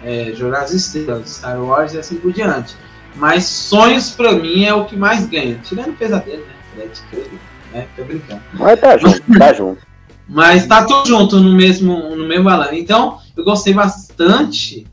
[0.04, 2.76] é, Jurassic Estrelas, Star Wars e assim por diante.
[3.16, 5.58] Mas sonhos para mim é o que mais ganha.
[5.64, 6.54] Tirando pesadelo, né?
[6.76, 7.40] Fred Krueger,
[7.74, 7.88] né?
[7.96, 8.42] Tô brincando.
[8.54, 9.88] Mas tá junto, tá junto.
[10.28, 12.74] Mas tá tudo junto no mesmo, no mesmo balão.
[12.74, 14.86] Então, eu gostei bastante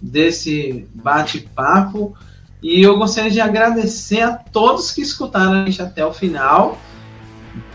[0.00, 2.14] desse bate-papo.
[2.62, 6.78] E eu gostaria de agradecer a todos que escutaram a gente até o final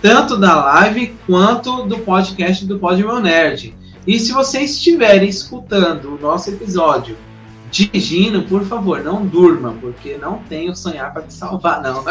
[0.01, 3.75] tanto da live quanto do podcast do Pod Meu Nerd.
[4.05, 7.17] E se vocês estiverem escutando o nosso episódio
[7.71, 12.03] dirigindo, por favor, não durma, porque não tenho sonhar para te salvar, não.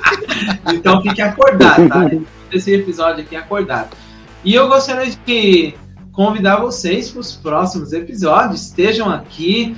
[0.72, 2.10] então fique acordado, tá?
[2.52, 3.96] Esse episódio aqui acordado.
[4.44, 5.74] E eu gostaria de
[6.12, 8.62] convidar vocês para os próximos episódios.
[8.62, 9.76] Estejam aqui.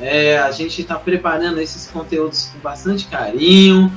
[0.00, 3.90] É, a gente está preparando esses conteúdos com bastante carinho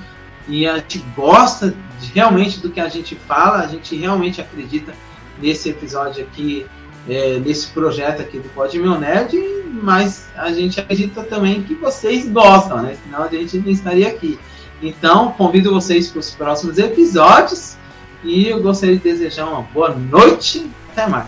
[0.47, 1.73] e a gente gosta
[2.13, 4.93] realmente do que a gente fala, a gente realmente acredita
[5.41, 6.65] nesse episódio aqui,
[7.07, 9.37] é, nesse projeto aqui do Pod Meu Nerd,
[9.81, 12.97] mas a gente acredita também que vocês gostam, né?
[13.03, 14.39] Senão a gente não estaria aqui.
[14.81, 17.77] Então, convido vocês para os próximos episódios
[18.23, 20.69] e eu gostaria de desejar uma boa noite.
[20.91, 21.27] Até mais.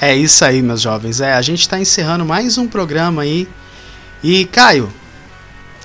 [0.00, 1.20] É isso aí, meus jovens.
[1.20, 3.48] É, a gente está encerrando mais um programa aí.
[4.22, 4.90] E, Caio,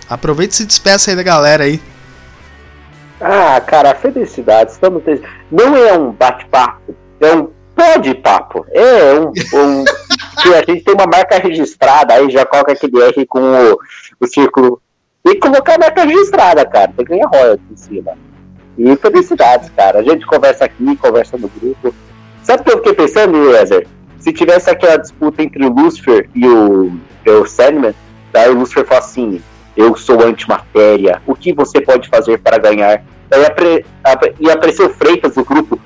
[0.10, 1.80] Aproveita e se despeça aí da galera aí.
[3.22, 4.72] Ah, cara, felicidade.
[4.72, 5.04] Estamos
[5.52, 8.66] Não é um bate-papo, é um pode-papo.
[8.72, 9.84] É um, um
[10.42, 13.80] que a gente tem uma marca registrada, aí já coloca aquele R com o,
[14.20, 14.82] o círculo.
[15.26, 16.94] E colocar a marca registrada, cara.
[16.96, 18.18] Tem que ganhar royalties em cima.
[18.78, 20.00] E felicidades, cara.
[20.00, 21.94] A gente conversa aqui, conversa no grupo.
[22.44, 23.86] Sabe o que eu fiquei pensando, Wezer?
[24.18, 26.92] Se tivesse aquela disputa entre o Lucifer e o,
[27.28, 27.94] o Sandman,
[28.32, 29.42] daí o Lucifer falou assim:
[29.76, 33.04] Eu sou antimatéria, o que você pode fazer para ganhar?
[34.40, 35.80] E apareceu Freitas no grupo: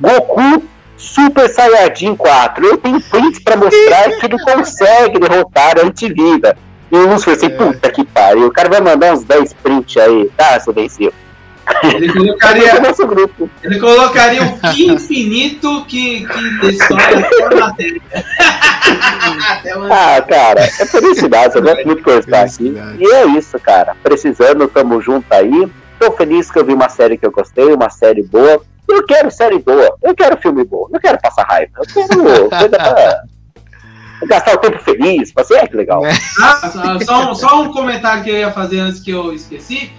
[0.00, 0.62] Goku
[0.96, 2.66] Super Saiyajin 4.
[2.66, 6.56] Eu tenho prints para mostrar que ele consegue derrotar a antivida.
[6.92, 7.50] E o Lucifer assim: é.
[7.50, 10.60] Puta que pariu, o cara vai mandar uns 10 prints aí, tá?
[10.60, 11.12] Você venceu.
[11.94, 12.72] Ele colocaria,
[13.62, 18.02] ele colocaria o que infinito que, que história por matéria.
[19.90, 21.56] ah, cara, é felicidade.
[21.56, 22.74] Eu gosto muito de conversar aqui.
[22.98, 23.96] E é isso, cara.
[24.02, 25.70] Precisando, tamo junto aí.
[25.98, 28.62] Tô feliz que eu vi uma série que eu gostei, uma série boa.
[28.88, 32.68] Eu quero série boa, eu quero filme bom, não quero passar raiva, eu quero coisa
[32.68, 33.22] pra
[34.26, 36.02] gastar o tempo feliz, fazer, é que legal.
[36.42, 39.92] Ah, só, só um comentário que eu ia fazer antes que eu esqueci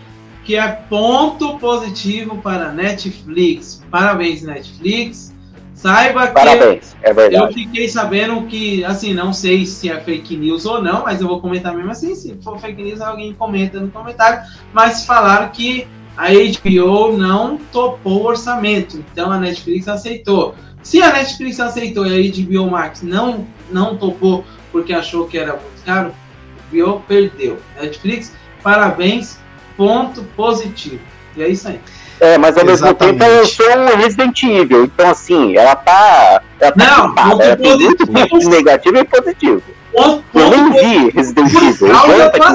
[0.51, 3.81] que é ponto positivo para Netflix.
[3.89, 5.33] Parabéns, Netflix.
[5.73, 7.45] Saiba que Parabéns, é verdade.
[7.45, 11.27] eu fiquei sabendo que, assim, não sei se é fake news ou não, mas eu
[11.29, 12.13] vou comentar mesmo assim.
[12.15, 14.41] Se for fake news, alguém comenta no comentário.
[14.73, 15.87] Mas falaram que
[16.17, 20.53] a HBO não topou o orçamento, então a Netflix aceitou.
[20.83, 25.53] Se a Netflix aceitou e a HBO Max não, não topou porque achou que era
[25.53, 27.57] muito caro, a HBO perdeu.
[27.79, 29.40] Netflix, parabéns,
[29.77, 30.99] ponto positivo.
[31.35, 31.79] E é isso aí.
[32.19, 33.01] É, mas ao Exatamente.
[33.03, 36.41] mesmo tempo eu sou um Resident Evil, então assim, ela tá.
[36.59, 38.11] Ela tá não, ponto ela positivo.
[38.11, 39.63] muito negativo e positivo.
[39.91, 41.87] Ponto, eu nem vi Resident Evil.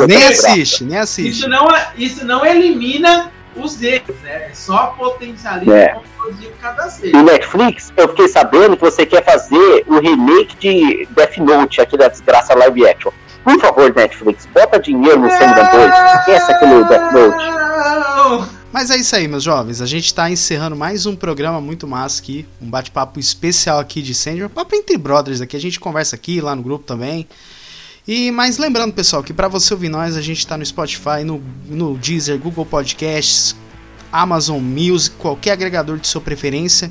[0.06, 1.30] Nem assiste, nem assiste.
[1.30, 4.48] Isso não, é, isso não elimina os erros, né?
[4.50, 5.96] É só potencializa é.
[6.16, 7.14] positivo cada ser.
[7.14, 11.96] E Netflix, eu fiquei sabendo que você quer fazer o remake de Death Note, aqui
[11.96, 13.10] da desgraça live action.
[13.46, 15.92] Por favor, Netflix, bota dinheiro no Sandman 2.
[16.18, 18.56] Esquece aquele Death Note.
[18.72, 19.80] Mas é isso aí, meus jovens.
[19.80, 22.44] A gente está encerrando mais um programa muito massa aqui.
[22.60, 24.48] Um bate-papo especial aqui de Sandman.
[24.48, 25.56] Papo entre brothers aqui.
[25.56, 27.28] A gente conversa aqui, lá no grupo também.
[28.04, 31.40] E mas lembrando, pessoal, que para você ouvir nós, a gente está no Spotify, no,
[31.68, 33.54] no Deezer, Google Podcasts,
[34.10, 36.90] Amazon Music, qualquer agregador de sua preferência.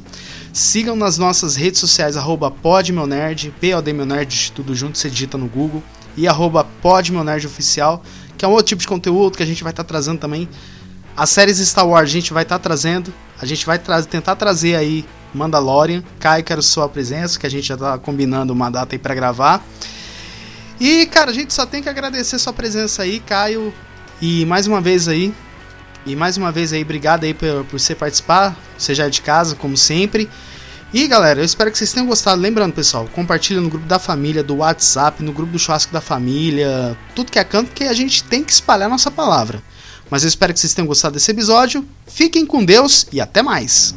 [0.53, 3.91] Sigam nas nossas redes sociais, arroba podmeunerd, POD
[4.53, 5.83] tudo junto, você digita no Google
[6.17, 6.65] e arroba
[7.45, 8.03] Oficial,
[8.37, 10.47] que é um outro tipo de conteúdo que a gente vai estar tá trazendo também.
[11.15, 14.35] As séries Star Wars a gente vai estar tá trazendo, a gente vai tra tentar
[14.35, 16.03] trazer aí Mandalorian.
[16.19, 19.65] Caio, quero sua presença, que a gente já está combinando uma data aí para gravar.
[20.79, 23.73] E, cara, a gente só tem que agradecer sua presença aí, Caio.
[24.21, 25.33] E mais uma vez aí,
[26.05, 28.55] e mais uma vez aí, obrigado aí por, por você participar.
[28.77, 30.29] Você já é de casa, como sempre.
[30.93, 32.41] E galera, eu espero que vocês tenham gostado.
[32.41, 36.97] Lembrando, pessoal, compartilha no grupo da família, do WhatsApp, no grupo do churrasco da família,
[37.13, 39.61] tudo que é canto, porque a gente tem que espalhar nossa palavra.
[40.09, 41.85] Mas eu espero que vocês tenham gostado desse episódio.
[42.05, 43.95] Fiquem com Deus e até mais.